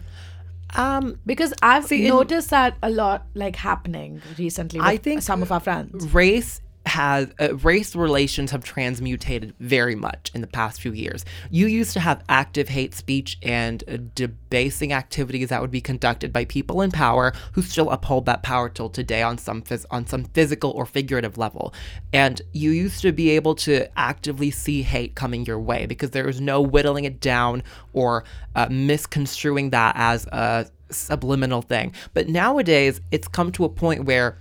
Um, 0.74 1.18
Because 1.26 1.52
I've 1.62 1.84
See, 1.84 2.02
in- 2.06 2.08
noticed 2.08 2.50
that 2.50 2.76
a 2.82 2.90
lot 2.90 3.26
like 3.34 3.56
happening 3.56 4.20
recently 4.38 4.80
with 4.80 4.88
I 4.88 4.96
think- 4.96 5.22
some 5.22 5.42
of 5.42 5.52
our 5.52 5.60
friends. 5.60 6.12
race 6.12 6.60
has 6.86 7.28
uh, 7.40 7.54
race 7.56 7.94
relations 7.94 8.50
have 8.50 8.64
transmutated 8.64 9.54
very 9.60 9.94
much 9.94 10.30
in 10.34 10.40
the 10.40 10.46
past 10.46 10.80
few 10.80 10.92
years. 10.92 11.24
You 11.50 11.66
used 11.66 11.92
to 11.92 12.00
have 12.00 12.24
active 12.28 12.68
hate 12.68 12.94
speech 12.94 13.38
and 13.42 13.84
uh, 13.88 13.98
debasing 14.14 14.92
activities 14.92 15.50
that 15.50 15.60
would 15.60 15.70
be 15.70 15.80
conducted 15.80 16.32
by 16.32 16.44
people 16.44 16.82
in 16.82 16.90
power 16.90 17.32
who 17.52 17.62
still 17.62 17.90
uphold 17.90 18.26
that 18.26 18.42
power 18.42 18.68
till 18.68 18.90
today 18.90 19.22
on 19.22 19.38
some 19.38 19.62
phys- 19.62 19.86
on 19.90 20.06
some 20.06 20.24
physical 20.24 20.72
or 20.72 20.84
figurative 20.84 21.38
level. 21.38 21.72
And 22.12 22.42
you 22.52 22.70
used 22.70 23.00
to 23.02 23.12
be 23.12 23.30
able 23.30 23.54
to 23.56 23.86
actively 23.98 24.50
see 24.50 24.82
hate 24.82 25.14
coming 25.14 25.46
your 25.46 25.60
way 25.60 25.86
because 25.86 26.10
there 26.10 26.26
was 26.26 26.40
no 26.40 26.60
whittling 26.60 27.04
it 27.04 27.20
down 27.20 27.62
or 27.92 28.24
uh, 28.56 28.66
misconstruing 28.70 29.70
that 29.70 29.94
as 29.96 30.26
a 30.26 30.66
subliminal 30.90 31.62
thing. 31.62 31.94
But 32.12 32.28
nowadays, 32.28 33.00
it's 33.10 33.28
come 33.28 33.52
to 33.52 33.64
a 33.64 33.68
point 33.68 34.04
where 34.04 34.38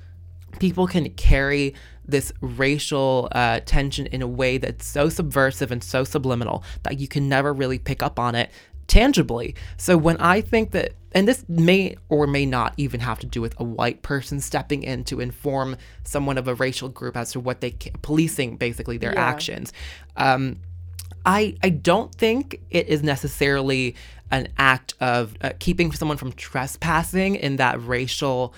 people 0.60 0.88
can 0.88 1.10
carry 1.12 1.74
this 2.12 2.32
racial 2.42 3.28
uh, 3.32 3.60
tension 3.66 4.06
in 4.08 4.22
a 4.22 4.28
way 4.28 4.58
that's 4.58 4.86
so 4.86 5.10
subversive 5.10 5.72
and 5.72 5.84
so 5.84 6.04
subliminal 6.04 6.64
that 6.84 7.00
you 7.00 7.08
can 7.08 7.28
never 7.28 7.54
really 7.54 7.80
pick 7.80 8.04
up 8.04 8.20
on 8.20 8.36
it 8.36 8.52
tangibly. 8.88 9.56
So 9.78 9.98
when 9.98 10.18
I 10.18 10.42
think 10.42 10.72
that, 10.72 10.94
and 11.14 11.28
this 11.28 11.46
may 11.48 11.96
or 12.10 12.28
may 12.28 12.46
not 12.46 12.74
even 12.78 13.00
have 13.00 13.20
to 13.20 13.26
do 13.26 13.42
with 13.42 13.58
a 13.60 13.64
white 13.64 14.02
person 14.02 14.40
stepping 14.42 14.84
in 14.84 15.04
to 15.06 15.20
inform 15.22 15.78
someone 16.04 16.38
of 16.38 16.48
a 16.48 16.56
racial 16.56 16.90
group 16.90 17.16
as 17.16 17.32
to 17.32 17.40
what 17.40 17.62
they 17.62 17.72
policing 18.02 18.58
basically 18.58 18.98
their 18.98 19.14
Yeah. 19.14 19.22
actions. 19.22 19.72
Um, 20.18 20.58
I 21.26 21.56
I 21.64 21.70
don't 21.70 22.14
think 22.16 22.60
it 22.70 22.88
is 22.88 23.04
necessarily 23.04 23.96
an 24.32 24.48
act 24.58 24.94
of 25.00 25.36
uh, 25.42 25.52
keeping 25.60 25.92
someone 25.92 26.18
from 26.18 26.32
trespassing 26.34 27.36
in 27.36 27.58
that 27.58 27.82
racial 27.86 28.54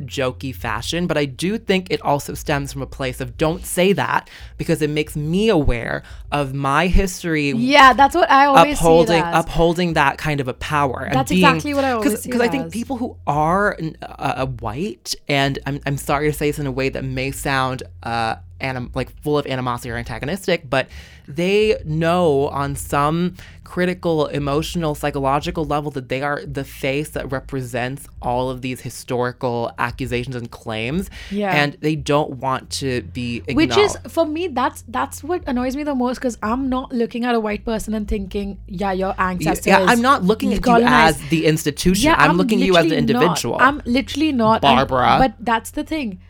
jokey 0.00 0.54
fashion, 0.54 1.06
but 1.06 1.16
I 1.16 1.24
do 1.24 1.58
think 1.58 1.88
it 1.90 2.00
also 2.02 2.34
stems 2.34 2.72
from 2.72 2.82
a 2.82 2.86
place 2.86 3.20
of 3.20 3.36
don't 3.36 3.64
say 3.64 3.92
that 3.94 4.28
because 4.56 4.82
it 4.82 4.90
makes 4.90 5.16
me 5.16 5.48
aware 5.48 6.02
of 6.32 6.54
my 6.54 6.86
history 6.86 7.50
Yeah, 7.50 7.92
that's 7.92 8.14
what 8.14 8.30
I 8.30 8.46
always 8.46 8.78
upholding 8.78 9.22
see 9.22 9.28
it 9.28 9.32
as. 9.34 9.44
upholding 9.44 9.92
that 9.94 10.18
kind 10.18 10.40
of 10.40 10.48
a 10.48 10.54
power. 10.54 11.04
and 11.04 11.14
That's 11.14 11.30
exactly 11.30 11.74
what 11.74 11.84
I 11.84 11.92
always 11.92 12.20
see 12.22 12.28
Because 12.28 12.40
I 12.40 12.48
think 12.48 12.72
people 12.72 12.96
who 12.96 13.16
are 13.26 13.76
uh, 14.02 14.06
uh, 14.18 14.46
white, 14.46 15.14
and 15.28 15.58
I'm, 15.66 15.80
I'm 15.86 15.96
sorry 15.96 16.30
to 16.30 16.36
say 16.36 16.50
this 16.50 16.58
in 16.58 16.66
a 16.66 16.72
way 16.72 16.88
that 16.88 17.04
may 17.04 17.30
sound 17.30 17.82
uh, 18.02 18.36
anim- 18.60 18.90
like 18.94 19.10
full 19.22 19.38
of 19.38 19.46
animosity 19.46 19.90
or 19.90 19.96
antagonistic, 19.96 20.68
but 20.68 20.88
they 21.26 21.78
know 21.84 22.48
on 22.48 22.74
some 22.74 23.34
critical, 23.64 24.26
emotional, 24.28 24.94
psychological 24.94 25.64
level 25.64 25.90
that 25.90 26.08
they 26.08 26.22
are 26.22 26.42
the 26.46 26.64
face 26.64 27.10
that 27.10 27.30
represents 27.30 28.08
all 28.22 28.48
of 28.48 28.62
these 28.62 28.80
historical 28.80 29.70
accusations 29.78 30.34
and 30.34 30.50
claims, 30.50 31.10
Yeah. 31.30 31.52
and 31.54 31.76
they 31.80 31.94
don't 31.94 32.36
want 32.38 32.70
to 32.80 33.02
be 33.02 33.40
which 33.52 33.76
is 33.76 33.96
for 34.08 34.24
me 34.24 34.48
that's 34.48 34.84
that's 34.88 35.22
what 35.22 35.42
annoys 35.46 35.76
me 35.76 35.82
the 35.84 35.94
most 35.94 36.16
because 36.18 36.38
i'm 36.42 36.68
not 36.68 36.92
looking 36.92 37.24
at 37.24 37.34
a 37.34 37.40
white 37.40 37.64
person 37.64 37.92
and 37.94 38.08
thinking 38.08 38.58
yeah 38.66 38.92
your 38.92 39.14
ancestors 39.20 39.66
yeah, 39.66 39.84
I'm 39.84 40.00
not 40.00 40.24
looking 40.24 40.52
at 40.54 40.64
you 40.66 40.76
as 40.86 41.20
the 41.28 41.46
institution. 41.46 42.14
I'm, 42.16 42.36
looking 42.36 42.60
at 42.62 42.66
you 42.66 42.76
as 42.76 42.84
an 42.84 42.90
literally 42.90 43.12
not. 43.12 43.22
individual. 43.22 43.56
i'm 43.60 43.82
literally 43.84 44.32
not 44.32 44.64
and- 44.64 44.88
Barbara. 44.88 45.16
but 45.20 45.34
that's 45.40 45.70
the 45.72 45.84
thing 45.84 46.20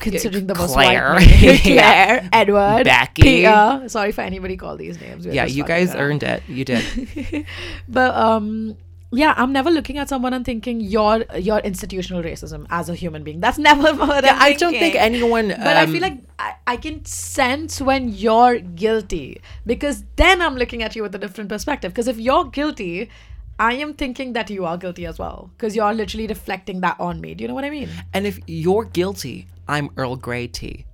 considering 0.00 0.46
the 0.46 0.54
most 0.54 0.72
Claire. 0.72 1.14
white. 1.14 1.64
Yeah. 1.64 2.20
claire 2.20 2.28
edward 2.32 2.84
Becky. 2.84 3.22
Peter. 3.22 3.84
sorry 3.88 4.12
for 4.12 4.22
anybody 4.22 4.56
call 4.56 4.76
these 4.76 5.00
names 5.00 5.26
We're 5.26 5.32
yeah, 5.34 5.44
you 5.44 5.64
guys 5.64 5.94
earned 5.94 6.22
it. 6.22 6.42
You 6.48 6.64
did. 6.64 7.46
but 7.88 8.14
um 8.14 8.76
yeah 9.12 9.34
i'm 9.36 9.52
never 9.52 9.70
looking 9.72 9.98
at 9.98 10.08
someone 10.08 10.32
and 10.32 10.44
thinking 10.44 10.80
your 10.80 11.24
your 11.36 11.58
institutional 11.58 12.22
racism 12.22 12.64
as 12.70 12.88
a 12.88 12.94
human 12.94 13.24
being 13.24 13.40
that's 13.40 13.58
never 13.70 13.92
what 13.94 14.24
Yeah, 14.24 14.38
I 14.40 14.52
don't 14.54 14.72
think 14.72 14.94
anyone. 14.94 15.48
But 15.48 15.76
I 15.76 15.82
um, 15.84 15.92
feel 15.92 16.00
like 16.00 16.18
I, 16.38 16.54
I 16.66 16.76
can 16.76 17.04
sense 17.04 17.80
when 17.80 18.08
you're 18.08 18.58
guilty 18.60 19.40
because 19.66 20.04
then 20.16 20.40
I'm 20.40 20.56
looking 20.56 20.82
at 20.82 20.94
you 20.96 21.02
with 21.02 21.14
a 21.14 21.18
different 21.18 21.48
perspective. 21.50 21.92
Because 21.92 22.08
if 22.08 22.18
you're 22.18 22.44
guilty, 22.44 23.10
I 23.58 23.74
am 23.74 23.94
thinking 23.94 24.32
that 24.34 24.48
you 24.50 24.64
are 24.64 24.76
guilty 24.78 25.04
as 25.06 25.18
well 25.18 25.50
because 25.56 25.76
you're 25.76 25.92
literally 25.92 26.26
reflecting 26.26 26.80
that 26.80 26.96
on 26.98 27.20
me. 27.20 27.34
Do 27.34 27.42
you 27.42 27.48
know 27.48 27.54
what 27.54 27.64
I 27.64 27.70
mean? 27.70 27.88
And 28.14 28.26
if 28.26 28.38
you're 28.46 28.84
guilty, 28.84 29.48
I'm 29.70 29.90
Earl 29.96 30.16
Grey 30.16 30.48
tea. 30.48 30.84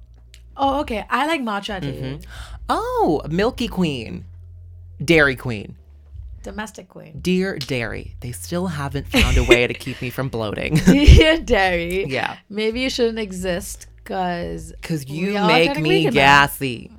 Oh, 0.54 0.80
okay. 0.80 1.06
I 1.08 1.26
like 1.26 1.40
matcha 1.40 1.80
tea. 1.80 1.92
Mm-hmm. 1.92 2.30
Oh, 2.68 3.22
Milky 3.30 3.68
Queen, 3.68 4.26
Dairy 5.02 5.34
Queen, 5.34 5.76
Domestic 6.42 6.88
queen. 6.88 7.18
dear 7.20 7.58
Dairy. 7.58 8.16
They 8.20 8.32
still 8.32 8.66
haven't 8.66 9.08
found 9.08 9.38
a 9.38 9.44
way 9.44 9.66
to 9.66 9.72
keep 9.72 10.02
me 10.02 10.10
from 10.10 10.28
bloating. 10.28 10.74
Dear 10.84 11.40
Dairy. 11.40 12.04
Yeah. 12.06 12.36
Maybe 12.48 12.80
you 12.80 12.90
shouldn't 12.90 13.18
exist 13.18 13.86
because 13.96 14.72
Cause 14.82 15.08
you 15.08 15.32
make 15.32 15.78
me 15.80 16.10
gassy. 16.10 16.92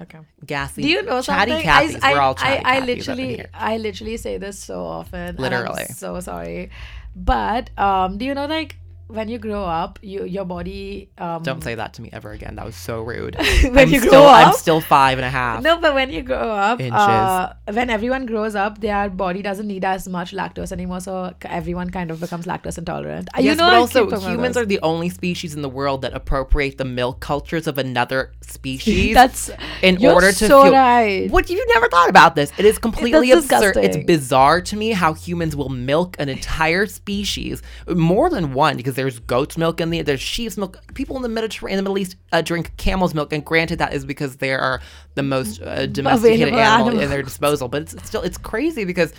Okay. 0.00 0.18
Gassy. 0.44 0.82
Do 0.82 0.88
you 0.88 1.02
know 1.02 1.22
chatty 1.22 1.52
something? 1.52 1.64
Cathy's. 1.64 2.02
I, 2.02 2.12
We're 2.12 2.20
all 2.20 2.34
I, 2.38 2.42
chatty 2.42 2.64
I, 2.64 2.76
I 2.76 2.80
literally. 2.80 3.46
I 3.54 3.76
literally 3.76 4.16
say 4.16 4.38
this 4.38 4.58
so 4.58 4.82
often. 4.82 5.36
Literally. 5.36 5.84
so 5.84 6.18
sorry, 6.20 6.70
but 7.14 7.70
um, 7.78 8.18
do 8.18 8.24
you 8.24 8.34
know 8.34 8.46
like 8.46 8.76
when 9.08 9.28
you 9.28 9.38
grow 9.38 9.64
up, 9.64 9.98
you 10.02 10.24
your 10.24 10.44
body 10.44 11.10
um. 11.18 11.42
Don't 11.42 11.62
say 11.62 11.74
that 11.74 11.94
to 11.94 12.02
me 12.02 12.10
ever 12.12 12.32
again. 12.32 12.56
That 12.56 12.64
was 12.64 12.76
so 12.76 13.02
rude. 13.02 13.36
When 13.62 13.78
I'm 13.78 13.88
you 13.88 14.00
grow 14.00 14.10
still, 14.10 14.26
I'm 14.26 14.52
still 14.54 14.80
five 14.80 15.18
and 15.18 15.24
a 15.24 15.30
half. 15.30 15.62
No, 15.62 15.78
but 15.78 15.94
when 15.94 16.10
you 16.10 16.22
grow 16.22 16.50
up, 16.50 16.80
uh, 16.80 17.52
when 17.70 17.90
everyone 17.90 18.26
grows 18.26 18.54
up, 18.54 18.80
their 18.80 19.08
body 19.08 19.42
doesn't 19.42 19.66
need 19.66 19.84
as 19.84 20.08
much 20.08 20.32
lactose 20.32 20.72
anymore, 20.72 21.00
so 21.00 21.34
everyone 21.44 21.90
kind 21.90 22.10
of 22.10 22.20
becomes 22.20 22.46
lactose 22.46 22.78
intolerant. 22.78 23.28
Uh, 23.34 23.40
Yes, 23.42 23.52
you 23.52 23.56
know, 23.56 23.66
but 23.66 23.74
also 23.74 24.04
keep 24.04 24.10
talking 24.10 24.24
about 24.24 24.32
humans 24.34 24.56
are 24.56 24.66
the 24.66 24.80
only 24.82 25.08
species 25.08 25.54
in 25.54 25.62
the 25.62 25.68
world 25.68 26.02
that 26.02 26.14
appropriate 26.14 26.78
the 26.78 26.84
milk 26.84 27.20
cultures 27.20 27.66
of 27.66 27.78
another 27.78 28.32
species. 28.40 29.14
That's 29.20 29.50
in 29.82 30.04
order 30.04 30.28
to 30.32 30.46
so 30.46 30.62
feel 30.64 30.72
right. 30.72 31.30
what 31.30 31.50
you've 31.50 31.66
never 31.68 31.88
thought 31.88 32.08
about 32.08 32.34
this 32.36 32.52
it 32.58 32.64
is 32.64 32.78
completely 32.78 33.30
That's 33.30 33.50
absurd 33.50 33.76
it's 33.76 33.96
bizarre 34.06 34.60
to 34.62 34.76
me 34.76 34.90
how 34.90 35.14
humans 35.14 35.56
will 35.56 35.68
milk 35.68 36.16
an 36.18 36.28
entire 36.28 36.86
species 36.86 37.62
more 37.88 38.30
than 38.30 38.54
one 38.54 38.76
because 38.76 38.91
there's 38.94 39.18
goat's 39.20 39.56
milk 39.56 39.80
in 39.80 39.90
the 39.90 40.02
there's 40.02 40.20
sheep's 40.20 40.56
milk. 40.56 40.78
People 40.94 41.16
in 41.16 41.22
the 41.22 41.28
mediterranean 41.28 41.78
in 41.78 41.84
the 41.84 41.90
middle 41.90 41.98
east 41.98 42.16
uh, 42.32 42.42
drink 42.42 42.76
camel's 42.76 43.14
milk 43.14 43.32
and 43.32 43.44
granted 43.44 43.78
that 43.78 43.92
is 43.92 44.04
because 44.04 44.36
they 44.36 44.52
are 44.52 44.80
the 45.14 45.22
most 45.22 45.60
uh, 45.62 45.86
domesticated 45.86 46.48
Available 46.48 46.88
animal. 46.88 47.00
in 47.00 47.10
their 47.10 47.22
disposal 47.22 47.68
but 47.68 47.82
it's, 47.82 47.94
it's 47.94 48.08
still 48.08 48.22
it's 48.22 48.38
crazy 48.38 48.84
because 48.84 49.12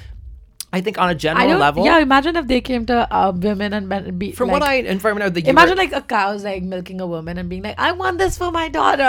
i 0.74 0.82
think 0.82 0.98
on 0.98 1.10
a 1.10 1.16
general 1.16 1.58
level 1.58 1.86
Yeah, 1.86 2.00
imagine 2.00 2.36
if 2.36 2.48
they 2.48 2.60
came 2.70 2.86
to 2.88 2.98
uh, 3.20 3.32
women 3.36 3.72
and 3.74 3.88
men. 3.88 4.18
Be, 4.18 4.32
from 4.34 4.50
like, 4.50 4.60
what 4.60 4.64
i 4.70 4.76
and 4.92 5.00
from 5.02 5.20
the 5.20 5.44
imagine 5.48 5.78
like 5.78 5.94
a 5.94 6.02
cow's 6.02 6.44
like 6.44 6.64
milking 6.64 7.00
a 7.00 7.08
woman 7.08 7.38
and 7.38 7.48
being 7.48 7.64
like, 7.64 7.78
"I 7.78 7.92
want 7.94 8.18
this 8.18 8.38
for 8.38 8.52
my 8.52 8.68
daughter." 8.70 9.04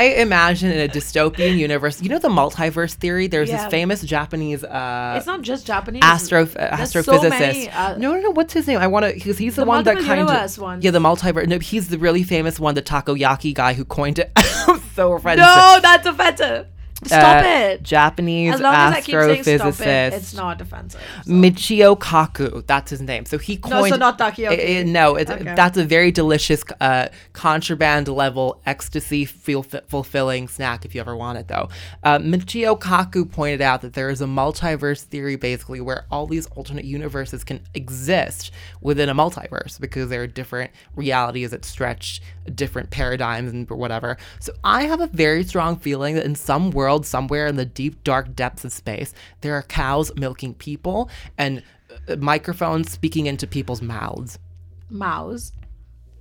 I 0.00 0.14
imagine 0.26 0.70
in 0.70 0.80
a 0.80 0.88
dystopian 0.88 1.56
universe, 1.58 2.00
you 2.02 2.08
know 2.08 2.18
the 2.18 2.28
multiverse 2.42 2.94
theory. 2.94 3.26
There's 3.26 3.50
Yeah. 3.50 3.56
this 3.64 3.70
famous 3.78 4.00
Japanese 4.02 4.62
uh, 4.64 5.14
it's 5.16 5.26
not 5.26 5.42
just 5.42 5.66
Japanese. 5.66 6.02
astro 6.04 6.42
uh, 6.42 6.76
There's 6.76 6.92
so 6.92 7.02
astrophysicist. 7.02 7.30
many, 7.30 7.70
uh, 7.70 7.96
no, 7.96 8.14
no, 8.14 8.20
no. 8.20 8.30
What's 8.30 8.54
his 8.54 8.66
name? 8.68 8.78
I 8.78 8.86
want 8.86 9.04
to 9.06 9.12
because 9.12 9.38
he's 9.38 9.56
the, 9.56 9.62
The 9.62 9.66
one 9.74 9.84
that 9.84 9.98
kind 9.98 10.20
of 10.20 10.58
ones. 10.58 10.84
yeah, 10.84 10.90
the 10.92 11.00
multiverse. 11.00 11.46
No, 11.48 11.58
he's 11.58 11.88
the 11.88 11.98
really 11.98 12.22
famous 12.22 12.60
one, 12.60 12.74
the 12.74 12.82
takoyaki 12.82 13.52
guy 13.54 13.72
who 13.74 13.84
coined 13.84 14.18
it. 14.18 14.30
I'm 14.68 14.80
so 14.94 15.12
offensive. 15.12 15.44
No, 15.44 15.78
that's 15.82 16.06
offensive. 16.06 16.66
Stop 17.06 17.44
Uh, 17.44 17.48
it. 17.48 17.82
Japanese 17.82 18.54
As 18.54 18.60
long 18.60 18.74
as 18.74 18.94
I 18.94 19.00
keep 19.00 19.14
saying 19.14 19.42
stop 19.58 19.68
it, 19.68 19.74
astrophysicist 19.74 20.12
it's 20.12 20.34
not 20.34 20.60
offensive. 20.60 21.00
so. 21.24 21.30
Michio 21.30 21.98
Kaku. 21.98 22.66
That's 22.66 22.90
his 22.90 23.00
name. 23.00 23.24
So 23.26 23.38
he 23.38 23.56
coined. 23.56 23.70
No, 23.74 23.88
so 23.88 23.96
not 23.96 24.18
takoyaki. 24.18 24.52
Eh, 24.58 24.80
eh, 24.80 24.82
no, 24.84 25.16
it's, 25.16 25.30
Okay. 25.30 25.54
that's 25.54 25.76
a 25.76 25.84
very 25.84 26.10
delicious 26.12 26.62
uh, 26.80 27.08
contraband 27.32 28.08
level 28.08 28.60
ecstasy 28.66 29.24
feel 29.24 29.62
fulfilling 29.62 30.48
snack 30.48 30.84
if 30.84 30.94
you 30.94 31.00
ever 31.00 31.16
want 31.16 31.38
it 31.38 31.48
though. 31.48 31.68
Uh, 32.02 32.18
Michio 32.18 32.78
Kaku 32.78 33.30
pointed 33.30 33.60
out 33.60 33.82
that 33.82 33.94
there 33.94 34.08
is 34.10 34.20
a 34.20 34.26
multiverse 34.26 35.02
theory 35.02 35.36
basically 35.36 35.80
where 35.80 36.04
all 36.10 36.26
these 36.26 36.46
alternate 36.48 36.84
universes 36.84 37.44
can 37.44 37.60
exist 37.74 38.50
within 38.80 39.08
a 39.08 39.14
multiverse 39.14 39.80
because 39.80 40.08
there 40.08 40.22
are 40.22 40.26
different 40.26 40.70
realities 40.94 41.50
that 41.50 41.64
stretch 41.64 42.22
different 42.54 42.90
paradigms 42.90 43.52
and 43.52 43.68
whatever. 43.68 44.16
So 44.38 44.52
I 44.62 44.84
have 44.84 45.00
a 45.00 45.06
very 45.08 45.42
strong 45.44 45.76
feeling 45.76 46.14
that 46.14 46.24
in 46.24 46.34
some 46.34 46.70
world 46.70 46.93
somewhere 47.02 47.46
in 47.46 47.56
the 47.56 47.64
deep 47.64 48.02
dark 48.04 48.34
depths 48.34 48.64
of 48.64 48.72
space 48.72 49.12
there 49.40 49.54
are 49.54 49.62
cows 49.62 50.12
milking 50.16 50.54
people 50.54 51.10
and 51.38 51.62
uh, 52.08 52.16
microphones 52.16 52.90
speaking 52.90 53.26
into 53.26 53.46
people's 53.46 53.82
mouths. 53.82 54.38
Mouse. 54.90 55.52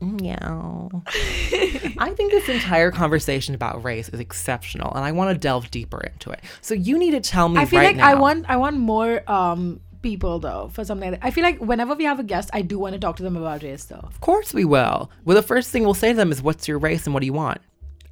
Meow. 0.01 0.89
I 1.07 2.13
think 2.15 2.31
this 2.31 2.49
entire 2.49 2.91
conversation 2.91 3.55
about 3.55 3.83
race 3.83 4.09
is 4.09 4.19
exceptional, 4.19 4.93
and 4.93 5.05
I 5.05 5.11
want 5.13 5.33
to 5.33 5.39
delve 5.39 5.71
deeper 5.71 6.01
into 6.01 6.31
it. 6.31 6.41
So 6.61 6.73
you 6.73 6.97
need 6.97 7.11
to 7.11 7.21
tell 7.21 7.47
me 7.47 7.61
I 7.61 7.65
feel 7.65 7.79
right 7.79 7.87
like 7.87 7.95
now. 7.97 8.09
I 8.09 8.15
want 8.15 8.45
I 8.49 8.57
want 8.57 8.77
more 8.77 9.29
um 9.31 9.79
people 10.01 10.39
though 10.39 10.69
for 10.73 10.83
something 10.83 11.11
like 11.11 11.21
that. 11.21 11.25
I 11.25 11.31
feel 11.31 11.43
like 11.43 11.59
whenever 11.59 11.95
we 11.95 12.03
have 12.03 12.19
a 12.19 12.23
guest, 12.23 12.49
I 12.51 12.61
do 12.61 12.77
want 12.77 12.93
to 12.93 12.99
talk 12.99 13.15
to 13.17 13.23
them 13.23 13.37
about 13.37 13.63
race 13.63 13.85
though. 13.85 14.03
Of 14.03 14.19
course 14.19 14.53
we 14.53 14.65
will. 14.65 15.09
Well, 15.23 15.35
the 15.35 15.43
first 15.43 15.71
thing 15.71 15.83
we'll 15.83 15.93
say 15.93 16.11
to 16.11 16.17
them 16.17 16.31
is, 16.31 16.41
"What's 16.41 16.67
your 16.67 16.79
race 16.79 17.05
and 17.05 17.13
what 17.13 17.21
do 17.21 17.25
you 17.25 17.33
want?" 17.33 17.61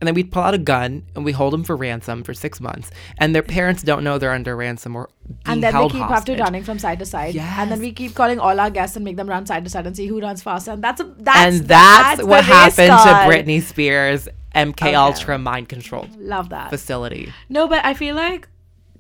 And 0.02 0.08
then 0.08 0.16
we'd 0.16 0.32
pull 0.32 0.42
out 0.42 0.54
a 0.56 0.58
gun 0.58 1.04
and 1.16 1.24
we 1.24 1.32
hold 1.32 1.54
them 1.54 1.64
for 1.64 1.76
ransom 1.78 2.24
for 2.24 2.34
six 2.34 2.60
months, 2.60 2.90
and 3.20 3.36
their 3.36 3.44
parents 3.44 3.84
don't 3.84 4.04
know 4.04 4.18
they're 4.18 4.34
under 4.34 4.56
ransom 4.56 4.96
or 4.96 5.10
being 5.28 5.40
And 5.46 5.64
then 5.64 5.74
they 5.76 5.88
keep 5.90 6.02
hostage. 6.02 6.40
after 6.40 6.44
running 6.44 6.64
from 6.64 6.80
side 6.80 6.98
to 7.00 7.06
side. 7.06 7.36
And 7.38 7.72
then 7.72 7.80
we 7.80 7.92
keep 7.92 8.16
calling 8.16 8.40
all 8.40 8.60
our 8.60 8.72
guests 8.72 8.96
and 8.96 9.06
make 9.06 9.16
them 9.16 9.30
run 9.30 9.46
side 9.46 9.64
to 9.64 9.70
side 9.70 9.86
and 9.86 9.96
see 9.96 10.08
who 10.08 10.20
runs 10.20 10.42
faster. 10.42 10.72
And 10.72 10.84
that's 10.84 11.00
a, 11.02 11.04
that's 11.20 11.40
and 11.56 11.68
that's, 11.68 12.20
the 12.22 12.26
what 12.26 12.44
happened 12.44 12.90
card. 12.90 13.32
to 13.32 13.38
Britney 13.38 13.62
Spears' 13.62 14.28
MK 14.56 14.72
Okay. 14.82 14.96
Ultra 14.96 15.38
mind 15.38 15.70
control 15.70 16.08
Love 16.18 16.50
that. 16.50 16.72
facility. 16.72 17.32
No, 17.48 17.68
but 17.68 17.86
I 17.86 17.94
feel 17.94 18.16
like 18.16 18.48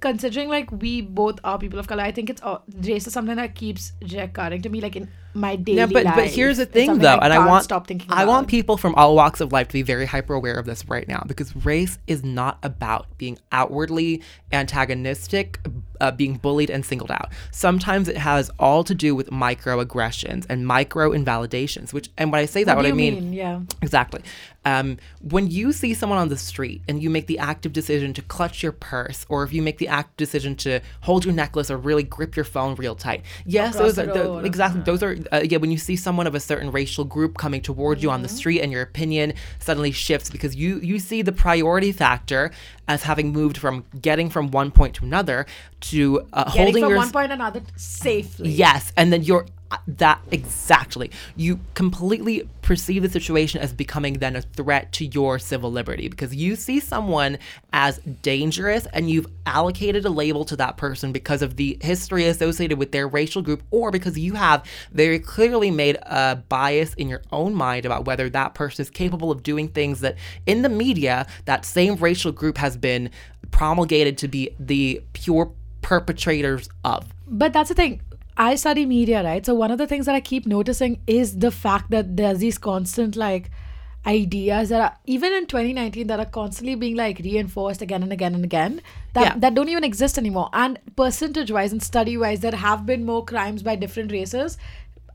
considering 0.01 0.49
like 0.49 0.71
we 0.71 1.01
both 1.01 1.39
are 1.43 1.57
people 1.57 1.79
of 1.79 1.87
color, 1.87 2.03
I 2.03 2.11
think 2.11 2.29
it's 2.29 2.41
uh, 2.43 2.59
race 2.81 3.07
is 3.07 3.13
something 3.13 3.35
that 3.37 3.55
keeps 3.55 3.91
recurring 4.01 4.61
to 4.61 4.69
me 4.69 4.81
like 4.81 4.95
in 4.95 5.09
my 5.33 5.55
daily 5.55 5.77
Yeah, 5.79 5.85
but 5.87 6.03
life. 6.05 6.15
but 6.15 6.27
here's 6.27 6.57
the 6.57 6.65
thing 6.65 6.97
though, 6.99 7.17
and 7.17 7.31
I 7.33 7.45
want 7.47 7.63
stop 7.63 7.87
thinking. 7.87 8.09
I 8.11 8.23
about. 8.23 8.27
want 8.27 8.47
people 8.47 8.77
from 8.77 8.95
all 8.95 9.15
walks 9.15 9.41
of 9.41 9.51
life 9.51 9.67
to 9.69 9.73
be 9.73 9.81
very 9.81 10.05
hyper 10.05 10.33
aware 10.33 10.55
of 10.55 10.65
this 10.65 10.87
right 10.87 11.07
now 11.07 11.23
because 11.27 11.55
race 11.65 11.97
is 12.07 12.23
not 12.23 12.57
about 12.63 13.07
being 13.17 13.37
outwardly 13.51 14.21
antagonistic, 14.51 15.59
uh, 16.01 16.11
being 16.11 16.33
bullied 16.45 16.69
and 16.69 16.83
singled 16.85 17.11
out. 17.19 17.29
Sometimes 17.51 18.05
it 18.13 18.17
has 18.17 18.51
all 18.59 18.83
to 18.83 18.93
do 19.05 19.15
with 19.15 19.27
microaggressions 19.29 20.45
and 20.49 20.65
micro 20.67 21.11
invalidations. 21.13 21.93
Which 21.93 22.09
and 22.17 22.31
when 22.31 22.41
I 22.41 22.45
say 22.45 22.63
that, 22.65 22.75
What 22.75 22.85
what, 22.85 22.91
I 22.91 22.95
mean, 23.03 23.13
mean? 23.15 23.33
Yeah. 23.33 23.61
Exactly. 23.81 24.21
Um, 24.63 24.97
when 25.21 25.49
you 25.49 25.71
see 25.73 25.93
someone 25.95 26.19
on 26.19 26.29
the 26.29 26.37
street 26.37 26.81
and 26.87 27.01
you 27.01 27.09
make 27.09 27.25
the 27.27 27.39
active 27.39 27.73
decision 27.73 28.13
to 28.13 28.21
clutch 28.21 28.61
your 28.61 28.71
purse, 28.71 29.25
or 29.29 29.43
if 29.43 29.51
you 29.53 29.61
make 29.61 29.77
the 29.79 29.87
active 29.87 30.17
decision 30.17 30.55
to 30.57 30.81
hold 31.01 31.25
your 31.25 31.33
necklace 31.33 31.71
or 31.71 31.77
really 31.77 32.03
grip 32.03 32.35
your 32.35 32.45
phone 32.45 32.75
real 32.75 32.95
tight, 32.95 33.21
yes, 33.45 33.75
Across 33.75 33.95
those 33.95 33.99
are 33.99 34.13
the 34.13 34.37
exactly 34.45 34.81
those 34.81 35.01
are 35.03 35.17
uh, 35.31 35.41
yeah. 35.51 35.57
When 35.57 35.71
you 35.71 35.77
see 35.77 35.95
someone 35.95 36.27
of 36.27 36.35
a 36.35 36.39
certain 36.39 36.71
racial 36.71 37.05
group 37.05 37.37
coming 37.37 37.61
towards 37.61 38.03
you 38.03 38.09
on 38.11 38.21
the 38.21 38.27
Mm-hmm. 38.31 38.37
street, 38.37 38.61
and 38.61 38.71
your 38.71 38.81
opinion 38.83 39.33
suddenly 39.59 39.91
shifts 39.91 40.29
because 40.29 40.55
you 40.55 40.79
you 40.79 40.99
see 40.99 41.21
the 41.21 41.31
priority 41.31 41.91
factor 41.91 42.51
as 42.91 43.03
having 43.03 43.31
moved 43.31 43.57
from 43.57 43.85
getting 44.01 44.29
from 44.29 44.51
one 44.51 44.69
point 44.69 44.95
to 44.95 45.05
another 45.05 45.45
to 45.79 46.27
uh, 46.33 46.43
Getting 46.45 46.65
holding 46.65 46.83
from 46.83 46.89
your 46.89 46.97
one 46.97 47.11
point 47.11 47.29
to 47.29 47.33
another 47.35 47.61
safely. 47.77 48.49
Yes, 48.49 48.91
and 48.97 49.11
then 49.13 49.23
you're 49.23 49.45
that 49.87 50.21
exactly. 50.31 51.11
You 51.35 51.59
completely 51.73 52.47
perceive 52.61 53.03
the 53.03 53.09
situation 53.09 53.61
as 53.61 53.73
becoming 53.73 54.13
then 54.15 54.35
a 54.35 54.41
threat 54.41 54.91
to 54.93 55.05
your 55.05 55.39
civil 55.39 55.71
liberty 55.71 56.07
because 56.07 56.35
you 56.35 56.55
see 56.55 56.79
someone 56.79 57.37
as 57.73 57.99
dangerous 58.21 58.85
and 58.93 59.09
you've 59.09 59.27
allocated 59.45 60.05
a 60.05 60.09
label 60.09 60.45
to 60.45 60.55
that 60.57 60.77
person 60.77 61.11
because 61.11 61.41
of 61.41 61.55
the 61.55 61.77
history 61.81 62.25
associated 62.25 62.77
with 62.77 62.91
their 62.91 63.07
racial 63.07 63.41
group 63.41 63.63
or 63.71 63.91
because 63.91 64.17
you 64.17 64.33
have 64.33 64.65
very 64.91 65.19
clearly 65.19 65.71
made 65.71 65.97
a 66.03 66.35
bias 66.49 66.93
in 66.95 67.09
your 67.09 67.21
own 67.31 67.53
mind 67.53 67.85
about 67.85 68.05
whether 68.05 68.29
that 68.29 68.53
person 68.53 68.83
is 68.83 68.89
capable 68.89 69.31
of 69.31 69.43
doing 69.43 69.67
things 69.67 70.01
that 70.01 70.15
in 70.45 70.61
the 70.61 70.69
media 70.69 71.25
that 71.45 71.65
same 71.65 71.95
racial 71.95 72.31
group 72.31 72.57
has 72.57 72.77
been 72.77 73.09
promulgated 73.51 74.17
to 74.17 74.27
be 74.27 74.49
the 74.59 75.01
pure 75.13 75.51
perpetrators 75.81 76.69
of. 76.83 77.07
But 77.27 77.53
that's 77.53 77.69
the 77.69 77.75
thing. 77.75 78.01
I 78.37 78.55
study 78.55 78.85
media, 78.85 79.23
right? 79.23 79.45
So 79.45 79.53
one 79.53 79.71
of 79.71 79.77
the 79.77 79.87
things 79.87 80.05
that 80.05 80.15
I 80.15 80.21
keep 80.21 80.45
noticing 80.45 81.01
is 81.05 81.37
the 81.39 81.51
fact 81.51 81.91
that 81.91 82.15
there's 82.17 82.39
these 82.39 82.57
constant 82.57 83.15
like 83.15 83.51
ideas 84.05 84.69
that 84.69 84.81
are 84.81 84.97
even 85.05 85.31
in 85.31 85.45
2019 85.45 86.07
that 86.07 86.19
are 86.19 86.25
constantly 86.25 86.73
being 86.73 86.95
like 86.95 87.19
reinforced 87.19 87.83
again 87.83 88.01
and 88.01 88.11
again 88.11 88.33
and 88.33 88.43
again 88.43 88.81
that 89.13 89.21
Yeah. 89.23 89.35
that 89.37 89.53
don't 89.53 89.69
even 89.69 89.83
exist 89.83 90.17
anymore. 90.17 90.49
And 90.53 90.79
percentage 90.95 91.51
wise 91.51 91.71
and 91.71 91.83
study 91.83 92.17
wise, 92.17 92.39
there 92.39 92.55
have 92.55 92.85
been 92.87 93.05
more 93.05 93.23
crimes 93.23 93.61
by 93.61 93.75
different 93.75 94.11
races, 94.11 94.57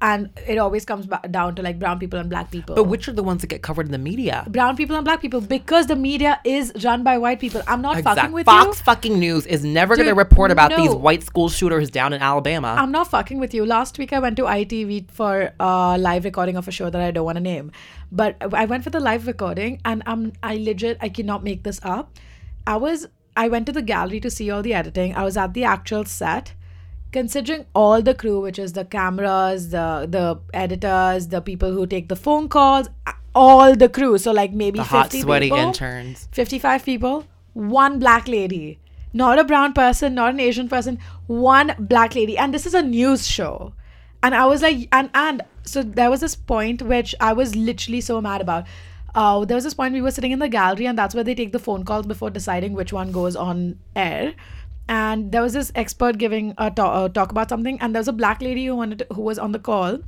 and 0.00 0.30
it 0.46 0.58
always 0.58 0.84
comes 0.84 1.06
back 1.06 1.30
down 1.30 1.54
to 1.54 1.62
like 1.62 1.78
brown 1.78 1.98
people 1.98 2.18
and 2.18 2.28
black 2.28 2.50
people. 2.50 2.74
But 2.74 2.84
which 2.84 3.08
are 3.08 3.12
the 3.12 3.22
ones 3.22 3.40
that 3.40 3.48
get 3.48 3.62
covered 3.62 3.86
in 3.86 3.92
the 3.92 3.98
media? 3.98 4.44
brown 4.48 4.76
people 4.76 4.96
and 4.96 5.04
black 5.04 5.20
people 5.20 5.40
because 5.40 5.86
the 5.86 5.96
media 5.96 6.40
is 6.44 6.72
run 6.84 7.02
by 7.02 7.18
white 7.18 7.40
people. 7.40 7.62
I'm 7.66 7.82
not 7.82 8.02
fucking 8.02 8.32
with 8.32 8.46
Fox 8.46 8.64
you. 8.64 8.72
Fox 8.72 8.80
fucking 8.82 9.18
News 9.18 9.46
is 9.46 9.64
never 9.64 9.96
going 9.96 10.08
to 10.08 10.14
report 10.14 10.50
about 10.50 10.76
these 10.76 10.94
white 10.94 11.22
school 11.22 11.48
shooters 11.48 11.90
down 11.90 12.12
in 12.12 12.20
Alabama. 12.22 12.76
I'm 12.78 12.92
not 12.92 13.08
fucking 13.10 13.38
with 13.38 13.54
you. 13.54 13.64
Last 13.64 13.98
week 13.98 14.12
I 14.12 14.18
went 14.18 14.36
to 14.36 14.42
ITV 14.44 15.10
for 15.10 15.52
a 15.58 15.96
live 15.98 16.24
recording 16.24 16.56
of 16.56 16.68
a 16.68 16.70
show 16.70 16.90
that 16.90 17.00
I 17.00 17.10
don't 17.10 17.24
want 17.24 17.36
to 17.36 17.42
name, 17.42 17.72
but 18.10 18.36
I 18.52 18.64
went 18.66 18.84
for 18.84 18.90
the 18.90 19.00
live 19.00 19.26
recording 19.26 19.80
and 19.84 20.02
I'm 20.06 20.32
I 20.42 20.56
legit 20.56 20.98
I 21.00 21.08
cannot 21.08 21.42
make 21.44 21.62
this 21.62 21.80
up. 21.82 22.18
I 22.66 22.76
was 22.76 23.08
I 23.36 23.48
went 23.48 23.66
to 23.66 23.72
the 23.72 23.82
gallery 23.82 24.20
to 24.20 24.30
see 24.30 24.50
all 24.50 24.62
the 24.62 24.74
editing. 24.74 25.14
I 25.14 25.22
was 25.24 25.36
at 25.36 25.54
the 25.54 25.64
actual 25.64 26.04
set. 26.04 26.54
Considering 27.12 27.64
all 27.74 28.02
the 28.02 28.14
crew, 28.14 28.40
which 28.40 28.58
is 28.58 28.72
the 28.74 28.84
cameras, 28.84 29.70
the 29.70 30.06
the 30.08 30.38
editors, 30.52 31.28
the 31.28 31.40
people 31.40 31.72
who 31.72 31.86
take 31.86 32.08
the 32.08 32.16
phone 32.16 32.48
calls, 32.48 32.88
all 33.34 33.74
the 33.76 33.88
crew. 33.88 34.18
So 34.18 34.32
like 34.32 34.52
maybe 34.52 34.78
the 34.78 34.84
hot, 34.84 35.12
sweaty 35.12 35.46
people. 35.46 35.58
interns. 35.58 36.28
55 36.32 36.84
people, 36.84 37.24
one 37.54 37.98
black 37.98 38.28
lady. 38.28 38.78
Not 39.12 39.38
a 39.38 39.44
brown 39.44 39.72
person, 39.72 40.14
not 40.14 40.34
an 40.34 40.40
Asian 40.40 40.68
person, 40.68 40.98
one 41.26 41.74
black 41.78 42.14
lady. 42.14 42.36
And 42.36 42.52
this 42.52 42.66
is 42.66 42.74
a 42.74 42.82
news 42.82 43.26
show. 43.26 43.72
And 44.22 44.34
I 44.34 44.44
was 44.46 44.60
like, 44.60 44.88
and 44.92 45.08
and 45.14 45.42
so 45.64 45.82
there 45.82 46.10
was 46.10 46.20
this 46.20 46.34
point 46.34 46.82
which 46.82 47.14
I 47.20 47.32
was 47.32 47.54
literally 47.56 48.00
so 48.02 48.20
mad 48.20 48.40
about. 48.42 48.66
uh, 49.14 49.44
there 49.46 49.54
was 49.56 49.64
this 49.64 49.72
point 49.74 49.94
we 49.94 50.02
were 50.02 50.10
sitting 50.10 50.32
in 50.32 50.40
the 50.40 50.48
gallery, 50.48 50.86
and 50.86 50.98
that's 50.98 51.14
where 51.14 51.24
they 51.24 51.34
take 51.34 51.52
the 51.52 51.58
phone 51.58 51.84
calls 51.90 52.06
before 52.06 52.28
deciding 52.30 52.74
which 52.74 52.92
one 52.92 53.12
goes 53.12 53.34
on 53.34 53.78
air. 53.94 54.34
And 54.88 55.32
there 55.32 55.42
was 55.42 55.52
this 55.52 55.72
expert 55.74 56.18
giving 56.18 56.54
a, 56.58 56.70
to- 56.70 56.82
a 56.82 57.04
uh, 57.04 57.08
talk 57.08 57.30
about 57.30 57.48
something, 57.48 57.80
and 57.80 57.94
there 57.94 58.00
was 58.00 58.08
a 58.08 58.12
black 58.12 58.40
lady 58.40 58.66
who 58.66 58.76
wanted 58.76 59.00
to, 59.00 59.06
who 59.14 59.22
was 59.22 59.38
on 59.38 59.52
the 59.52 59.58
call, 59.58 59.98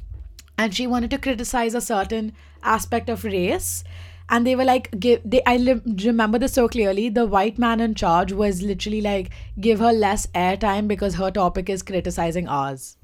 and 0.57 0.75
she 0.75 0.87
wanted 0.87 1.11
to 1.11 1.19
criticize 1.19 1.75
a 1.75 1.81
certain 1.81 2.33
aspect 2.63 3.09
of 3.09 3.25
race. 3.25 3.83
And 4.31 4.47
they 4.47 4.55
were 4.55 4.65
like 4.65 4.91
give 5.01 5.23
they 5.25 5.41
i 5.47 5.57
li- 5.57 5.81
remember 6.05 6.39
this 6.39 6.53
so 6.53 6.69
clearly 6.69 7.09
the 7.09 7.25
white 7.25 7.59
man 7.59 7.81
in 7.81 7.95
charge 7.95 8.31
was 8.31 8.61
literally 8.61 9.01
like 9.01 9.31
give 9.59 9.79
her 9.81 9.91
less 9.91 10.27
airtime 10.35 10.87
because 10.87 11.15
her 11.15 11.31
topic 11.31 11.71
is 11.71 11.83
criticizing 11.83 12.47
ours. 12.47 12.99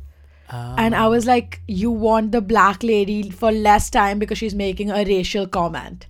Ah. 0.51 0.75
And 0.77 0.95
i 0.95 1.09
was 1.09 1.25
like 1.25 1.63
you 1.67 1.91
want 1.91 2.33
the 2.33 2.43
black 2.43 2.83
lady 2.83 3.31
for 3.31 3.51
less 3.51 3.89
time 3.89 4.19
because 4.19 4.37
she's 4.37 4.55
making 4.55 4.91
a 4.91 5.03
racial 5.05 5.47
comment 5.47 6.07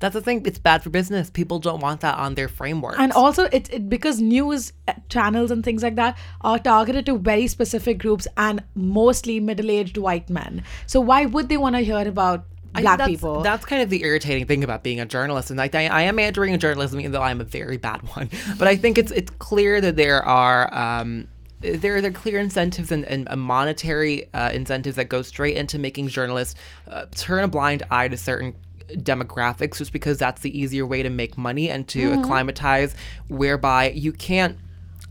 That's 0.00 0.14
the 0.14 0.20
thing. 0.20 0.42
It's 0.44 0.58
bad 0.58 0.82
for 0.82 0.90
business. 0.90 1.30
People 1.30 1.58
don't 1.58 1.80
want 1.80 2.00
that 2.02 2.18
on 2.18 2.34
their 2.34 2.48
framework. 2.48 2.98
and 2.98 3.12
also 3.12 3.44
it, 3.44 3.72
it 3.72 3.88
because 3.88 4.20
news 4.20 4.72
uh, 4.88 4.92
channels 5.08 5.50
and 5.50 5.64
things 5.64 5.82
like 5.82 5.96
that 5.96 6.18
are 6.42 6.58
targeted 6.58 7.06
to 7.06 7.18
very 7.18 7.46
specific 7.46 7.98
groups 7.98 8.26
and 8.36 8.62
mostly 8.74 9.40
middle-aged 9.40 9.96
white 9.96 10.28
men 10.28 10.62
so 10.86 11.00
why 11.00 11.24
would 11.26 11.48
they 11.48 11.56
want 11.56 11.74
to 11.76 11.80
hear 11.80 12.06
about 12.06 12.44
I 12.76 12.82
black 12.82 12.98
that's, 12.98 13.08
people 13.08 13.40
That's 13.42 13.64
kind 13.64 13.82
of 13.82 13.90
the 13.90 14.02
irritating 14.02 14.46
thing 14.46 14.62
about 14.62 14.82
being 14.82 15.00
a 15.00 15.06
journalist, 15.06 15.50
and 15.50 15.58
like 15.58 15.74
I, 15.74 15.86
I 15.86 16.02
am 16.02 16.18
entering 16.18 16.52
in 16.52 16.60
journalism, 16.60 17.00
even 17.00 17.12
though 17.12 17.22
I'm 17.22 17.40
a 17.40 17.44
very 17.44 17.78
bad 17.78 18.02
one. 18.16 18.28
But 18.58 18.68
I 18.68 18.76
think 18.76 18.98
it's 18.98 19.12
it's 19.12 19.30
clear 19.38 19.80
that 19.80 19.96
there 19.96 20.22
are. 20.22 20.72
Um, 20.74 21.28
there, 21.60 22.02
there 22.02 22.10
are 22.10 22.14
clear 22.14 22.38
incentives 22.38 22.92
and, 22.92 23.06
and 23.06 23.26
uh, 23.30 23.34
monetary 23.34 24.28
uh, 24.34 24.50
incentives 24.50 24.96
that 24.96 25.08
go 25.08 25.22
straight 25.22 25.56
into 25.56 25.78
making 25.78 26.08
journalists 26.08 26.54
uh, 26.86 27.06
turn 27.12 27.44
a 27.44 27.48
blind 27.48 27.82
eye 27.90 28.08
to 28.08 28.16
certain 28.18 28.54
demographics 28.94 29.78
just 29.78 29.92
because 29.92 30.18
that's 30.18 30.42
the 30.42 30.58
easier 30.58 30.86
way 30.86 31.02
to 31.02 31.10
make 31.10 31.36
money 31.36 31.68
and 31.70 31.86
to 31.88 32.12
acclimatize 32.18 32.94
whereby 33.28 33.90
you 33.90 34.12
can't 34.12 34.58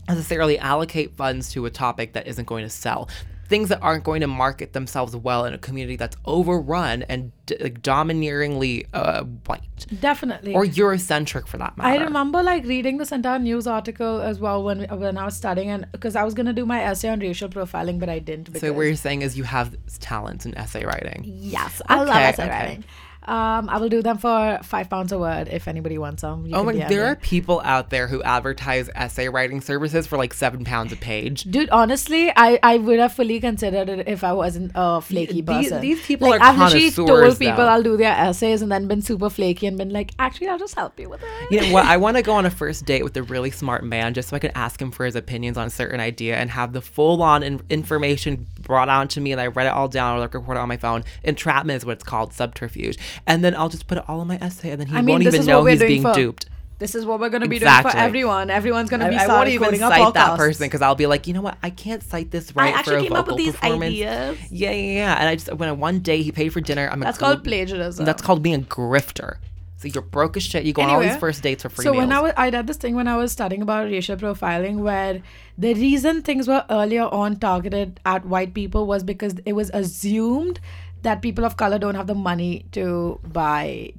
necessarily 0.08 0.58
allocate 0.58 1.16
funds 1.16 1.50
to 1.52 1.66
a 1.66 1.70
topic 1.70 2.12
that 2.12 2.26
isn't 2.26 2.46
going 2.46 2.64
to 2.64 2.70
sell. 2.70 3.08
Things 3.48 3.68
that 3.68 3.80
aren't 3.80 4.02
going 4.02 4.22
to 4.22 4.26
market 4.26 4.72
themselves 4.72 5.14
well 5.14 5.44
in 5.44 5.54
a 5.54 5.58
community 5.58 5.94
that's 5.94 6.16
overrun 6.24 7.04
and 7.04 7.30
d- 7.46 7.56
like 7.60 7.80
domineeringly 7.80 8.86
uh, 8.92 9.22
white 9.22 9.86
definitely 10.00 10.52
or 10.52 10.64
Eurocentric 10.64 11.46
for 11.46 11.56
that 11.58 11.76
matter. 11.76 11.88
I 11.88 12.04
remember 12.04 12.42
like 12.42 12.64
reading 12.64 12.96
this 12.98 13.12
entire 13.12 13.38
news 13.38 13.68
article 13.68 14.20
as 14.20 14.40
well 14.40 14.64
when 14.64 14.82
when 14.98 15.16
I 15.16 15.24
was 15.26 15.36
studying 15.36 15.70
and 15.70 15.86
because 15.92 16.16
I 16.16 16.24
was 16.24 16.34
gonna 16.34 16.52
do 16.52 16.66
my 16.66 16.82
essay 16.82 17.08
on 17.08 17.20
racial 17.20 17.48
profiling 17.48 18.00
but 18.00 18.08
I 18.08 18.18
didn't. 18.18 18.46
Because, 18.46 18.62
So 18.62 18.72
what 18.72 18.82
you're 18.82 18.96
saying 18.96 19.22
is 19.22 19.38
you 19.38 19.44
have 19.44 19.76
talents 20.00 20.44
in 20.44 20.56
essay 20.58 20.84
writing. 20.84 21.22
yes, 21.24 21.80
I 21.88 21.98
love 21.98 22.08
essay 22.08 22.42
okay. 22.46 22.50
writing. 22.50 22.84
Um, 23.26 23.68
I 23.68 23.78
will 23.78 23.88
do 23.88 24.02
them 24.02 24.18
for 24.18 24.60
five 24.62 24.88
pounds 24.88 25.10
a 25.12 25.18
word 25.18 25.48
if 25.50 25.66
anybody 25.66 25.98
wants 25.98 26.22
them. 26.22 26.46
You 26.46 26.54
Oh 26.54 26.62
my! 26.62 26.74
DM 26.74 26.88
There 26.88 27.04
me. 27.04 27.10
are 27.10 27.16
people 27.16 27.60
out 27.64 27.90
there 27.90 28.06
who 28.06 28.22
advertise 28.22 28.88
essay 28.94 29.28
writing 29.28 29.60
services 29.60 30.06
for 30.06 30.16
like 30.16 30.32
seven 30.32 30.64
pounds 30.64 30.92
a 30.92 30.96
page. 30.96 31.42
Dude, 31.44 31.68
honestly, 31.70 32.30
I, 32.36 32.58
I 32.62 32.78
would 32.78 32.98
have 33.00 33.12
fully 33.14 33.40
considered 33.40 33.88
it 33.88 34.06
if 34.06 34.22
I 34.22 34.32
wasn't 34.32 34.72
a 34.74 35.00
flaky 35.00 35.42
person. 35.42 35.80
these 35.80 36.00
people 36.06 36.28
like, 36.30 36.40
are 36.40 36.46
I've 36.48 36.58
literally 36.58 36.90
told 36.92 37.38
people 37.38 37.56
though. 37.56 37.66
I'll 37.66 37.82
do 37.82 37.96
their 37.96 38.12
essays 38.12 38.62
and 38.62 38.70
then 38.70 38.86
been 38.86 39.02
super 39.02 39.28
flaky 39.28 39.66
and 39.66 39.76
been 39.76 39.90
like, 39.90 40.12
actually, 40.18 40.48
I'll 40.48 40.58
just 40.58 40.74
help 40.76 40.98
you 41.00 41.08
with 41.08 41.22
it. 41.22 41.50
You 41.50 41.60
know 41.62 41.72
what? 41.72 41.84
I 41.86 41.96
want 42.04 42.16
to 42.16 42.22
go 42.22 42.32
on 42.34 42.46
a 42.46 42.50
first 42.50 42.84
date 42.84 43.02
with 43.02 43.16
a 43.16 43.22
really 43.24 43.50
smart 43.50 43.82
man 43.84 44.14
just 44.14 44.28
so 44.28 44.36
I 44.36 44.38
can 44.38 44.52
ask 44.54 44.80
him 44.80 44.90
for 44.92 45.04
his 45.04 45.16
opinions 45.16 45.56
on 45.58 45.66
a 45.66 45.70
certain 45.70 45.98
idea 46.00 46.36
and 46.36 46.48
have 46.50 46.72
the 46.72 46.80
full 46.80 47.22
on 47.22 47.42
in- 47.42 47.60
information 47.70 48.46
brought 48.66 48.88
on 48.88 49.08
to 49.08 49.20
me 49.20 49.32
and 49.32 49.40
I 49.40 49.46
read 49.46 49.66
it 49.66 49.72
all 49.72 49.88
down 49.88 50.16
or 50.16 50.20
like 50.20 50.34
record 50.34 50.56
it 50.56 50.60
on 50.60 50.68
my 50.68 50.76
phone. 50.76 51.04
Entrapment 51.24 51.78
is 51.78 51.84
what 51.86 51.92
it's 51.92 52.04
called, 52.04 52.32
subterfuge. 52.32 52.98
And 53.26 53.44
then 53.44 53.54
I'll 53.54 53.68
just 53.68 53.86
put 53.86 53.98
it 53.98 54.04
all 54.08 54.20
in 54.22 54.28
my 54.28 54.36
essay 54.36 54.70
and 54.70 54.80
then 54.80 54.88
he 54.88 54.96
I 54.96 55.00
mean, 55.02 55.14
won't 55.14 55.22
even 55.22 55.46
know 55.46 55.64
he's 55.64 55.80
being 55.80 56.02
for- 56.02 56.12
duped. 56.12 56.46
This 56.78 56.94
is 56.94 57.06
what 57.06 57.20
we're 57.20 57.30
going 57.30 57.42
to 57.42 57.48
be 57.48 57.58
doing 57.58 57.72
for 57.80 57.96
everyone. 57.96 58.50
Everyone's 58.50 58.90
going 58.90 59.00
to 59.00 59.08
be 59.08 59.14
I 59.14 59.26
won't 59.26 59.30
start 59.30 59.48
even 59.48 59.76
cite 59.78 60.12
that 60.12 60.36
person 60.36 60.66
because 60.66 60.82
I'll 60.82 60.94
be 60.94 61.06
like, 61.06 61.26
you 61.26 61.32
know 61.32 61.40
what? 61.40 61.56
I 61.62 61.70
can't 61.70 62.02
cite 62.02 62.30
this 62.30 62.54
right 62.54 62.70
for 62.74 62.78
actually 62.78 62.96
a 62.96 63.00
came 63.00 63.08
vocal 63.12 63.20
up 63.20 63.26
with 63.28 63.36
these 63.38 63.52
performance. 63.54 63.94
ideas. 63.94 64.38
Yeah, 64.50 64.70
yeah, 64.72 64.92
yeah. 64.92 65.14
And 65.18 65.26
I 65.26 65.36
just 65.36 65.54
when 65.54 65.78
one 65.80 66.00
day 66.00 66.20
he 66.20 66.32
paid 66.32 66.50
for 66.50 66.60
dinner. 66.60 66.86
I'm 66.92 67.00
a 67.00 67.04
That's 67.06 67.16
gr- 67.16 67.24
called 67.24 67.44
plagiarism. 67.44 68.04
That's 68.04 68.20
called 68.20 68.42
being 68.42 68.56
a 68.56 68.64
grifter. 68.64 69.36
So 69.78 69.88
you're 69.88 70.02
broke 70.02 70.36
as 70.36 70.42
shit. 70.42 70.64
You 70.64 70.74
go 70.74 70.82
on 70.82 70.90
all 70.90 71.00
these 71.00 71.16
first 71.16 71.42
dates 71.42 71.62
for 71.62 71.70
free 71.70 71.84
so 71.84 71.92
meals. 71.92 72.02
when 72.02 72.12
I 72.12 72.20
was, 72.20 72.32
I 72.36 72.50
did 72.50 72.66
this 72.66 72.76
thing 72.76 72.94
when 72.94 73.08
I 73.08 73.16
was 73.16 73.32
studying 73.32 73.62
about 73.62 73.86
racial 73.86 74.16
profiling, 74.16 74.78
where 74.80 75.22
the 75.58 75.74
reason 75.74 76.22
things 76.22 76.46
were 76.48 76.64
earlier 76.70 77.04
on 77.04 77.36
targeted 77.36 78.00
at 78.04 78.26
white 78.26 78.52
people 78.54 78.86
was 78.86 79.02
because 79.02 79.34
it 79.44 79.54
was 79.54 79.70
assumed 79.72 80.60
that 81.02 81.22
people 81.22 81.44
of 81.44 81.56
color 81.56 81.78
don't 81.78 81.94
have 81.94 82.06
the 82.06 82.14
money 82.14 82.66
to 82.72 83.20
buy 83.32 83.92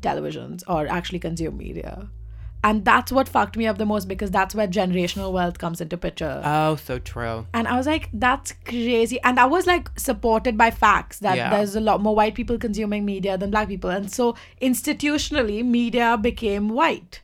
televisions 0.00 0.62
or 0.66 0.86
actually 0.86 1.18
consume 1.18 1.56
media. 1.58 2.08
And 2.62 2.82
that's 2.82 3.12
what 3.12 3.28
fucked 3.28 3.58
me 3.58 3.66
up 3.66 3.76
the 3.76 3.84
most 3.84 4.08
because 4.08 4.30
that's 4.30 4.54
where 4.54 4.66
generational 4.66 5.32
wealth 5.32 5.58
comes 5.58 5.82
into 5.82 5.98
picture. 5.98 6.40
oh, 6.42 6.76
so 6.76 6.98
true. 6.98 7.46
And 7.52 7.68
I 7.68 7.76
was 7.76 7.86
like, 7.86 8.08
that's 8.14 8.54
crazy. 8.64 9.20
And 9.22 9.36
that 9.36 9.50
was 9.50 9.66
like 9.66 9.90
supported 10.00 10.56
by 10.56 10.70
facts 10.70 11.18
that 11.18 11.36
Yeah. 11.36 11.50
there's 11.50 11.76
a 11.76 11.80
lot 11.80 12.00
more 12.00 12.14
white 12.16 12.34
people 12.34 12.56
consuming 12.56 13.04
media 13.04 13.36
than 13.36 13.50
black 13.50 13.68
people. 13.68 13.90
And 13.90 14.10
so 14.10 14.34
institutionally, 14.62 15.62
media 15.64 16.16
became 16.16 16.70
white. 16.70 17.20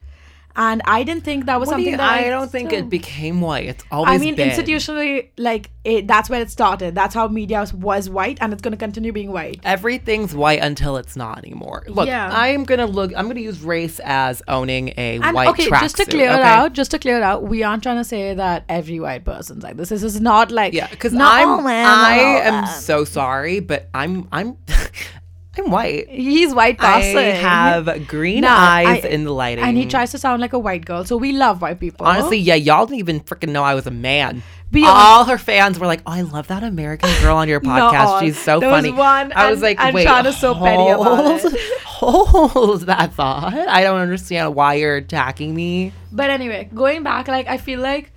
And 0.56 0.82
I 0.84 1.04
didn't 1.04 1.22
think 1.24 1.46
that 1.46 1.60
was 1.60 1.68
What 1.68 1.74
do 1.76 1.82
something 1.84 1.92
you- 1.92 1.96
that 1.98 2.12
I 2.24 2.28
don't 2.28 2.50
think 2.50 2.70
still- 2.70 2.80
it 2.80 2.90
became 2.90 3.40
white. 3.40 3.66
It's 3.66 3.84
always 3.90 4.10
I 4.14 4.18
mean, 4.18 4.34
been. 4.34 4.50
institutionally, 4.50 5.28
like 5.38 5.70
it, 5.84 6.06
that's 6.08 6.28
where 6.28 6.40
it 6.42 6.50
started. 6.50 6.94
That's 6.94 7.14
how 7.14 7.28
media 7.28 7.60
was, 7.60 7.72
was 7.72 8.10
white, 8.10 8.38
and 8.40 8.52
it's 8.52 8.60
going 8.60 8.72
to 8.72 8.76
continue 8.76 9.12
being 9.12 9.32
white. 9.32 9.60
Everything's 9.64 10.34
white 10.34 10.60
until 10.60 10.96
it's 10.96 11.14
not 11.16 11.38
anymore. 11.38 11.84
Look, 11.88 12.06
Yeah. 12.08 12.28
I 12.30 12.48
am 12.48 12.64
gonna 12.64 12.86
look. 12.86 13.12
I'm 13.16 13.28
gonna 13.28 13.40
use 13.40 13.60
race 13.62 14.00
as 14.04 14.42
owning 14.48 14.88
a 14.96 15.20
And 15.22 15.34
white 15.34 15.48
okay, 15.50 15.68
just 15.70 15.96
to 15.98 16.04
clear 16.04 16.30
okay? 16.30 16.40
it 16.40 16.44
out, 16.44 16.72
just 16.72 16.90
to 16.90 16.98
clear 16.98 17.16
it 17.16 17.22
out, 17.22 17.44
we 17.44 17.62
aren't 17.62 17.82
trying 17.82 17.96
to 17.98 18.04
say 18.04 18.34
that 18.34 18.64
every 18.68 19.00
white 19.00 19.24
person's 19.24 19.62
like 19.62 19.76
this. 19.76 19.88
This 19.90 20.02
is 20.02 20.20
not 20.20 20.50
like 20.50 20.72
Yeah, 20.74 20.88
because 20.88 21.14
I'm. 21.14 21.66
I 21.66 22.18
am 22.44 22.66
so 22.66 23.04
sorry, 23.04 23.60
but 23.60 23.88
I'm. 23.94 24.28
I'm. 24.32 24.56
I'm 25.64 25.70
white. 25.70 26.08
He's 26.08 26.54
white 26.54 26.76
I 26.80 27.00
have 27.00 28.06
green 28.06 28.42
Nah, 28.42 28.48
eyes 28.56 29.04
I- 29.04 29.08
in 29.08 29.24
the 29.24 29.32
lighting. 29.32 29.64
and 29.64 29.76
he 29.76 29.86
tries 29.86 30.10
to 30.12 30.18
sound 30.18 30.40
like 30.40 30.52
a 30.52 30.58
white 30.58 30.84
girl. 30.84 31.04
So 31.04 31.16
we 31.16 31.32
love 31.32 31.60
white 31.62 31.78
people. 31.80 32.06
Honestly, 32.06 32.38
yeah, 32.38 32.54
y'all 32.54 32.86
didn't 32.86 32.98
even 33.00 33.20
freaking 33.20 33.50
know 33.50 33.62
I 33.62 33.74
was 33.74 33.86
a 33.86 33.90
man. 33.90 34.42
Be 34.70 34.84
All 34.86 35.24
her 35.24 35.36
fans 35.38 35.80
were 35.80 35.86
like, 35.88 36.00
"Oh, 36.06 36.12
I 36.12 36.20
love 36.20 36.46
that 36.46 36.62
American 36.62 37.10
girl 37.20 37.36
on 37.36 37.48
your 37.48 37.60
podcast. 37.72 38.20
She's 38.20 38.38
so 38.38 38.60
There 38.60 38.68
was 38.70 38.84
funny." 38.84 38.92
one, 38.92 39.32
I 39.34 39.50
was 39.50 39.54
and- 39.54 39.62
like, 39.62 39.80
and 39.80 39.94
"Wait, 39.94 40.04
Shana's 40.04 40.36
so 40.38 40.54
petty 40.54 40.88
about 40.90 41.44
it." 41.44 41.60
Hold 41.84 42.82
that 42.82 43.12
thought. 43.14 43.52
I 43.52 43.82
don't 43.82 43.98
understand 44.00 44.54
why 44.54 44.74
you're 44.74 44.96
attacking 44.96 45.54
me. 45.54 45.92
But 46.12 46.30
anyway, 46.30 46.68
going 46.72 47.02
back, 47.02 47.26
like 47.28 47.48
I 47.48 47.56
feel 47.58 47.80
like 47.80 48.12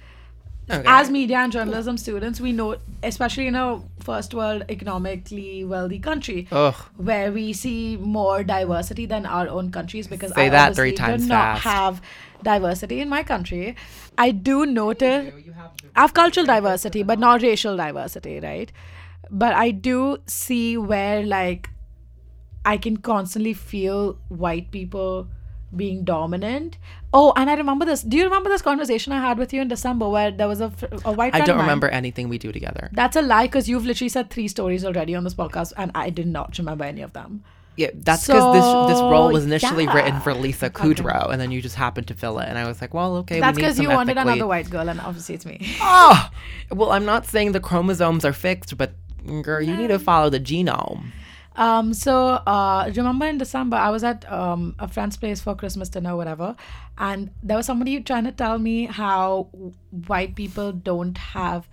Okay. 0.80 0.88
as 0.88 1.10
media 1.10 1.38
and 1.38 1.52
journalism 1.52 1.98
students, 1.98 2.40
we 2.42 2.52
know, 2.52 2.78
especially 3.04 3.48
in 3.48 3.56
a 3.56 3.82
first 4.00 4.34
world 4.34 4.64
economically 4.70 5.64
wealthy 5.64 6.00
country, 6.00 6.48
Ugh. 6.52 6.76
where 6.98 7.32
we 7.32 7.54
see 7.54 7.98
more 7.98 8.44
diversity 8.44 9.06
than 9.06 9.26
our 9.26 9.48
own 9.48 9.72
countries 9.72 10.08
because 10.08 10.34
Say 10.34 10.46
I 10.46 10.50
that 10.50 10.70
obviously 10.70 10.92
three 10.92 10.98
times 10.98 11.24
do 11.24 11.30
not 11.30 11.60
fast. 11.60 11.64
have 11.64 12.02
diversity 12.44 13.00
in 13.02 13.10
my 13.10 13.24
country. 13.24 13.76
I 14.18 14.32
do 14.32 14.66
notice 14.66 15.34
I 15.96 16.02
have 16.02 16.14
cultural 16.14 16.46
diversity, 16.46 17.04
but 17.04 17.20
not 17.20 17.42
racial 17.42 17.78
diversity, 17.78 18.40
right? 18.40 18.72
But 19.30 19.54
I 19.54 19.72
do 19.72 20.18
see 20.28 20.78
where 20.78 21.24
like 21.26 21.70
I 22.66 22.78
can 22.78 22.98
constantly 22.98 23.54
feel 23.54 24.18
white 24.30 24.72
people 24.72 25.28
being 25.76 26.04
dominant. 26.04 26.78
Oh, 27.14 27.34
and 27.36 27.50
I 27.50 27.56
remember 27.56 27.86
this. 27.86 28.02
Do 28.02 28.18
you 28.18 28.24
remember 28.24 28.50
this 28.50 28.62
conversation 28.62 29.14
I 29.14 29.20
had 29.20 29.38
with 29.38 29.54
you 29.54 29.62
in 29.62 29.68
December 29.68 30.10
where 30.10 30.32
there 30.32 30.48
was 30.48 30.62
a, 30.62 30.72
a 31.06 31.12
white 31.12 31.36
I 31.36 31.42
don't 31.42 31.60
remember 31.60 31.88
anything 31.88 32.30
we 32.30 32.38
do 32.38 32.52
together. 32.52 32.90
That's 32.94 33.16
a 33.16 33.22
lie 33.22 33.46
because 33.46 33.70
you've 33.70 33.86
literally 33.86 34.10
said 34.10 34.30
three 34.30 34.48
stories 34.48 34.84
already 34.84 35.16
on 35.16 35.24
this 35.24 35.34
podcast, 35.34 35.74
and 35.78 35.92
I 35.94 36.10
did 36.10 36.28
not 36.28 36.58
remember 36.58 36.84
any 36.84 37.02
of 37.02 37.14
them. 37.14 37.44
Yeah, 37.76 37.90
that's 37.94 38.28
because 38.28 38.54
this 38.54 38.96
this 38.96 39.02
role 39.02 39.32
was 39.32 39.46
initially 39.46 39.86
yeah. 39.86 39.94
written 39.94 40.22
for 40.22 40.34
Lisa 40.34 40.70
Kudrow, 40.70 41.32
and 41.32 41.42
then 41.42 41.50
you 41.52 41.60
just 41.60 41.76
happened 41.76 42.08
to 42.08 42.14
fill 42.14 42.38
it, 42.38 42.48
and 42.48 42.58
I 42.58 42.68
was 42.68 42.80
like, 42.82 42.94
well, 42.94 43.18
okay, 43.18 43.40
That's 43.40 43.56
because 43.56 43.80
you 43.80 43.90
wanted 43.90 44.18
another 44.18 44.46
white 44.46 44.70
girl, 44.70 44.90
and 44.90 45.00
obviously 45.02 45.36
it's 45.36 45.46
me. 45.46 45.60
Oh, 45.82 46.30
well, 46.72 46.92
I'm 46.92 47.06
not 47.06 47.26
saying 47.26 47.52
the 47.52 47.60
chromosomes 47.60 48.26
are 48.26 48.34
fixed, 48.34 48.78
but 48.78 48.94
girl, 49.42 49.62
you 49.62 49.76
need 49.76 49.88
to 49.88 49.98
follow 49.98 50.30
the 50.30 50.40
genome. 50.40 51.12
Um, 51.56 51.94
so 51.94 52.28
uh, 52.48 52.92
remember 52.96 53.26
in 53.26 53.38
December, 53.38 53.78
I 53.78 53.90
was 53.90 54.04
at 54.04 54.30
um, 54.32 54.76
a 54.80 54.88
friend's 54.88 55.18
place 55.18 55.40
for 55.42 55.56
Christmas 55.56 55.90
dinner, 55.90 56.16
whatever, 56.16 56.56
and 56.98 57.32
there 57.44 57.58
was 57.58 57.66
somebody 57.66 58.00
trying 58.02 58.24
to 58.26 58.32
tell 58.32 58.58
me 58.58 58.86
how 58.86 59.50
white 60.08 60.36
people 60.36 60.72
don't 60.72 61.18
have 61.18 61.68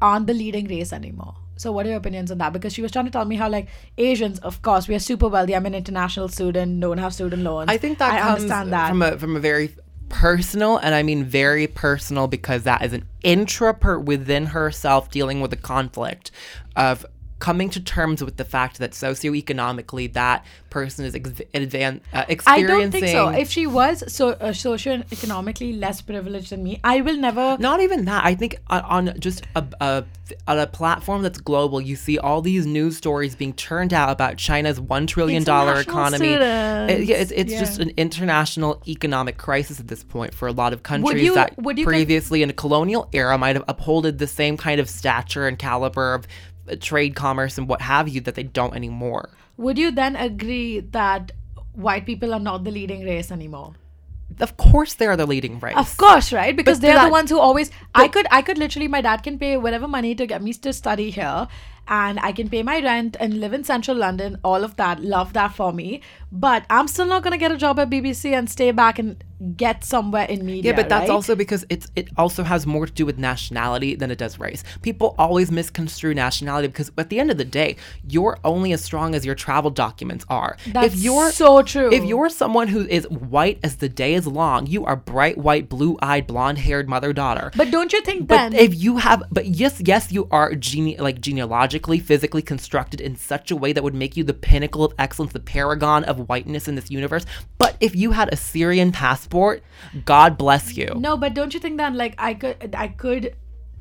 aren't 0.00 0.26
the 0.26 0.34
leading 0.34 0.66
race 0.66 0.92
anymore. 0.92 1.34
So 1.56 1.70
what 1.70 1.86
are 1.86 1.90
your 1.90 1.98
opinions 1.98 2.30
on 2.32 2.38
that? 2.38 2.52
Because 2.52 2.72
she 2.72 2.82
was 2.82 2.90
trying 2.90 3.04
to 3.04 3.10
tell 3.10 3.24
me 3.24 3.36
how 3.36 3.48
like 3.48 3.68
Asians, 3.96 4.40
of 4.40 4.62
course, 4.62 4.88
we 4.88 4.94
are 4.96 4.98
super 4.98 5.28
wealthy. 5.28 5.54
I'm 5.54 5.64
an 5.64 5.74
international 5.74 6.28
student, 6.28 6.80
don't 6.80 6.98
have 6.98 7.14
student 7.14 7.42
loans. 7.42 7.70
I 7.70 7.78
think 7.78 7.98
that 7.98 8.12
I 8.12 8.32
understand 8.32 8.72
that. 8.72 8.88
from 8.88 9.02
a 9.02 9.18
from 9.18 9.36
a 9.36 9.40
very 9.40 9.74
personal, 10.08 10.76
and 10.78 10.94
I 10.94 11.02
mean 11.02 11.24
very 11.24 11.66
personal 11.66 12.26
because 12.26 12.64
that 12.64 12.82
is 12.82 12.92
an 12.92 13.06
intra 13.22 13.74
within 13.98 14.46
herself 14.46 15.10
dealing 15.10 15.40
with 15.40 15.50
the 15.50 15.56
conflict 15.56 16.32
of 16.76 17.06
coming 17.48 17.68
to 17.76 17.80
terms 17.80 18.22
with 18.22 18.36
the 18.36 18.44
fact 18.44 18.78
that 18.78 18.92
socioeconomically 18.92 20.12
that 20.12 20.44
person 20.70 21.04
is 21.04 21.14
ex- 21.16 21.30
advan- 21.54 22.00
uh, 22.12 22.24
I 22.46 22.62
don't 22.62 22.90
think 22.92 23.06
so. 23.08 23.28
If 23.42 23.50
she 23.50 23.66
was 23.66 24.04
so 24.18 24.30
uh, 24.30 24.52
socioeconomically 24.52 25.78
less 25.78 26.00
privileged 26.02 26.50
than 26.50 26.62
me, 26.62 26.80
I 26.84 27.00
will 27.00 27.16
never. 27.16 27.56
not 27.58 27.80
even 27.80 28.04
that. 28.06 28.24
I 28.24 28.34
think 28.34 28.56
on, 28.68 28.82
on 29.08 29.20
just 29.20 29.42
a, 29.56 29.64
a 29.80 30.04
on 30.48 30.58
a 30.58 30.66
platform 30.66 31.22
that's 31.22 31.40
global, 31.40 31.80
you 31.80 31.96
see 31.96 32.18
all 32.18 32.40
these 32.42 32.64
news 32.64 32.96
stories 32.96 33.34
being 33.34 33.52
turned 33.54 33.92
out 33.92 34.10
about 34.10 34.36
China's 34.38 34.80
one 34.80 35.06
trillion 35.06 35.42
dollar 35.44 35.72
economy. 35.80 36.28
It- 36.90 37.04
yeah, 37.08 37.16
it's 37.16 37.32
it's 37.32 37.52
just 37.60 37.78
an 37.80 37.90
international 37.96 38.82
economic 38.86 39.36
crisis 39.36 39.80
at 39.80 39.88
this 39.88 40.04
point 40.04 40.32
for 40.34 40.46
a 40.48 40.52
lot 40.52 40.72
of 40.72 40.82
countries 40.82 41.22
you- 41.24 41.34
that 41.34 41.60
would 41.62 41.78
you 41.78 41.84
con- 41.84 41.92
previously 41.92 42.42
in 42.42 42.50
a 42.50 42.52
colonial 42.52 43.08
era 43.12 43.36
might 43.36 43.56
have 43.56 43.64
upholded 43.68 44.18
the 44.18 44.26
same 44.28 44.56
kind 44.56 44.80
of 44.80 44.88
stature 44.88 45.46
and 45.48 45.58
caliber 45.58 46.14
of 46.14 46.24
uh, 46.24 46.28
trade, 46.80 47.14
commerce, 47.14 47.58
and 47.58 47.68
what 47.68 47.80
have 47.82 48.08
you 48.08 48.20
that 48.22 48.34
they 48.34 48.42
don't 48.44 48.74
anymore. 48.74 49.30
Would 49.56 49.78
you 49.78 49.90
then 49.90 50.16
agree 50.16 50.80
that 50.80 51.32
white 51.72 52.06
people 52.06 52.32
are 52.34 52.40
not 52.40 52.64
the 52.64 52.70
leading 52.70 53.04
race 53.04 53.30
anymore? 53.30 53.74
Of 54.40 54.56
course, 54.56 54.94
they 54.94 55.06
are 55.06 55.16
the 55.16 55.26
leading 55.26 55.60
race. 55.60 55.76
Of 55.76 55.96
course, 55.98 56.32
right? 56.32 56.56
Because 56.56 56.78
But 56.78 56.82
they're 56.86 56.94
that- 56.94 57.04
the 57.06 57.10
ones 57.10 57.30
who 57.30 57.38
always. 57.38 57.70
I 57.94 58.08
could, 58.08 58.26
I 58.30 58.40
could 58.40 58.56
literally. 58.56 58.88
My 58.88 59.02
dad 59.02 59.22
can 59.22 59.38
pay 59.38 59.56
whatever 59.58 59.86
money 59.86 60.14
to 60.14 60.26
get 60.26 60.42
me 60.42 60.54
to 60.54 60.72
study 60.72 61.10
here, 61.10 61.48
and 61.88 62.18
I 62.20 62.32
can 62.32 62.48
pay 62.48 62.62
my 62.62 62.80
rent 62.80 63.16
and 63.20 63.40
live 63.40 63.52
in 63.52 63.64
central 63.64 63.96
London. 63.96 64.38
All 64.44 64.64
of 64.64 64.76
that, 64.76 65.02
love 65.02 65.32
that 65.32 65.54
for 65.54 65.72
me. 65.72 66.00
But 66.30 66.64
I'm 66.70 66.88
still 66.88 67.06
not 67.06 67.22
gonna 67.22 67.38
get 67.38 67.52
a 67.52 67.56
job 67.56 67.78
at 67.78 67.90
BBC 67.90 68.32
and 68.32 68.48
stay 68.48 68.70
back 68.70 68.98
and 68.98 69.22
get 69.56 69.84
somewhere 69.84 70.24
in 70.26 70.46
media. 70.46 70.70
Yeah, 70.70 70.76
but 70.76 70.88
that's 70.88 71.08
right? 71.08 71.10
also 71.10 71.34
because 71.34 71.64
it's 71.68 71.88
it 71.96 72.08
also 72.16 72.44
has 72.44 72.66
more 72.66 72.86
to 72.86 72.92
do 72.92 73.04
with 73.04 73.18
nationality 73.18 73.94
than 73.96 74.10
it 74.10 74.18
does 74.18 74.38
race. 74.38 74.62
People 74.82 75.14
always 75.18 75.50
misconstrue 75.50 76.14
nationality 76.14 76.68
because 76.68 76.90
at 76.96 77.10
the 77.10 77.18
end 77.18 77.30
of 77.30 77.38
the 77.38 77.44
day, 77.44 77.76
you're 78.08 78.38
only 78.44 78.72
as 78.72 78.82
strong 78.82 79.14
as 79.14 79.26
your 79.26 79.34
travel 79.34 79.70
documents 79.70 80.24
are. 80.28 80.56
That's 80.66 80.94
if 80.94 81.00
you're 81.00 81.32
so 81.32 81.62
true. 81.62 81.92
If 81.92 82.04
you're 82.04 82.28
someone 82.28 82.68
who 82.68 82.86
is 82.86 83.08
white 83.08 83.58
as 83.62 83.76
the 83.76 83.88
day 83.88 84.14
is 84.14 84.26
long, 84.26 84.66
you 84.66 84.84
are 84.84 84.96
bright 84.96 85.36
white, 85.38 85.68
blue-eyed, 85.68 86.26
blonde-haired 86.26 86.88
mother 86.88 87.12
daughter. 87.12 87.50
But 87.56 87.70
don't 87.70 87.92
you 87.92 88.00
think 88.02 88.28
But 88.28 88.36
then? 88.36 88.54
if 88.54 88.74
you 88.74 88.98
have, 88.98 89.24
but 89.30 89.46
yes, 89.46 89.80
yes, 89.84 90.12
you 90.12 90.28
are 90.30 90.54
gene 90.54 90.96
like 90.98 91.20
physically 91.78 92.42
constructed 92.42 93.00
in 93.00 93.16
such 93.16 93.50
a 93.50 93.56
way 93.56 93.72
that 93.72 93.82
would 93.82 93.94
make 93.94 94.16
you 94.16 94.24
the 94.24 94.34
pinnacle 94.34 94.84
of 94.84 94.94
excellence, 94.98 95.32
the 95.32 95.40
paragon 95.40 96.04
of 96.04 96.28
whiteness 96.28 96.68
in 96.68 96.74
this 96.74 96.90
universe. 96.90 97.26
But 97.58 97.76
if 97.80 97.94
you 97.94 98.12
had 98.12 98.32
a 98.32 98.36
Syrian 98.36 98.92
passport, 98.92 99.62
God 100.04 100.38
bless 100.38 100.76
you. 100.76 100.94
No, 100.96 101.16
but 101.16 101.34
don't 101.34 101.54
you 101.54 101.60
think 101.60 101.78
that 101.78 101.94
like 101.94 102.14
I 102.18 102.34
could 102.34 102.74
I 102.74 102.88
could 102.88 103.36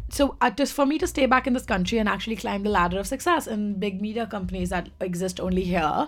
so 0.09 0.35
uh, 0.41 0.49
just 0.51 0.73
for 0.73 0.85
me 0.85 0.97
to 0.97 1.07
stay 1.07 1.25
back 1.25 1.47
in 1.47 1.53
this 1.53 1.65
country 1.65 1.97
and 1.97 2.09
actually 2.09 2.35
climb 2.35 2.63
the 2.63 2.69
ladder 2.69 2.99
of 2.99 3.07
success 3.07 3.47
in 3.47 3.79
big 3.79 4.01
media 4.01 4.27
companies 4.27 4.69
that 4.69 4.89
exist 4.99 5.39
only 5.39 5.63
here, 5.63 6.07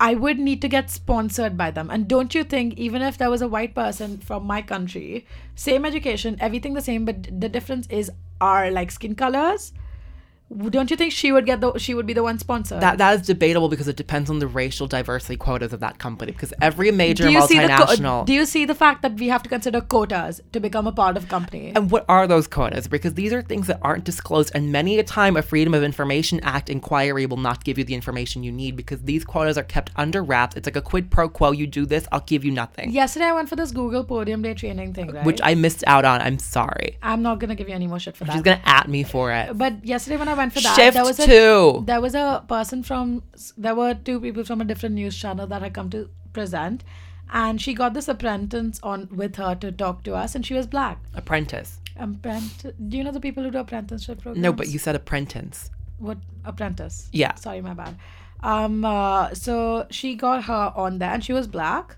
I 0.00 0.14
would 0.14 0.38
need 0.38 0.60
to 0.62 0.68
get 0.68 0.90
sponsored 0.90 1.56
by 1.56 1.70
them. 1.70 1.90
And 1.90 2.08
don't 2.08 2.34
you 2.34 2.44
think 2.44 2.78
even 2.78 3.02
if 3.02 3.16
there 3.18 3.30
was 3.30 3.42
a 3.42 3.48
white 3.48 3.74
person 3.74 4.18
from 4.18 4.46
my 4.46 4.62
country, 4.62 5.26
same 5.54 5.84
education, 5.84 6.36
everything 6.40 6.74
the 6.74 6.80
same, 6.80 7.04
but 7.04 7.40
the 7.40 7.48
difference 7.48 7.86
is 7.88 8.10
our 8.40 8.70
like 8.70 8.90
skin 8.90 9.14
colors? 9.14 9.72
Don't 10.70 10.92
you 10.92 10.96
think 10.96 11.10
she 11.12 11.32
would 11.32 11.44
get 11.44 11.60
the 11.60 11.76
she 11.76 11.92
would 11.92 12.06
be 12.06 12.12
the 12.12 12.22
one 12.22 12.38
sponsored? 12.38 12.80
That 12.80 12.98
that 12.98 13.18
is 13.20 13.26
debatable 13.26 13.68
because 13.68 13.88
it 13.88 13.96
depends 13.96 14.30
on 14.30 14.38
the 14.38 14.46
racial 14.46 14.86
diversity 14.86 15.36
quotas 15.36 15.72
of 15.72 15.80
that 15.80 15.98
company. 15.98 16.30
Because 16.30 16.54
every 16.62 16.92
major 16.92 17.24
do 17.24 17.32
you 17.32 17.42
see 17.48 17.58
the 17.58 17.66
multinational. 17.66 18.20
co- 18.20 18.24
do 18.26 18.32
you 18.32 18.46
see 18.46 18.64
the 18.64 18.74
fact 18.74 19.02
that 19.02 19.14
we 19.14 19.26
have 19.26 19.42
to 19.42 19.48
consider 19.48 19.80
quotas 19.80 20.40
to 20.52 20.60
become 20.60 20.86
a 20.86 20.92
part 20.92 21.16
of 21.16 21.24
a 21.24 21.26
company? 21.26 21.72
and 21.74 21.90
what 21.90 22.04
are 22.08 22.28
those 22.28 22.46
quotas? 22.46 22.86
Because 22.86 23.14
these 23.14 23.32
are 23.32 23.42
things 23.42 23.66
that 23.66 23.80
aren't 23.82 24.04
disclosed, 24.04 24.52
and 24.54 24.70
many 24.70 24.98
a 25.00 25.02
time 25.02 25.36
a 25.36 25.42
Freedom 25.42 25.74
of 25.74 25.82
Information 25.82 26.38
Act 26.44 26.70
inquiry 26.70 27.26
will 27.26 27.38
not 27.38 27.64
give 27.64 27.76
you 27.76 27.82
the 27.82 27.94
information 27.94 28.44
you 28.44 28.52
need 28.52 28.76
because 28.76 29.02
these 29.02 29.24
quotas 29.24 29.58
are 29.58 29.64
kept 29.64 29.90
under 29.96 30.22
wraps. 30.22 30.54
It's 30.54 30.66
like 30.66 30.76
a 30.76 30.80
quid 30.82 31.10
pro 31.10 31.28
quo. 31.28 31.50
You 31.50 31.66
do 31.66 31.86
this, 31.86 32.06
I'll 32.12 32.20
give 32.20 32.44
you 32.44 32.52
nothing. 32.52 32.92
Yesterday 32.92 33.26
I 33.26 33.32
went 33.32 33.48
for 33.48 33.56
this 33.56 33.72
Google 33.72 34.04
Podium 34.04 34.42
Day 34.42 34.54
training 34.54 34.94
thing, 34.94 35.10
right? 35.10 35.24
Which 35.26 35.40
I 35.42 35.56
missed 35.56 35.82
out 35.88 36.04
on. 36.04 36.20
I'm 36.20 36.38
sorry. 36.38 36.98
I'm 37.02 37.22
not 37.22 37.40
gonna 37.40 37.56
give 37.56 37.68
you 37.68 37.74
any 37.74 37.88
more 37.88 37.98
shit 37.98 38.16
for 38.16 38.24
that. 38.26 38.32
She's 38.34 38.42
gonna 38.42 38.60
at 38.64 38.88
me 38.88 39.02
for 39.02 39.32
it. 39.32 39.58
but 39.58 39.84
yesterday 39.84 40.16
when 40.16 40.28
I 40.28 40.35
went 40.36 40.52
for 40.52 40.60
that, 40.60 40.76
Shift 40.76 40.94
there 40.94 41.04
was 41.04 41.18
a 41.18 41.26
two. 41.26 41.82
there 41.86 42.00
was 42.00 42.14
a 42.14 42.44
person 42.48 42.82
from 42.82 43.22
there 43.56 43.74
were 43.74 43.94
two 43.94 44.20
people 44.20 44.44
from 44.44 44.60
a 44.60 44.64
different 44.64 44.94
news 44.94 45.16
channel 45.16 45.46
that 45.46 45.62
had 45.62 45.74
come 45.74 45.90
to 45.90 46.08
present, 46.32 46.84
and 47.32 47.60
she 47.60 47.74
got 47.74 47.94
this 47.94 48.08
apprentice 48.08 48.78
on 48.82 49.08
with 49.10 49.36
her 49.36 49.54
to 49.56 49.72
talk 49.72 50.02
to 50.04 50.14
us, 50.14 50.34
and 50.34 50.44
she 50.46 50.54
was 50.54 50.66
black. 50.66 50.98
Apprentice. 51.14 51.78
Apprentice. 51.98 52.72
Do 52.88 52.96
you 52.96 53.04
know 53.04 53.10
the 53.12 53.20
people 53.20 53.42
who 53.42 53.50
do 53.50 53.58
apprenticeship 53.58 54.20
programs? 54.20 54.42
No, 54.42 54.52
but 54.52 54.68
you 54.68 54.78
said 54.78 54.94
apprentice. 54.94 55.70
what 55.98 56.18
apprentice? 56.44 57.08
Yeah. 57.12 57.34
Sorry, 57.36 57.60
my 57.60 57.74
bad. 57.74 57.96
Um. 58.42 58.84
Uh, 58.84 59.34
so 59.34 59.86
she 59.90 60.14
got 60.14 60.44
her 60.44 60.72
on 60.76 60.98
there, 60.98 61.10
and 61.10 61.24
she 61.24 61.32
was 61.32 61.46
black. 61.46 61.96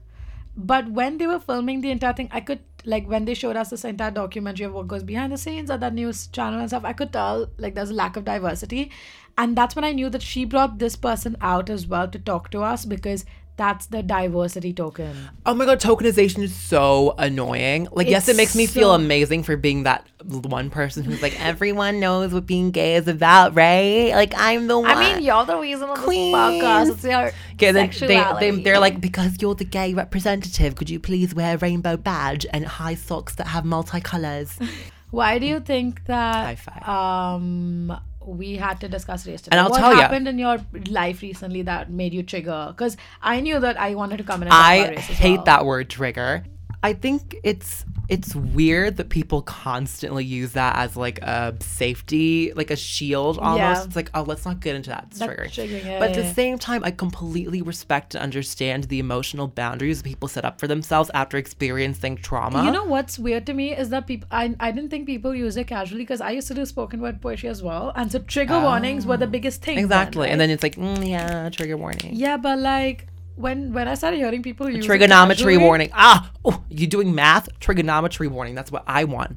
But 0.57 0.89
when 0.91 1.19
they 1.19 1.27
were 1.27 1.39
filming 1.41 1.81
the 1.83 1.91
entire 1.91 2.13
thing, 2.13 2.29
I 2.33 2.41
could 2.41 2.61
like 2.85 3.07
when 3.09 3.25
they 3.25 3.35
showed 3.35 3.57
us 3.57 3.71
this 3.71 3.85
entire 3.85 4.11
documentary 4.11 4.67
of 4.67 4.73
what 4.73 4.89
goes 4.89 5.03
behind 5.03 5.33
the 5.33 5.39
scenes 5.39 5.71
at 5.71 5.81
that 5.81 5.95
news 5.95 6.27
channel 6.29 6.61
and 6.61 6.69
stuff. 6.69 6.85
I 6.85 6.93
could 6.93 7.13
tell 7.13 7.51
like 7.59 7.75
there's 7.75 7.91
a 7.91 7.95
lack 7.95 8.17
of 8.17 8.25
diversity, 8.25 8.91
and 9.37 9.57
that's 9.57 9.77
when 9.77 9.85
I 9.85 9.93
knew 9.93 10.11
that 10.11 10.23
she 10.23 10.45
brought 10.45 10.79
this 10.79 10.97
person 10.97 11.37
out 11.41 11.71
as 11.71 11.87
well 11.87 12.09
to 12.09 12.19
talk 12.19 12.51
to 12.51 12.63
us 12.63 12.85
because 12.85 13.25
that's 13.59 13.87
the 13.87 14.03
diversity 14.05 14.73
token. 14.73 15.29
Oh 15.45 15.53
my 15.53 15.67
god, 15.67 15.81
tokenization 15.81 16.45
is 16.45 16.55
so 16.55 17.15
annoying. 17.19 17.89
Like, 17.91 18.09
yes, 18.09 18.29
it 18.29 18.37
makes 18.37 18.55
me 18.55 18.67
feel 18.67 18.95
amazing 18.95 19.43
for 19.43 19.57
being 19.57 19.83
that 19.83 20.07
one 20.25 20.71
person 20.71 21.03
who's 21.03 21.21
like, 21.21 21.39
everyone 21.41 21.99
knows 21.99 22.33
what 22.33 22.47
being 22.47 22.71
gay 22.71 22.95
is 22.95 23.09
about, 23.09 23.57
right? 23.57 24.13
Like, 24.13 24.33
I'm 24.37 24.69
the 24.69 24.79
one. 24.79 24.91
I 24.91 25.15
mean, 25.15 25.25
you're 25.25 25.45
the 25.45 25.59
reason 25.59 25.89
on 25.89 25.97
Queen. 25.97 26.33
this 26.33 26.41
podcast. 26.41 26.91
It's 26.93 27.05
your 27.05 27.33
Okay, 27.55 27.73
then 27.73 27.91
they, 28.01 28.51
they, 28.51 28.63
they're 28.63 28.79
like, 28.79 29.01
because 29.01 29.37
you're 29.41 29.57
the 29.57 29.65
gay 29.65 29.93
representative, 29.93 30.77
could 30.77 30.89
you 30.89 31.01
please 31.01 31.35
wear 31.35 31.57
a 31.57 31.59
rainbow 31.59 31.97
badge 31.97 32.47
and 32.53 32.65
high 32.65 32.95
socks 32.95 33.35
that 33.35 33.49
have 33.49 33.65
multicolors? 33.65 34.57
Why 35.11 35.39
do 35.39 35.47
you 35.47 35.59
think 35.59 36.05
that 36.05 36.59
um 36.87 37.99
we 38.29 38.57
had 38.57 38.81
to 38.81 38.89
discuss 38.89 39.27
race 39.27 39.43
today? 39.43 39.57
And 39.57 39.61
I'll 39.65 39.71
what 39.71 39.79
tell 39.79 39.95
ya. 39.95 40.03
happened 40.03 40.29
in 40.29 40.39
your 40.39 40.59
life 40.89 41.23
recently 41.23 41.63
that 41.63 41.91
made 41.91 42.13
you 42.13 42.23
trigger? 42.23 42.67
Because 42.69 42.97
I 43.23 43.41
knew 43.41 43.59
that 43.59 43.81
I 43.81 43.95
wanted 43.95 44.19
to 44.19 44.25
come 44.25 44.43
in 44.43 44.49
and 44.49 44.55
I 44.55 44.75
about 44.75 44.91
race 44.97 45.11
as 45.11 45.19
hate 45.19 45.37
well. 45.37 45.45
that 45.45 45.65
word 45.65 45.89
trigger. 45.91 46.45
I 46.83 46.93
think 46.93 47.37
it's 47.43 47.85
it's 48.09 48.35
weird 48.35 48.97
that 48.97 49.11
people 49.11 49.43
constantly 49.43 50.25
use 50.25 50.53
that 50.53 50.77
as 50.77 50.97
like 50.97 51.19
a 51.19 51.55
safety, 51.61 52.53
like 52.55 52.71
a 52.71 52.77
shield 52.77 53.39
almost. 53.39 53.59
Yeah. 53.59 53.85
It's 53.85 53.97
like, 53.97 54.11
oh, 54.15 54.23
let's 54.23 54.47
not 54.47 54.61
get 54.61 54.77
into 54.77 54.91
that. 54.91 55.09
It's 55.11 55.19
That's 55.19 55.31
triggering. 55.31 55.51
triggering, 55.51 55.85
yeah, 55.85 55.99
but 55.99 56.11
at 56.11 56.17
yeah, 56.17 56.23
the 56.23 56.35
same 56.35 56.59
time, 56.59 56.83
I 56.85 56.91
completely 56.91 57.61
respect 57.61 58.15
and 58.15 58.23
understand 58.23 58.85
the 58.85 58.99
emotional 58.99 59.49
boundaries 59.49 60.01
people 60.01 60.29
set 60.29 60.45
up 60.45 60.59
for 60.61 60.67
themselves 60.69 61.11
after 61.13 61.37
experiencing 61.37 62.17
trauma. 62.17 62.65
You 62.65 62.71
know 62.71 62.85
what's 62.85 63.19
weird 63.19 63.45
to 63.47 63.55
me 63.55 63.77
is 63.77 63.91
that 63.91 64.07
people 64.07 64.29
I, 64.31 64.55
I 64.61 64.71
didn't 64.71 64.91
think 64.91 65.07
people 65.07 65.35
use 65.35 65.57
it 65.57 65.67
casually 65.67 66.03
because 66.03 66.21
I 66.21 66.31
used 66.31 66.49
to 66.49 66.55
do 66.55 66.65
spoken 66.65 67.01
word 67.01 67.21
poetry 67.21 67.49
as 67.49 67.63
well, 67.63 67.93
and 67.97 68.11
so 68.11 68.21
trigger 68.21 68.61
warnings 68.61 69.05
were 69.05 69.17
the 69.17 69.27
biggest 69.27 69.63
thing. 69.63 69.77
then, 69.77 69.85
exactly, 69.85 70.29
and 70.31 70.41
then 70.41 70.49
it's 70.49 70.63
like, 70.63 70.77
mm, 70.77 71.07
yeah, 71.07 71.51
trigger 71.51 71.77
warning. 71.77 72.15
yeah, 72.15 72.37
but 72.37 72.59
like 72.61 73.08
when 73.39 73.73
when 73.73 73.89
I 73.89 73.95
started 73.95 74.17
hearing 74.17 74.43
people 74.43 74.69
use 74.69 74.85
Trigonometry 74.85 75.57
warning. 75.57 75.91
Ah, 75.93 76.31
oh, 76.45 76.65
you 76.69 76.87
doing 76.87 77.15
math? 77.15 77.49
Trigonometry 77.61 78.29
warning. 78.29 78.55
That's 78.55 78.73
what 78.73 78.85
I 78.87 79.05
want. 79.05 79.37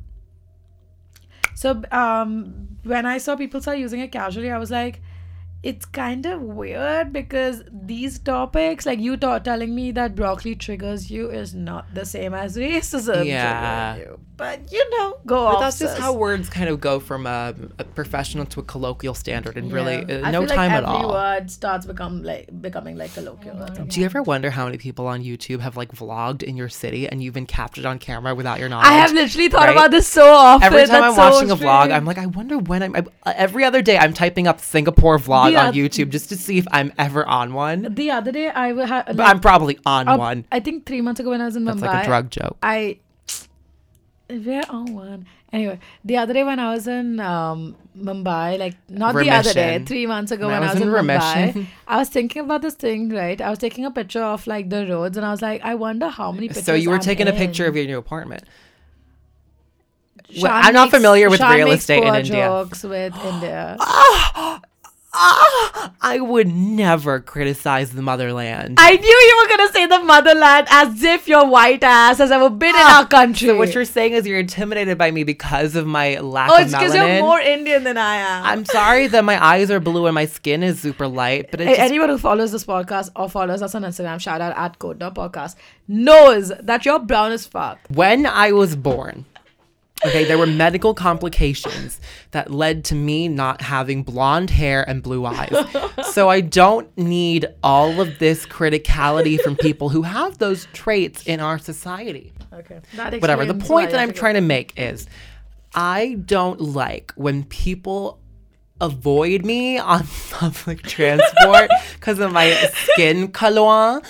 So 1.55 1.83
um, 1.91 2.77
when 2.83 3.05
I 3.05 3.19
saw 3.19 3.35
people 3.35 3.61
start 3.61 3.77
using 3.77 3.99
it 3.99 4.11
casually, 4.11 4.49
I 4.49 4.57
was 4.57 4.71
like, 4.71 5.01
it's 5.63 5.86
kind 5.86 6.26
of 6.26 6.41
weird 6.41 7.13
because 7.13 7.63
these 7.71 8.17
topics, 8.17 8.86
like 8.86 9.00
you 9.00 9.15
ta- 9.15 9.39
telling 9.39 9.76
me 9.76 9.91
that 9.91 10.15
broccoli 10.15 10.56
triggers 10.56 11.12
you, 11.12 11.30
is 11.30 11.54
not 11.54 11.93
the 11.93 12.06
same 12.06 12.34
as 12.34 12.58
racism 12.58 13.26
Yeah. 13.26 13.97
you. 13.97 14.19
But 14.38 14.71
you 14.71 14.84
know, 14.97 15.19
go 15.28 15.52
But 15.52 15.60
that's 15.60 15.78
just 15.78 16.00
how 16.00 16.13
words 16.13 16.50
kind 16.50 16.67
of 16.67 16.82
go 16.82 17.00
from 17.00 17.28
a, 17.28 17.54
a 17.78 17.84
professional 17.84 18.45
to 18.47 18.60
a 18.60 18.63
colloquial 18.63 19.13
standard 19.13 19.56
in 19.56 19.69
really 19.69 19.97
uh, 19.97 20.32
no 20.32 20.39
feel 20.39 20.50
like 20.50 20.56
time 20.56 20.71
at 20.71 20.84
every 20.84 20.95
all. 20.95 21.12
word 21.13 21.52
starts 21.52 21.86
become 21.86 22.24
like 22.24 22.50
becoming 22.60 22.97
like 22.97 23.13
colloquial. 23.13 23.56
Do 23.86 24.00
you 24.00 24.06
ever 24.08 24.24
wonder 24.24 24.50
how 24.50 24.65
many 24.65 24.80
people 24.80 25.06
on 25.06 25.21
YouTube 25.24 25.60
have 25.60 25.78
like 25.78 25.91
vlogged 25.91 26.41
in 26.41 26.58
your 26.58 26.69
city 26.69 27.08
and 27.08 27.21
you've 27.21 27.36
been 27.36 27.45
captured 27.45 27.86
on 27.86 28.00
camera 28.00 28.34
without 28.34 28.58
your 28.60 28.67
knowledge? 28.67 28.88
I 28.88 28.93
have 28.93 29.12
literally 29.13 29.47
thought 29.50 29.67
right? 29.67 29.74
about 29.78 29.91
this 29.91 30.08
so 30.08 30.26
often. 30.34 30.65
Every 30.65 30.88
time 30.88 31.04
I'm 31.04 31.15
That's 31.15 31.17
so 31.17 31.21
watching 31.36 31.52
a 31.52 31.56
vlog. 31.56 31.91
I'm 31.91 32.06
like, 32.06 32.17
I 32.17 32.26
wonder 32.26 32.58
when 32.58 32.82
I'm. 32.82 32.95
I, 32.95 33.34
every 33.34 33.63
other 33.63 33.84
day, 33.84 34.00
I'm 34.00 34.13
typing 34.13 34.47
up 34.47 34.60
Singapore 34.60 35.19
vlog 35.19 35.50
On 35.57 35.73
YouTube 35.73 36.09
just 36.09 36.29
to 36.29 36.37
see 36.37 36.57
if 36.57 36.67
I'm 36.71 36.93
ever 36.97 37.25
on 37.25 37.53
one. 37.53 37.93
the 37.93 38.11
other 38.11 38.31
day 38.31 38.49
I 38.49 38.73
wa- 38.73 38.85
had. 38.85 39.17
But 39.17 39.27
I'm 39.27 39.39
probably 39.39 39.79
on 39.85 40.07
uh, 40.07 40.17
one. 40.17 40.45
I 40.51 40.59
think 40.59 40.85
three 40.85 41.01
months 41.01 41.19
ago 41.19 41.29
when 41.31 41.41
I 41.41 41.45
was 41.45 41.55
in 41.55 41.65
That's 41.65 41.77
Mumbai. 41.77 41.81
That's 41.81 41.93
like 41.93 42.03
a 42.03 42.07
drug 42.07 42.29
joke. 42.31 42.57
I 42.61 42.99
we're 44.31 44.63
on 44.69 44.93
one. 44.93 45.25
Anyway, 45.51 45.79
the 46.05 46.15
other 46.17 46.33
day 46.33 46.43
when 46.43 46.59
I 46.59 46.73
was 46.73 46.87
in 46.87 47.19
um, 47.19 47.75
Mumbai, 47.97 48.57
like 48.57 48.75
not 48.87 49.13
the 49.13 49.29
other 49.29 49.53
day, 49.53 49.83
three 49.85 50.07
months 50.07 50.32
ago 50.32 50.47
When 50.47 50.61
when, 50.61 50.63
I 50.63 50.73
was 50.73 50.80
was, 50.80 50.82
in 50.84 50.88
in, 50.88 50.93
Mumbai, 50.93 51.45
remission. 51.45 51.67
I 51.88 51.97
was 51.97 52.07
thinking 52.09 52.43
about 52.43 52.61
this 52.61 52.76
thing, 52.76 53.09
right? 53.09 53.39
I 53.41 53.49
was 53.49 53.59
taking 53.59 53.86
a 53.86 53.91
picture 53.91 54.23
of 54.23 54.47
like 54.47 54.69
the 54.69 54.88
roads, 54.88 55.17
and 55.17 55.26
I 55.26 55.32
was 55.32 55.41
like, 55.41 55.61
I 55.63 55.76
wonder 55.76 56.07
how 56.07 56.32
many 56.32 56.47
pictures. 56.47 56.65
So 56.65 56.73
you 56.73 56.89
were 56.89 56.95
I'm 56.95 57.01
taking 57.01 57.28
a 57.28 57.34
picture 57.34 57.65
of 57.65 57.76
your 57.76 57.86
new 57.86 57.97
apartment. 57.97 58.43
Well, 60.41 60.51
I'm 60.53 60.73
not 60.73 60.91
familiar 60.91 61.30
with 61.30 61.39
Sean 61.39 61.55
real 61.55 61.71
estate 61.71 62.03
in 62.03 62.15
India. 62.15 62.47
Jokes 62.47 62.84
with 62.84 63.13
India. 63.26 63.78
ah, 65.14 65.93
I 66.01 66.20
would 66.20 66.47
never 66.47 67.20
criticize 67.20 67.91
the 67.91 68.01
motherland. 68.01 68.78
I 68.80 68.95
knew 68.95 69.07
you 69.07 69.38
were 69.41 69.57
gonna 69.57 69.72
say 69.72 69.86
the 69.86 69.99
motherland 69.99 70.68
as 70.70 71.03
if 71.03 71.28
your 71.28 71.47
white 71.47 71.84
ass 71.84 72.18
has 72.20 72.32
ever 72.32 72.49
been 72.49 72.76
in 72.76 72.82
our 72.82 73.05
country. 73.07 73.49
Ah, 73.49 73.53
so 73.53 73.57
what 73.57 73.74
you're 73.74 73.86
saying 73.86 74.14
is 74.14 74.26
you're 74.26 74.39
intimidated 74.39 74.97
by 74.97 75.12
me 75.12 75.24
because 75.24 75.76
of 75.76 75.86
my 75.86 76.20
lack 76.20 76.49
oh, 76.49 76.55
of 76.55 76.59
melanin. 76.59 76.62
Oh, 76.62 76.64
it's 76.64 76.72
because 76.72 76.95
you're 76.95 77.20
more 77.20 77.39
Indian 77.39 77.84
than 77.84 77.97
I 77.97 78.16
am. 78.16 78.45
I'm 78.45 78.66
sorry 78.66 79.07
that 79.07 79.24
my 79.26 79.43
eyes 79.43 79.70
are 79.72 79.80
blue 79.80 80.05
and 80.07 80.16
my 80.16 80.26
skin 80.26 80.64
is 80.64 80.80
super 80.80 81.07
light, 81.07 81.51
but 81.51 81.62
it's 81.62 81.70
Hey, 81.70 81.76
just, 81.76 81.89
anyone 81.89 82.09
who 82.09 82.18
follows 82.18 82.51
this 82.51 82.66
podcast 82.66 83.09
or 83.16 83.30
follows 83.30 83.62
us 83.62 83.76
on 83.76 83.84
Instagram, 83.84 84.20
shout 84.20 84.41
out 84.41 84.55
at 84.57 84.80
Code 84.80 84.99
Not 84.99 85.16
Podcast, 85.16 85.55
knows 85.88 86.51
that 86.59 86.86
you're 86.86 86.99
brown 86.99 87.32
as 87.32 87.45
fuck. 87.45 87.80
when 87.89 88.26
I 88.26 88.51
was 88.51 88.76
born, 88.76 89.26
okay, 90.06 90.26
there 90.26 90.38
were 90.38 90.47
medical 90.47 90.93
complications 90.93 91.99
that 92.32 92.52
led 92.52 92.84
to 92.86 92.95
me 92.95 93.28
not 93.28 93.62
having 93.62 94.04
blonde 94.04 94.49
hair 94.49 94.88
and 94.88 95.04
blue 95.04 95.26
eyes. 95.26 95.54
so 96.12 96.30
I 96.30 96.41
don't 96.41 96.95
need 96.97 97.47
all 97.64 98.02
of 98.02 98.20
this 98.20 98.45
criticality 98.45 99.39
from 99.39 99.56
people 99.56 99.89
who 99.89 100.02
have 100.04 100.38
those 100.38 100.68
traits 100.74 101.26
in 101.26 101.39
our 101.39 101.58
society. 101.58 102.34
Okay. 102.54 102.82
That 102.95 103.20
Whatever. 103.22 103.45
The 103.45 103.54
point 103.54 103.91
that 103.91 103.99
I'm 103.99 104.14
trying 104.14 104.36
to 104.36 104.41
make 104.41 104.74
is 104.78 105.08
I 105.74 106.18
don't 106.26 106.60
like 106.60 107.14
when 107.16 107.43
people 107.45 108.20
avoid 108.82 109.45
me 109.45 109.78
on 109.78 110.06
public 110.32 110.82
transport 110.82 111.70
because 111.93 112.20
of 112.20 112.34
my 112.34 112.52
skin 112.74 113.32
color. 113.32 114.02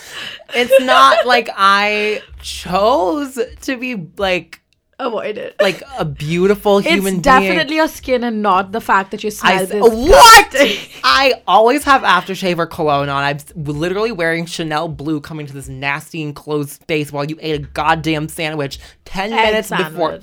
It's 0.56 0.84
not 0.84 1.28
like 1.28 1.50
I 1.56 2.22
chose 2.42 3.38
to 3.62 3.78
be 3.78 3.96
like 4.18 4.61
avoid 5.06 5.38
it. 5.38 5.56
like 5.60 5.84
a 5.98 6.06
beautiful 6.06 6.80
human 6.80 6.98
it's 7.00 7.06
being. 7.06 7.22
definitely 7.22 7.76
your 7.76 7.88
skin 7.88 8.24
and 8.24 8.42
not 8.42 8.72
the 8.72 8.82
fact 8.82 9.12
that 9.12 9.24
you 9.24 9.32
smell 9.32 9.60
I 9.62 9.66
this. 9.66 9.82
what? 9.82 10.56
I 11.04 11.42
always 11.48 11.84
have 11.84 12.02
aftershave 12.04 12.58
or 12.58 12.66
cologne 12.68 13.10
on. 13.10 13.24
I'm 13.24 13.38
literally 13.66 14.12
wearing 14.12 14.46
Chanel 14.46 14.88
blue 14.88 15.20
coming 15.22 15.46
to 15.48 15.54
this 15.54 15.68
nasty 15.68 16.22
enclosed 16.22 16.70
space 16.82 17.12
while 17.12 17.26
you 17.26 17.38
ate 17.42 17.56
a 17.56 17.64
goddamn 17.64 18.28
sandwich 18.30 18.80
10 19.06 19.34
Egg 19.34 19.46
minutes 19.46 19.70
before. 19.70 20.20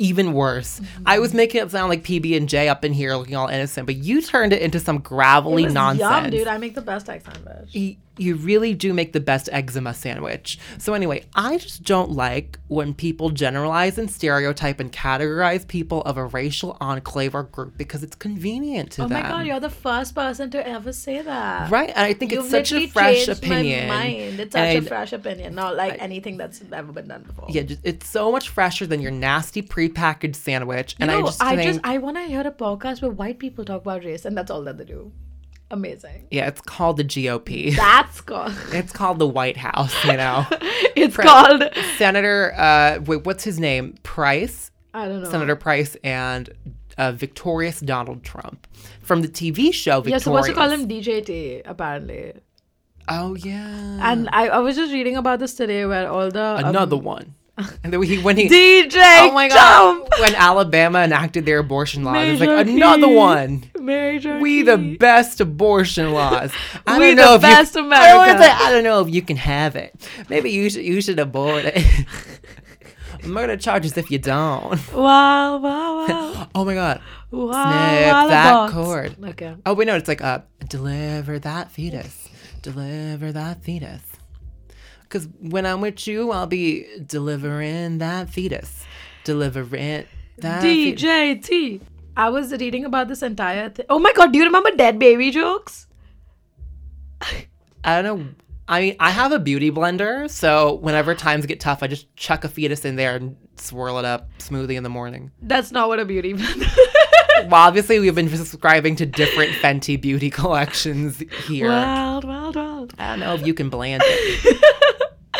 Even 0.00 0.32
worse. 0.32 0.80
I 1.04 1.18
was 1.18 1.34
making 1.34 1.60
it 1.60 1.70
sound 1.72 1.88
like 1.88 2.04
PB 2.04 2.36
and 2.36 2.48
J 2.48 2.68
up 2.68 2.84
in 2.84 2.92
here 2.92 3.16
looking 3.16 3.34
all 3.34 3.48
innocent, 3.48 3.84
but 3.86 3.96
you 3.96 4.22
turned 4.22 4.52
it 4.52 4.62
into 4.62 4.78
some 4.78 4.98
gravelly 4.98 5.66
nonsense. 5.66 6.00
Yum, 6.22 6.30
dude. 6.30 6.46
I 6.46 6.56
make 6.56 6.76
the 6.76 6.82
best 6.82 7.08
egg 7.08 7.22
sandwich. 7.24 7.70
Y- 7.74 7.96
you 8.20 8.34
really 8.36 8.74
do 8.74 8.92
make 8.94 9.12
the 9.12 9.20
best 9.20 9.48
eczema 9.52 9.94
sandwich. 9.94 10.58
So 10.78 10.94
anyway, 10.94 11.24
I 11.34 11.58
just 11.58 11.82
don't 11.84 12.10
like 12.12 12.58
when 12.68 12.94
people 12.94 13.30
generalize 13.30 13.98
and 13.98 14.10
stereotype 14.10 14.80
and 14.80 14.92
categorize 14.92 15.66
people 15.66 16.02
of 16.02 16.16
a 16.16 16.24
racial 16.24 16.76
enclave 16.80 17.34
or 17.34 17.44
group 17.44 17.76
because 17.76 18.02
it's 18.02 18.16
convenient 18.16 18.92
to 18.92 19.02
Oh 19.04 19.08
them. 19.08 19.22
my 19.22 19.28
god, 19.28 19.46
you're 19.46 19.60
the 19.60 19.70
first 19.70 20.14
person 20.14 20.50
to 20.50 20.66
ever 20.66 20.92
say 20.92 21.22
that. 21.22 21.70
Right, 21.70 21.88
and 21.90 22.00
I 22.00 22.12
think 22.14 22.32
You've 22.32 22.42
it's 22.44 22.50
such 22.50 22.72
a 22.72 22.86
fresh 22.88 23.28
opinion. 23.28 23.88
My 23.88 23.94
mind. 23.96 24.40
It's 24.40 24.54
And 24.54 24.82
such 24.82 24.82
a 24.82 24.86
I- 24.86 24.88
fresh 24.88 25.12
opinion, 25.12 25.54
not 25.54 25.76
like 25.76 26.00
anything 26.00 26.36
that's 26.36 26.62
ever 26.72 26.92
been 26.92 27.08
done 27.08 27.22
before. 27.22 27.46
Yeah, 27.50 27.62
just, 27.62 27.80
it's 27.84 28.08
so 28.08 28.30
much 28.32 28.48
fresher 28.48 28.86
than 28.86 29.00
your 29.00 29.10
nasty 29.12 29.62
prepackaged 29.62 30.36
sandwich. 30.36 30.94
You 30.98 31.04
and 31.04 31.10
know, 31.10 31.18
I 31.18 31.22
just 31.22 31.42
I 31.42 31.56
think, 31.56 31.72
just 31.74 31.80
I 31.84 31.98
want 31.98 32.16
to 32.16 32.22
hear 32.24 32.40
a 32.40 32.50
podcast 32.50 33.02
where 33.02 33.10
white 33.10 33.38
people 33.38 33.64
talk 33.64 33.82
about 33.82 34.04
race, 34.04 34.24
and 34.24 34.36
that's 34.36 34.50
all 34.50 34.62
that 34.64 34.78
they 34.78 34.84
do. 34.84 35.12
Amazing. 35.70 36.26
yeah, 36.30 36.46
it's 36.48 36.60
called 36.62 36.96
the 36.96 37.04
GOP. 37.04 37.76
That's 37.76 38.20
called. 38.22 38.54
it's 38.72 38.92
called 38.92 39.18
the 39.18 39.26
White 39.28 39.56
House. 39.58 39.94
You 40.04 40.16
know, 40.16 40.46
it's 40.96 41.16
called. 41.16 41.62
Senator. 41.98 42.54
Uh, 42.56 43.00
wait, 43.04 43.24
what's 43.24 43.44
his 43.44 43.58
name? 43.60 43.94
Price. 44.02 44.70
I 44.94 45.06
don't 45.08 45.22
know. 45.22 45.30
Senator 45.30 45.56
Price 45.56 45.96
and 46.02 46.48
uh, 46.96 47.12
victorious 47.12 47.80
Donald 47.80 48.24
Trump 48.24 48.66
from 49.02 49.20
the 49.22 49.28
TV 49.28 49.72
show 49.74 49.96
You're 49.96 50.18
Victorious. 50.18 50.24
supposed 50.24 50.48
to 50.48 50.54
call 50.54 50.70
him 50.70 50.88
DJT, 50.88 51.62
apparently. 51.66 52.32
Oh 53.10 53.34
yeah, 53.36 53.98
And 54.10 54.28
I, 54.32 54.48
I 54.48 54.58
was 54.58 54.76
just 54.76 54.92
reading 54.92 55.16
about 55.16 55.38
this 55.38 55.54
today 55.54 55.86
where 55.86 56.10
all 56.10 56.30
the. 56.30 56.42
um, 56.58 56.64
another 56.64 56.96
one. 56.96 57.34
And 57.82 57.92
then 57.92 58.02
he 58.02 58.18
when 58.18 58.36
he 58.36 58.48
DJ 58.48 58.96
oh 59.28 59.32
my 59.32 59.48
god 59.48 60.08
when 60.20 60.34
Alabama 60.34 61.00
enacted 61.00 61.44
their 61.44 61.58
abortion 61.58 62.04
laws, 62.04 62.26
it's 62.28 62.40
like 62.40 62.66
another 62.68 63.08
one. 63.08 63.64
Major. 63.78 64.38
We 64.38 64.62
the 64.62 64.96
best 64.98 65.40
abortion 65.40 66.12
laws. 66.12 66.52
I 66.86 66.98
We 66.98 67.14
don't 67.14 67.16
the 67.16 67.34
if 67.34 67.40
best 67.42 67.74
you, 67.74 67.84
America. 67.84 68.44
I, 68.44 68.66
I 68.68 68.70
don't 68.72 68.84
know 68.84 69.00
if 69.00 69.08
you 69.12 69.22
can 69.22 69.36
have 69.36 69.74
it. 69.76 69.92
Maybe 70.28 70.50
you 70.50 70.70
should 70.70 70.84
you 70.84 71.00
should 71.00 71.18
abort 71.18 71.64
it. 71.64 71.82
Murder 73.24 73.56
charges 73.56 73.96
if 73.96 74.10
you 74.10 74.18
don't. 74.18 74.78
Wow, 74.94 75.58
wow, 75.58 76.06
wow. 76.06 76.48
Oh 76.54 76.64
my 76.64 76.74
god. 76.74 77.00
wow, 77.30 77.50
Snip 77.50 78.12
wow, 78.12 78.26
that 78.28 78.52
box. 78.52 78.72
cord. 78.72 79.24
Okay. 79.30 79.56
Oh 79.66 79.74
wait, 79.74 79.86
no, 79.86 79.96
it's 79.96 80.08
like 80.08 80.22
uh, 80.22 80.40
deliver 80.68 81.38
that 81.40 81.70
fetus, 81.72 82.28
deliver 82.62 83.32
that 83.32 83.62
fetus. 83.64 84.02
Because 85.08 85.28
when 85.40 85.64
I'm 85.64 85.80
with 85.80 86.06
you, 86.06 86.30
I'll 86.32 86.46
be 86.46 86.86
delivering 87.06 87.98
that 87.98 88.28
fetus, 88.28 88.84
delivering 89.24 90.04
that. 90.38 90.62
DJT. 90.62 91.80
I 92.16 92.30
was 92.30 92.52
reading 92.52 92.84
about 92.84 93.08
this 93.08 93.22
entire 93.22 93.70
thing. 93.70 93.86
Oh 93.88 93.98
my 93.98 94.12
god, 94.12 94.32
do 94.32 94.38
you 94.38 94.44
remember 94.44 94.70
dead 94.72 94.98
baby 94.98 95.30
jokes? 95.30 95.86
I 97.84 98.02
don't 98.02 98.04
know. 98.04 98.28
I 98.66 98.80
mean, 98.80 98.96
I 99.00 99.10
have 99.10 99.32
a 99.32 99.38
beauty 99.38 99.70
blender, 99.70 100.28
so 100.28 100.74
whenever 100.74 101.14
times 101.14 101.46
get 101.46 101.60
tough, 101.60 101.82
I 101.82 101.86
just 101.86 102.14
chuck 102.16 102.44
a 102.44 102.48
fetus 102.48 102.84
in 102.84 102.96
there 102.96 103.16
and 103.16 103.36
swirl 103.56 103.98
it 103.98 104.04
up 104.04 104.28
smoothie 104.38 104.76
in 104.76 104.82
the 104.82 104.90
morning. 104.90 105.30
That's 105.40 105.72
not 105.72 105.88
what 105.88 106.00
a 106.00 106.04
beauty 106.04 106.34
blender. 106.34 106.70
well, 107.50 107.54
obviously, 107.54 107.98
we've 107.98 108.14
been 108.14 108.28
subscribing 108.28 108.96
to 108.96 109.06
different 109.06 109.52
Fenty 109.52 109.98
beauty 109.98 110.28
collections 110.40 111.22
here. 111.46 111.68
Wild, 111.68 112.24
wild, 112.24 112.56
wild. 112.56 112.94
I 112.98 113.10
don't 113.10 113.20
know 113.20 113.34
if 113.34 113.46
you 113.46 113.54
can 113.54 113.70
blend 113.70 114.02
it. 114.04 114.64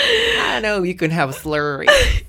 I 0.40 0.61
know 0.62 0.82
you 0.82 0.94
can 0.94 1.11
have 1.11 1.30
a 1.30 1.32
slurry. 1.32 1.86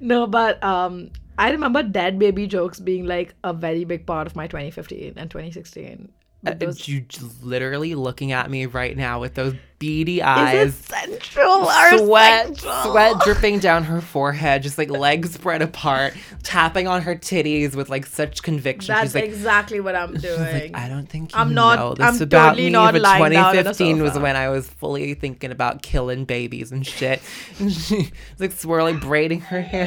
No, 0.00 0.26
but 0.26 0.62
um, 0.62 1.10
I 1.38 1.50
remember 1.50 1.82
dead 1.82 2.18
baby 2.18 2.46
jokes 2.46 2.78
being 2.78 3.06
like 3.06 3.34
a 3.42 3.54
very 3.54 3.84
big 3.86 4.04
part 4.06 4.26
of 4.26 4.36
my 4.36 4.46
2015 4.46 5.14
and 5.16 5.30
2016. 5.30 6.12
But 6.42 6.54
Uh, 6.54 6.66
those- 6.66 6.86
you 6.88 7.06
literally 7.42 7.94
looking 7.94 8.32
at 8.32 8.50
me 8.50 8.66
right 8.66 8.96
now 8.96 9.18
with 9.20 9.32
those 9.34 9.54
beady 9.78 10.22
eyes. 10.22 10.74
sensual 10.74 11.64
Sweat, 11.66 12.48
sexual? 12.48 12.72
sweat 12.84 13.20
dripping 13.20 13.58
down 13.58 13.84
her 13.84 14.00
forehead, 14.00 14.62
just 14.62 14.78
like 14.78 14.88
legs 14.90 15.32
spread 15.34 15.62
apart, 15.62 16.14
tapping 16.42 16.86
on 16.88 17.02
her 17.02 17.14
titties 17.14 17.74
with 17.74 17.88
like 17.90 18.06
such 18.06 18.42
conviction. 18.42 18.94
That's 18.94 19.14
like, 19.14 19.24
exactly 19.24 19.80
what 19.80 19.94
I'm 19.94 20.14
doing. 20.14 20.40
like, 20.40 20.76
I 20.76 20.88
don't 20.88 21.06
think 21.08 21.32
you 21.32 21.38
I'm 21.38 21.54
not- 21.54 21.78
know 21.78 21.94
this 21.94 22.06
I'm 22.06 22.22
about 22.22 22.50
totally 22.50 22.64
me. 22.66 22.70
not 22.70 22.92
but 22.92 23.02
lying 23.02 23.32
down 23.32 23.44
on 23.46 23.56
a 23.56 23.62
2015 23.62 24.02
was 24.02 24.18
when 24.18 24.36
I 24.36 24.48
was 24.48 24.68
fully 24.68 25.14
thinking 25.14 25.50
about 25.50 25.82
killing 25.82 26.24
babies 26.24 26.72
and 26.72 26.86
shit. 26.86 27.20
And 27.58 27.72
she 27.84 28.10
like 28.38 28.52
swirling, 28.52 28.98
braiding 28.98 29.40
her 29.40 29.60
hair. 29.60 29.84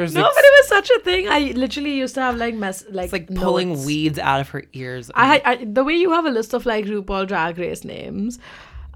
Was 0.00 0.14
no, 0.14 0.22
like, 0.22 0.34
but 0.34 0.44
it 0.44 0.52
was 0.60 0.68
such 0.68 0.90
a 0.90 1.00
thing. 1.00 1.28
I 1.28 1.52
literally 1.56 1.94
used 1.94 2.14
to 2.14 2.20
have 2.22 2.36
like 2.36 2.54
mess 2.54 2.84
like 2.90 3.04
it's 3.04 3.12
like 3.12 3.34
pulling 3.34 3.84
weeds 3.84 4.18
out 4.18 4.40
of 4.40 4.48
her 4.50 4.64
ears. 4.72 5.10
I, 5.14 5.42
I 5.44 5.64
the 5.64 5.84
way 5.84 5.94
you 5.94 6.12
have 6.12 6.26
a 6.26 6.30
list 6.30 6.54
of 6.54 6.66
like 6.66 6.84
RuPaul 6.84 7.26
Drag 7.26 7.58
Race 7.58 7.84
names. 7.84 8.38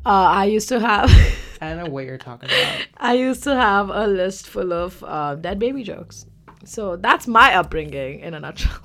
Uh, 0.05 0.09
I 0.09 0.45
used 0.47 0.69
to 0.71 0.81
have 0.81 1.11
I 1.61 1.69
don't 1.69 1.85
know 1.85 1.91
what 1.91 2.07
you're 2.07 2.19
talking 2.19 2.49
about. 2.49 2.87
I 2.97 3.15
used 3.15 3.43
to 3.45 3.55
have 3.55 3.91
a 3.91 4.07
list 4.07 4.49
full 4.49 4.73
of 4.73 5.03
uh, 5.05 5.35
dead 5.35 5.59
baby 5.59 5.83
jokes. 5.83 6.27
So 6.65 6.97
that's 6.97 7.27
my 7.27 7.55
upbringing 7.55 8.21
in 8.21 8.35
a 8.35 8.41
nutshell. 8.41 8.79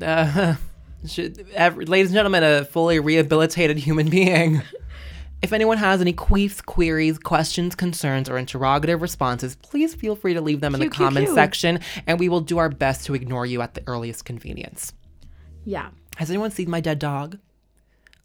Uh, 0.00 0.54
should, 1.08 1.44
every, 1.52 1.84
ladies 1.84 2.10
and 2.10 2.14
gentlemen, 2.14 2.44
a 2.44 2.64
fully 2.64 3.00
rehabilitated 3.00 3.76
human 3.76 4.08
being. 4.08 4.62
If 5.42 5.52
anyone 5.52 5.78
has 5.78 6.00
any 6.00 6.12
queefs, 6.12 6.64
queries, 6.64 7.18
questions, 7.18 7.74
concerns, 7.74 8.30
or 8.30 8.38
interrogative 8.38 9.02
responses, 9.02 9.56
please 9.56 9.92
feel 9.92 10.14
free 10.14 10.34
to 10.34 10.40
leave 10.40 10.60
them 10.60 10.74
in 10.74 10.78
the 10.80 10.84
Cute, 10.86 10.92
cute, 10.94 11.06
comments 11.08 11.30
cute. 11.30 11.34
section, 11.34 11.80
and 12.06 12.20
we 12.20 12.28
will 12.28 12.40
do 12.40 12.58
our 12.58 12.68
best 12.68 13.04
to 13.06 13.14
ignore 13.14 13.44
you 13.46 13.62
at 13.62 13.74
the 13.74 13.82
earliest 13.88 14.24
convenience. 14.24 14.92
Yeah. 15.64 15.88
Has 16.18 16.30
anyone 16.30 16.52
seen 16.52 16.70
my 16.70 16.80
dead 16.80 17.00
dog? 17.00 17.38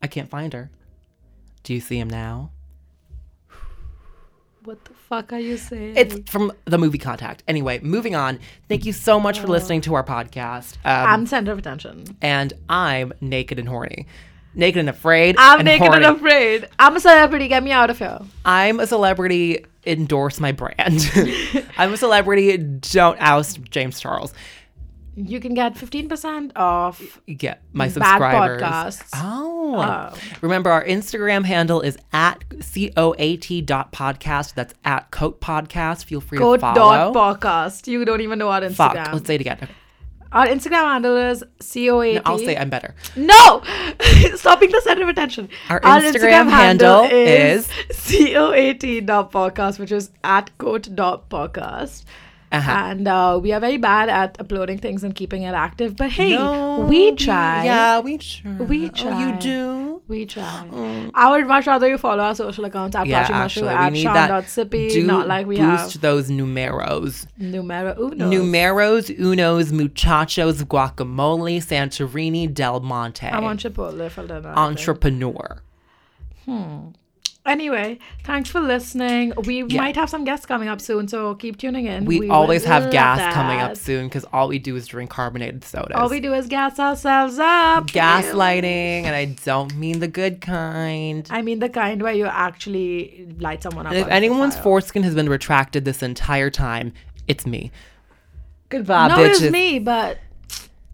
I 0.04 0.08
can't 0.08 0.30
find 0.30 0.54
her. 0.54 0.70
Do 1.66 1.74
you 1.74 1.82
see 1.82 1.98
him 1.98 2.10
now? 2.10 2.52
What 4.64 4.86
the 4.86 4.94
fuck 4.94 5.34
are 5.34 5.40
you 5.40 5.58
saying? 5.58 5.96
It's 5.98 6.30
from 6.30 6.52
the 6.66 6.78
movie 6.78 7.00
Contact. 7.00 7.44
Anyway, 7.48 7.80
moving 7.80 8.16
on. 8.16 8.40
Thank 8.70 8.86
you 8.86 8.94
so 8.94 9.20
much 9.20 9.40
for 9.40 9.48
listening 9.48 9.82
to 9.82 9.96
our 9.96 10.04
podcast. 10.04 10.76
Um, 10.86 11.08
I'm 11.10 11.26
center 11.26 11.52
of 11.52 11.58
attention. 11.58 12.18
and 12.22 12.54
I'm 12.70 13.14
naked 13.20 13.58
and 13.58 13.68
horny. 13.68 14.06
Naked 14.54 14.80
and 14.80 14.90
afraid. 14.90 15.36
I'm 15.40 15.60
and 15.60 15.66
naked 15.66 15.88
horny. 15.88 16.06
and 16.06 16.16
afraid. 16.16 16.70
I'm 16.78 16.96
a 16.96 17.00
celebrity. 17.00 17.48
Get 17.48 17.64
me 17.64 17.72
out 17.72 17.90
of 17.90 17.98
here. 17.98 18.20
I'm 18.46 18.80
a 18.80 18.86
celebrity. 18.86 19.66
Endorse 19.88 20.40
my 20.40 20.52
brand. 20.52 21.12
I'm 21.78 21.94
a 21.94 21.98
celebrity. 21.98 22.58
Don't 22.58 23.18
oust 23.20 23.60
James 23.72 24.00
Charles. 24.00 24.34
You 25.18 25.40
can 25.40 25.54
get 25.54 25.76
15% 25.76 26.52
off. 26.58 27.22
Get 27.26 27.62
my 27.72 27.86
Bad 27.86 27.94
subscribers. 27.94 28.62
podcasts. 28.62 29.10
Oh. 29.14 29.76
Oh. 29.78 30.14
Remember, 30.42 30.70
our 30.70 30.84
Instagram 30.84 31.46
handle 31.46 31.82
is 31.82 31.98
at 32.12 32.44
coat 32.50 33.66
dot 33.66 33.92
podcast. 33.94 34.54
That's 34.56 34.74
at 34.84 35.12
coat 35.12 35.40
podcast. 35.42 36.04
Feel 36.06 36.20
free 36.22 36.38
Code 36.38 36.60
to 36.60 36.62
dot 36.74 36.76
follow. 36.76 37.14
podcast. 37.14 37.88
You 37.88 38.04
don't 38.06 38.22
even 38.22 38.40
know 38.40 38.50
our 38.50 38.70
Fuck. 38.70 38.94
Instagram. 38.96 39.14
Let's 39.14 39.28
say 39.28 39.36
it 39.36 39.42
again. 39.42 39.70
Our 40.32 40.48
Instagram 40.48 40.84
handle 40.92 41.16
is 41.16 41.44
COAT. 41.62 42.16
No, 42.16 42.22
I'll 42.26 42.38
say 42.38 42.58
I'm 42.58 42.70
better. 42.70 42.94
No! 43.16 43.62
Stopping 44.36 44.70
the 44.70 44.82
center 44.84 45.04
of 45.04 45.10
attention. 45.10 45.48
Our 45.70 45.80
Instagram 45.80 46.50
handle 46.50 47.06
is- 47.10 47.68
COAT 47.94 49.06
dot 49.06 49.32
podcast, 49.32 49.80
which 49.80 49.94
is 49.94 50.12
at 50.26 50.56
quote 50.58 50.94
dot 50.94 51.30
podcast. 51.30 52.04
Uh-huh. 52.58 52.72
And 52.72 53.08
uh, 53.08 53.40
we 53.42 53.52
are 53.54 53.60
very 53.60 53.78
bad 53.78 54.10
at 54.10 54.40
uploading 54.40 54.78
things 54.78 55.04
and 55.04 55.14
keeping 55.16 55.44
it 55.44 55.54
active. 55.54 55.96
But 55.96 56.12
hey, 56.12 56.36
No, 56.36 56.86
we 56.90 57.12
try. 57.14 57.66
Yeah, 57.66 58.00
we 58.00 58.18
try. 58.18 58.52
We 58.58 58.86
Oh, 58.86 58.90
try. 58.90 59.20
you 59.34 59.40
do? 59.40 60.02
We 60.08 60.26
try. 60.26 60.66
I 61.16 61.32
would 61.32 61.48
much 61.48 61.66
rather 61.66 61.88
you 61.88 61.98
follow 61.98 62.24
our 62.24 62.36
social 62.36 62.64
accounts 62.66 62.96
at 62.96 63.06
Mm. 63.08 63.10
Yeah, 63.10 63.28
we 63.62 63.68
at 63.68 63.94
need 63.94 64.06
that. 64.06 64.48
Sean.sippy, 64.48 65.04
not 65.06 65.28
like 65.28 65.48
we 65.48 65.58
boost 65.58 65.94
have 65.94 66.02
those 66.02 66.30
numeros. 66.30 67.26
numero 67.40 67.96
uno. 67.98 68.30
Numeros, 68.30 69.10
unos, 69.10 69.72
muchachos, 69.72 70.64
guacamole, 70.64 71.58
Santorini, 71.58 72.54
Del 72.54 72.80
Monte. 72.82 73.28
I 73.28 73.40
want 73.40 73.62
Chipotle 73.62 74.10
for 74.12 74.26
dinner. 74.28 74.54
I 74.56 74.68
think. 76.46 76.96
Entrepreneur. 77.46 77.76
Anyway, 77.78 78.00
thanks 78.24 78.50
for 78.50 78.60
listening. 78.60 79.34
We 79.44 79.64
Yeah. 79.64 79.82
might 79.82 79.96
have 79.96 80.10
some 80.10 80.24
guests 80.24 80.46
coming 80.46 80.68
up 80.68 80.82
soon, 80.82 81.08
so 81.08 81.36
keep 81.36 81.58
tuning 81.58 81.86
in. 81.86 82.06
We, 82.06 82.20
would 82.20 82.30
always 82.30 82.66
have 82.66 82.84
love 82.84 82.92
gas 82.92 83.34
coming 83.34 83.60
up 83.60 83.78
soon 83.78 84.08
because 84.08 84.26
all 84.34 84.48
we 84.48 84.60
do 84.60 84.76
is 84.76 84.88
drink 84.88 85.10
carbonated 85.10 85.64
sodas. 85.64 85.96
All 85.96 86.10
we 86.10 86.20
do 86.20 86.34
is 86.34 86.48
gas 86.48 86.80
ourselves 86.80 87.40
up. 87.40 87.88
Gaslighting, 87.88 89.04
and 89.04 89.16
I 89.16 89.26
don't 89.46 89.76
mean 89.76 90.00
the 90.00 90.08
good 90.08 90.42
kind. 90.42 91.28
I 91.30 91.42
mean 91.42 91.60
the 91.60 91.70
kind 91.70 92.02
where 92.02 92.14
you 92.14 92.26
actually 92.26 93.28
light 93.40 93.64
someone 93.64 93.86
up. 93.86 93.94
And 93.94 94.02
if 94.02 94.08
anyone's 94.08 94.58
foreskin 94.58 95.04
has 95.04 95.16
been 95.16 95.30
retracted 95.30 95.86
this 95.86 96.02
entire 96.04 96.50
time, 96.50 96.94
it's 97.28 97.46
me. 97.46 97.72
Goodbye, 98.70 99.08
no, 99.10 99.16
bitches. 99.18 99.44
it's 99.44 99.52
me, 99.52 99.80
but 99.80 100.18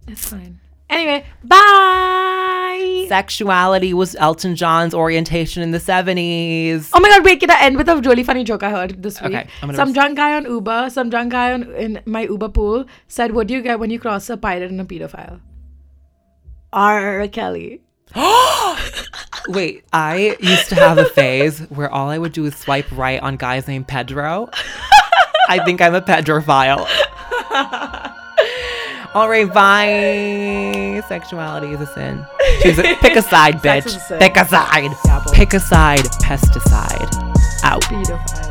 it's 0.08 0.30
fine. 0.30 0.61
Anyway, 0.91 1.25
bye. 1.41 3.05
Sexuality 3.07 3.93
was 3.93 4.13
Elton 4.15 4.57
John's 4.57 4.93
orientation 4.93 5.63
in 5.63 5.71
the 5.71 5.77
70s. 5.77 6.89
Oh 6.93 6.99
my 6.99 7.07
god, 7.07 7.23
wait, 7.23 7.39
can 7.39 7.49
I 7.49 7.61
end 7.61 7.77
with 7.77 7.87
a 7.87 7.95
really 7.95 8.23
funny 8.23 8.43
joke 8.43 8.61
I 8.61 8.69
heard 8.69 9.01
this 9.01 9.21
week? 9.21 9.33
Okay, 9.33 9.47
I'm 9.61 9.73
some 9.73 9.93
drunk 9.93 10.17
guy 10.17 10.35
on 10.35 10.43
Uber, 10.43 10.89
some 10.89 11.09
drunk 11.09 11.31
guy 11.31 11.53
on, 11.53 11.63
in 11.75 12.01
my 12.05 12.23
Uber 12.23 12.49
pool 12.49 12.85
said, 13.07 13.31
What 13.31 13.47
do 13.47 13.53
you 13.53 13.61
get 13.61 13.79
when 13.79 13.89
you 13.89 13.99
cross 13.99 14.29
a 14.29 14.35
pirate 14.35 14.69
and 14.69 14.81
a 14.81 14.83
pedophile? 14.83 15.39
R. 16.73 17.25
Kelly. 17.29 17.81
Wait, 19.47 19.85
I 19.93 20.35
used 20.41 20.69
to 20.69 20.75
have 20.75 20.97
a 20.97 21.05
phase 21.05 21.59
where 21.69 21.89
all 21.89 22.09
I 22.09 22.17
would 22.17 22.33
do 22.33 22.45
is 22.45 22.55
swipe 22.55 22.91
right 22.91 23.21
on 23.21 23.37
guys 23.37 23.67
named 23.67 23.87
Pedro. 23.87 24.49
I 25.47 25.63
think 25.63 25.81
I'm 25.81 25.95
a 25.95 26.01
Pedrophile. 26.01 26.87
All 29.14 29.28
right, 29.30 29.51
bye. 29.51 31.01
Sexuality 31.07 31.74
is 31.74 31.82
a 31.82 31.86
sin. 31.86 32.26
Choose 32.62 32.80
a, 32.80 32.84
pick 32.95 33.18
a 33.18 33.22
side, 33.22 33.55
bitch. 33.62 34.09
a. 34.09 34.18
Pick 34.20 34.38
a 34.38 34.45
side. 34.45 34.91
Pick 35.34 35.53
a 35.53 35.59
side. 35.59 35.99
Pesticide. 36.24 37.64
Out. 37.64 37.82
Pedophile. 37.84 38.51